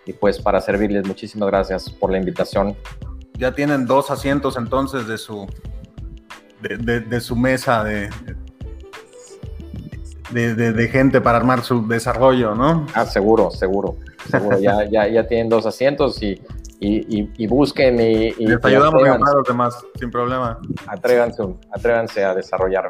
Y 0.05 0.13
pues 0.13 0.41
para 0.41 0.61
servirles, 0.61 1.07
muchísimas 1.07 1.49
gracias 1.49 1.89
por 1.89 2.11
la 2.11 2.19
invitación. 2.19 2.75
Ya 3.35 3.53
tienen 3.53 3.87
dos 3.87 4.11
asientos 4.11 4.57
entonces 4.57 5.07
de 5.07 5.19
su, 5.19 5.47
de, 6.61 7.21
su 7.21 7.37
mesa 7.37 7.85
de, 7.85 8.11
de, 10.33 10.89
gente 10.89 11.21
para 11.21 11.39
armar 11.39 11.63
su 11.63 11.87
desarrollo, 11.87 12.57
¿no? 12.57 12.89
Ah, 12.93 13.07
seguro, 13.07 13.53
seguro, 13.53 13.99
seguro. 14.29 14.59
ya, 14.59 14.85
ya, 14.91 15.07
ya 15.07 15.29
tienen 15.29 15.49
dos 15.49 15.65
asientos 15.65 16.21
y 16.25 16.43
y, 16.85 17.47
busquen 17.47 18.01
y, 18.01 18.33
Les 18.33 18.65
ayudamos 18.65 19.03
a 19.03 19.35
los 19.35 19.47
demás, 19.47 19.75
sin 19.99 20.11
problema. 20.11 20.59
Atrévanse, 20.87 21.43
atrévanse 21.73 22.25
a 22.25 22.35
desarrollar. 22.35 22.89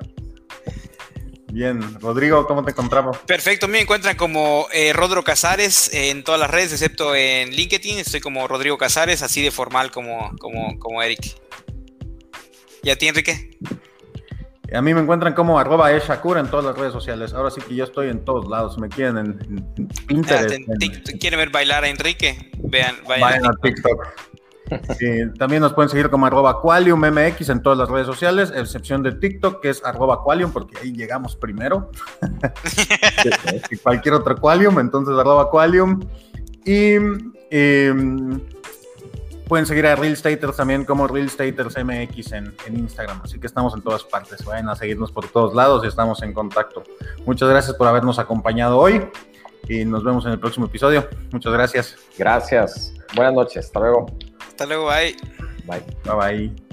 Bien, 1.52 1.80
Rodrigo, 2.00 2.48
¿cómo 2.48 2.64
te 2.64 2.72
encontramos? 2.72 3.16
Perfecto, 3.18 3.68
me 3.68 3.80
encuentran 3.80 4.16
como 4.16 4.66
eh, 4.72 4.92
Rodro 4.92 5.22
Casares 5.22 5.88
en 5.94 6.24
todas 6.24 6.40
las 6.40 6.50
redes, 6.50 6.72
excepto 6.72 7.14
en 7.14 7.50
LinkedIn. 7.50 7.98
Estoy 7.98 8.20
como 8.20 8.48
Rodrigo 8.48 8.76
Casares, 8.76 9.22
así 9.22 9.40
de 9.40 9.52
formal 9.52 9.92
como, 9.92 10.32
como, 10.40 10.76
como 10.80 11.00
Eric. 11.00 11.36
¿Y 12.82 12.90
a 12.90 12.96
ti, 12.96 13.06
Enrique? 13.06 13.56
A 14.74 14.82
mí 14.82 14.92
me 14.92 15.00
encuentran 15.00 15.34
como 15.34 15.58
arroba 15.58 15.92
eshakura 15.92 16.40
en 16.40 16.48
todas 16.48 16.64
las 16.64 16.76
redes 16.76 16.92
sociales. 16.92 17.32
Ahora 17.32 17.50
sí 17.50 17.60
que 17.60 17.74
yo 17.74 17.84
estoy 17.84 18.08
en 18.08 18.24
todos 18.24 18.48
lados. 18.48 18.78
Me 18.78 18.88
quieren 18.88 19.16
en, 19.18 19.78
Pinterest. 20.06 20.54
¿Quieren 21.20 21.38
ver 21.38 21.50
bailar 21.50 21.84
a 21.84 21.88
Enrique? 21.88 22.50
Vean, 22.58 22.96
vayan, 23.08 23.46
a 23.46 23.52
TikTok. 23.62 24.06
también 25.38 25.62
nos 25.62 25.74
pueden 25.74 25.88
seguir 25.88 26.10
como 26.10 26.26
arroba 26.26 26.60
QualiumMX 26.60 27.48
en 27.50 27.62
todas 27.62 27.78
las 27.78 27.88
redes 27.88 28.06
sociales, 28.06 28.52
excepción 28.54 29.02
de 29.02 29.12
TikTok, 29.12 29.60
que 29.60 29.70
es 29.70 29.84
arroba 29.84 30.22
Qualium, 30.22 30.52
porque 30.52 30.78
ahí 30.78 30.92
llegamos 30.92 31.36
primero. 31.36 31.90
que 33.68 33.78
cualquier 33.78 34.14
otro 34.14 34.36
Qualium, 34.36 34.78
entonces 34.78 35.14
arroba 35.16 35.50
Qualium. 35.50 36.00
Y 36.64 36.94
em, 37.50 38.40
Pueden 39.46 39.66
seguir 39.66 39.86
a 39.86 39.94
Real 39.94 40.16
Staters 40.16 40.56
también 40.56 40.84
como 40.84 41.06
Real 41.06 41.28
Staters 41.28 41.76
MX 41.76 42.32
en, 42.32 42.54
en, 42.66 42.78
Instagram. 42.78 43.20
Así 43.22 43.38
que 43.38 43.46
estamos 43.46 43.74
en 43.74 43.82
todas 43.82 44.02
partes. 44.04 44.44
Vayan 44.44 44.68
a 44.68 44.76
seguirnos 44.76 45.12
por 45.12 45.28
todos 45.28 45.54
lados 45.54 45.84
y 45.84 45.88
estamos 45.88 46.22
en 46.22 46.32
contacto. 46.32 46.82
Muchas 47.26 47.48
gracias 47.48 47.76
por 47.76 47.86
habernos 47.86 48.18
acompañado 48.18 48.78
hoy 48.78 49.06
y 49.68 49.84
nos 49.84 50.02
vemos 50.04 50.24
en 50.26 50.32
el 50.32 50.40
próximo 50.40 50.66
episodio. 50.66 51.08
Muchas 51.30 51.52
gracias. 51.52 51.96
Gracias. 52.18 52.94
Buenas 53.14 53.34
noches. 53.34 53.66
Hasta 53.66 53.80
luego. 53.80 54.06
Hasta 54.46 54.66
luego. 54.66 54.86
Bye. 54.86 55.16
Bye. 55.66 55.82
Bye 56.04 56.14
bye. 56.14 56.63